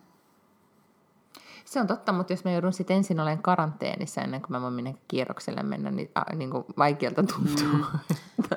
Se 1.66 1.80
on 1.80 1.86
totta, 1.86 2.12
mutta 2.12 2.32
jos 2.32 2.44
mä 2.44 2.50
joudun 2.50 2.72
sitten 2.72 2.96
ensin 2.96 3.20
olemaan 3.20 3.42
karanteenissa 3.42 4.20
ennen 4.20 4.42
kuin 4.42 4.52
mä 4.52 4.60
voin 4.60 4.74
minne 4.74 4.94
kierrokselle 5.08 5.62
mennä, 5.62 5.90
niin, 5.90 6.10
a, 6.14 6.22
niin 6.34 6.50
kuin 6.50 6.64
vaikealta 6.78 7.22
tuntuu. 7.22 7.66
Mm. 7.66 7.84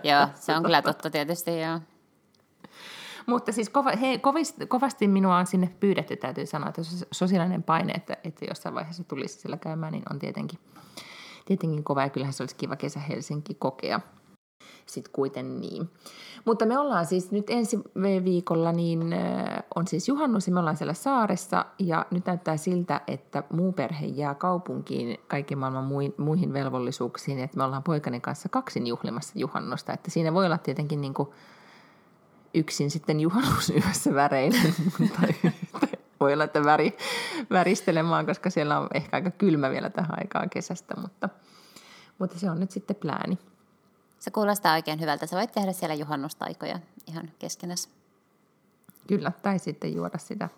Joo, 0.09 0.27
se 0.35 0.55
on 0.55 0.63
kyllä 0.63 0.81
totta 0.81 1.09
tietysti, 1.09 1.61
joo. 1.61 1.79
mutta 3.25 3.51
siis 3.51 3.69
kova, 3.69 3.91
hei, 4.01 4.19
kovasti, 4.19 4.65
kovasti 4.67 5.07
minua 5.07 5.37
on 5.37 5.47
sinne 5.47 5.75
pyydetty, 5.79 6.15
täytyy 6.15 6.45
sanoa, 6.45 6.69
että 6.69 6.81
sos- 6.81 7.07
sosiaalinen 7.11 7.63
paine, 7.63 7.93
että, 7.93 8.17
että 8.23 8.45
jossain 8.45 8.75
vaiheessa 8.75 9.03
tulisi 9.03 9.39
siellä 9.39 9.57
käymään, 9.57 9.91
niin 9.91 10.03
on 10.11 10.19
tietenkin, 10.19 10.59
tietenkin 11.45 11.83
kova 11.83 12.01
ja 12.01 12.09
kyllähän 12.09 12.33
se 12.33 12.43
olisi 12.43 12.55
kiva 12.55 12.75
kesä 12.75 12.99
Helsinki 12.99 13.53
kokea. 13.53 13.99
Sitten 14.85 15.13
kuiten 15.13 15.59
niin. 15.59 15.89
Mutta 16.45 16.65
me 16.65 16.79
ollaan 16.79 17.05
siis 17.05 17.31
nyt 17.31 17.49
ensi 17.49 17.79
viikolla, 18.23 18.71
niin 18.71 19.15
on 19.75 19.87
siis 19.87 20.07
juhannus 20.07 20.47
ja 20.47 20.53
me 20.53 20.59
ollaan 20.59 20.77
siellä 20.77 20.93
saaressa 20.93 21.65
ja 21.79 22.05
nyt 22.11 22.25
näyttää 22.25 22.57
siltä, 22.57 23.01
että 23.07 23.43
muu 23.53 23.71
perhe 23.71 24.05
jää 24.05 24.35
kaupunkiin 24.35 25.17
kaiken 25.27 25.57
maailman 25.57 25.83
mui- 25.83 26.15
muihin 26.17 26.53
velvollisuuksiin, 26.53 27.39
että 27.39 27.57
me 27.57 27.63
ollaan 27.63 27.83
poikani 27.83 28.19
kanssa 28.19 28.49
kaksin 28.49 28.87
juhlimassa 28.87 29.33
juhannusta, 29.35 29.93
että 29.93 30.11
siinä 30.11 30.33
voi 30.33 30.45
olla 30.45 30.57
tietenkin 30.57 31.01
niin 31.01 31.13
kuin 31.13 31.29
yksin 32.53 32.91
sitten 32.91 33.19
juhannusyössä 33.19 34.13
väreilen, 34.13 34.75
tai 35.19 35.51
voi 36.19 36.33
olla, 36.33 36.43
että 36.43 36.63
väri, 36.63 36.97
väristelemaan, 37.49 38.25
koska 38.25 38.49
siellä 38.49 38.79
on 38.79 38.87
ehkä 38.93 39.17
aika 39.17 39.31
kylmä 39.31 39.69
vielä 39.69 39.89
tähän 39.89 40.19
aikaan 40.19 40.49
kesästä, 40.49 40.95
mutta, 41.01 41.29
mutta 42.19 42.39
se 42.39 42.49
on 42.49 42.59
nyt 42.59 42.71
sitten 42.71 42.95
plääni. 42.95 43.37
Se 44.19 44.31
kuulostaa 44.31 44.73
oikein 44.73 44.99
hyvältä. 44.99 45.25
Sä 45.25 45.37
voit 45.37 45.51
tehdä 45.51 45.71
siellä 45.71 45.95
juhannustaikoja 45.95 46.79
ihan 47.07 47.31
keskenäs. 47.39 47.89
Kyllä, 49.07 49.31
tai 49.41 49.59
sitten 49.59 49.95
juoda 49.95 50.17
sitä 50.17 50.49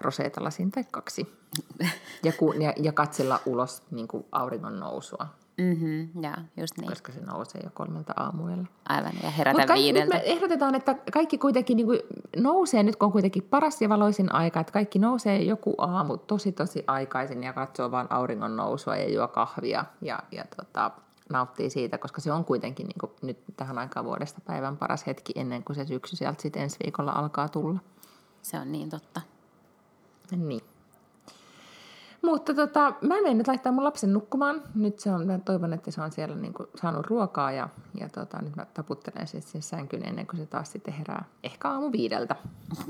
roseetalasin 0.00 0.70
tai 0.70 0.84
kaksi. 0.90 1.26
Ja, 2.24 2.32
ku, 2.32 2.52
ja, 2.52 2.72
ja 2.76 2.92
katsella 2.92 3.40
ulos 3.46 3.82
niin 3.90 4.08
kuin 4.08 4.26
auringon 4.32 4.80
nousua, 4.80 5.26
Mhm, 5.58 6.24
joo, 6.24 6.34
just 6.56 6.76
niin. 6.78 6.88
koska 6.88 7.12
se 7.12 7.20
nousee 7.20 7.60
jo 7.64 7.70
kolmelta 7.74 8.12
aamuilla. 8.16 8.64
Aivan, 8.88 9.12
ja 9.22 9.30
herätä 9.30 9.66
kaikki, 9.66 9.92
nyt 9.92 10.02
viideltä. 10.02 10.14
me 10.14 10.22
ehdotetaan, 10.24 10.74
että 10.74 10.96
kaikki 11.12 11.38
kuitenkin 11.38 11.76
niin 11.76 11.86
kuin 11.86 12.00
nousee 12.36 12.82
nyt, 12.82 12.96
kun 12.96 13.06
on 13.06 13.12
kuitenkin 13.12 13.42
paras 13.42 13.82
ja 13.82 13.88
valoisin 13.88 14.34
aika, 14.34 14.60
että 14.60 14.72
kaikki 14.72 14.98
nousee 14.98 15.42
joku 15.42 15.74
aamu 15.78 16.16
tosi 16.16 16.52
tosi 16.52 16.84
aikaisin 16.86 17.42
ja 17.44 17.52
katsoo 17.52 17.90
vaan 17.90 18.06
auringon 18.12 18.56
nousua 18.56 18.96
ja 18.96 19.12
juo 19.12 19.28
kahvia 19.28 19.84
ja, 20.02 20.18
ja 20.32 20.44
tota, 20.56 20.90
nauttii 21.30 21.70
siitä, 21.70 21.98
koska 21.98 22.20
se 22.20 22.32
on 22.32 22.44
kuitenkin 22.44 22.86
niin 22.86 22.98
kuin 23.00 23.12
nyt 23.22 23.38
tähän 23.56 23.78
aikaan 23.78 24.06
vuodesta 24.06 24.40
päivän 24.46 24.76
paras 24.76 25.06
hetki 25.06 25.32
ennen 25.36 25.64
kuin 25.64 25.76
se 25.76 25.84
syksy 25.84 26.16
sieltä 26.16 26.42
sitten 26.42 26.62
ensi 26.62 26.76
viikolla 26.84 27.12
alkaa 27.12 27.48
tulla. 27.48 27.80
Se 28.42 28.58
on 28.58 28.72
niin 28.72 28.90
totta. 28.90 29.20
Niin. 30.36 30.64
Mutta 32.22 32.54
tota, 32.54 32.94
mä 33.00 33.14
menen 33.14 33.38
nyt 33.38 33.48
laittaa 33.48 33.72
mun 33.72 33.84
lapsen 33.84 34.12
nukkumaan. 34.12 34.62
Nyt 34.74 34.98
se 34.98 35.10
on, 35.10 35.26
mä 35.26 35.38
toivon, 35.38 35.72
että 35.72 35.90
se 35.90 36.02
on 36.02 36.12
siellä 36.12 36.36
niin 36.36 36.54
kuin 36.54 36.68
saanut 36.80 37.06
ruokaa 37.06 37.52
ja, 37.52 37.68
ja 38.00 38.08
tota, 38.08 38.42
nyt 38.42 38.56
mä 38.56 38.66
taputtelen 38.74 39.26
sen 39.26 39.42
siihen 39.42 39.62
sänkyyn 39.62 40.08
ennen 40.08 40.26
kuin 40.26 40.40
se 40.40 40.46
taas 40.46 40.72
sitten 40.72 40.94
herää. 40.94 41.24
Ehkä 41.42 41.68
aamu 41.68 41.92
viideltä. 41.92 42.36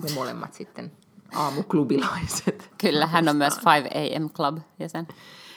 Me 0.03 0.11
molemmat 0.14 0.55
sitten 0.55 0.93
aamuklubilaiset. 1.34 2.70
Kyllä, 2.78 3.07
hän 3.07 3.28
on 3.28 3.36
myös 3.36 3.55
5 3.57 3.88
AM 4.16 4.30
Club 4.30 4.59
jäsen. 4.78 5.09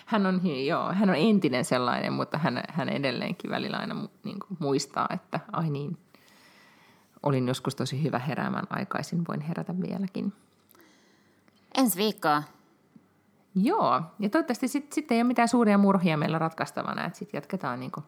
Hän 0.06 0.26
on, 0.26 0.42
joo, 0.66 0.94
hän 0.94 1.10
on 1.10 1.16
entinen 1.16 1.66
sellainen, 1.66 2.14
mutta 2.14 2.38
hän, 2.38 2.64
hän 2.70 2.90
edelleenkin 2.90 3.52
välillä 3.52 3.78
aina 3.78 3.96
niin 4.24 4.40
kuin 4.40 4.58
muistaa, 4.60 5.08
että 5.14 5.40
ai 5.52 5.70
niin, 5.70 5.98
olin 7.24 7.48
joskus 7.48 7.76
tosi 7.76 8.04
hyvä 8.04 8.20
heräämään 8.20 8.68
aikaisin, 8.70 9.24
voin 9.28 9.42
herätä 9.42 9.74
vieläkin. 9.82 10.34
Ensi 11.78 11.98
viikkoa. 11.98 12.44
Joo, 13.56 14.02
ja 14.20 14.30
toivottavasti 14.30 14.68
sitten 14.68 14.96
sit 14.96 15.12
ei 15.12 15.18
ole 15.18 15.24
mitään 15.24 15.48
suuria 15.48 15.78
murhia 15.78 16.18
meillä 16.18 16.40
ratkaistavana, 16.40 17.06
että 17.06 17.20
sitten 17.20 17.38
jatketaan 17.38 17.80
niin 17.80 17.92
kuin 17.92 18.04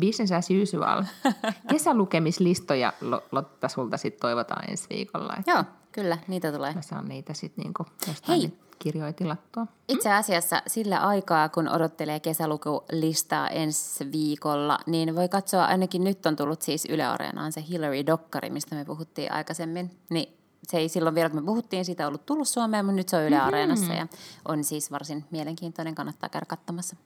business 0.00 0.32
as 0.32 0.48
usual. 0.62 1.04
Kesälukemislistoja 1.70 2.92
Lo- 3.00 3.22
Lotta 3.32 3.68
sulta 3.68 3.96
sitten 3.96 4.20
toivotaan 4.20 4.70
ensi 4.70 4.86
viikolla, 4.90 5.34
että 5.38 5.50
Joo, 5.50 5.64
kyllä, 5.92 6.18
niitä 6.28 6.52
tulee. 6.52 6.74
mä 6.74 6.82
saan 6.82 7.08
niitä 7.08 7.34
sitten 7.34 7.64
niin 7.64 7.88
jostain 8.08 8.40
Hei. 8.40 8.48
nyt 8.48 8.68
kirjoja 8.78 9.12
tilattua. 9.12 9.66
Itse 9.88 10.12
asiassa 10.12 10.62
sillä 10.66 10.98
aikaa, 10.98 11.48
kun 11.48 11.68
odottelee 11.68 12.20
kesälukulistaa 12.20 13.48
ensi 13.48 14.12
viikolla, 14.12 14.78
niin 14.86 15.16
voi 15.16 15.28
katsoa, 15.28 15.64
ainakin 15.64 16.04
nyt 16.04 16.26
on 16.26 16.36
tullut 16.36 16.62
siis 16.62 16.84
Yle 16.84 17.04
Areenaan 17.04 17.52
se 17.52 17.64
Hillary 17.68 18.06
Dokkari, 18.06 18.50
mistä 18.50 18.74
me 18.74 18.84
puhuttiin 18.84 19.32
aikaisemmin. 19.32 19.90
Niin 20.10 20.38
se 20.62 20.78
ei 20.78 20.88
silloin 20.88 21.14
vielä, 21.14 21.30
kun 21.30 21.42
me 21.42 21.46
puhuttiin, 21.46 21.84
siitä 21.84 22.08
ollut 22.08 22.26
tullut 22.26 22.48
Suomeen, 22.48 22.84
mutta 22.84 22.96
nyt 22.96 23.08
se 23.08 23.16
on 23.16 23.22
Yle 23.22 23.38
Areenassa 23.38 23.92
ja 23.92 24.06
on 24.48 24.64
siis 24.64 24.92
varsin 24.92 25.24
mielenkiintoinen, 25.30 25.94
kannattaa 25.94 26.28
käydä 26.28 26.46
katsomassa. 26.46 26.96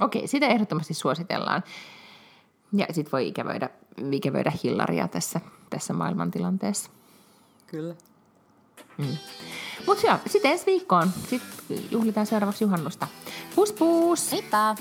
Okei, 0.00 0.26
sitä 0.26 0.46
ehdottomasti 0.46 0.94
suositellaan. 0.94 1.62
Ja 2.72 2.86
sitten 2.90 3.12
voi 3.12 3.28
ikävöidä, 3.28 3.70
ikävöidä 4.12 4.52
Hillaria 4.64 5.08
tässä, 5.08 5.40
tässä 5.70 5.92
maailmantilanteessa. 5.92 6.90
Kyllä. 7.66 7.94
Mutta 9.86 10.06
joo, 10.06 10.18
sitten 10.26 10.50
ensi 10.50 10.66
viikkoon. 10.66 11.10
Sitten 11.30 11.78
juhlitaan 11.90 12.26
seuraavaksi 12.26 12.64
juhannusta. 12.64 13.08
Pus 13.54 13.72
pus! 13.72 14.32
Heippa! 14.32 14.76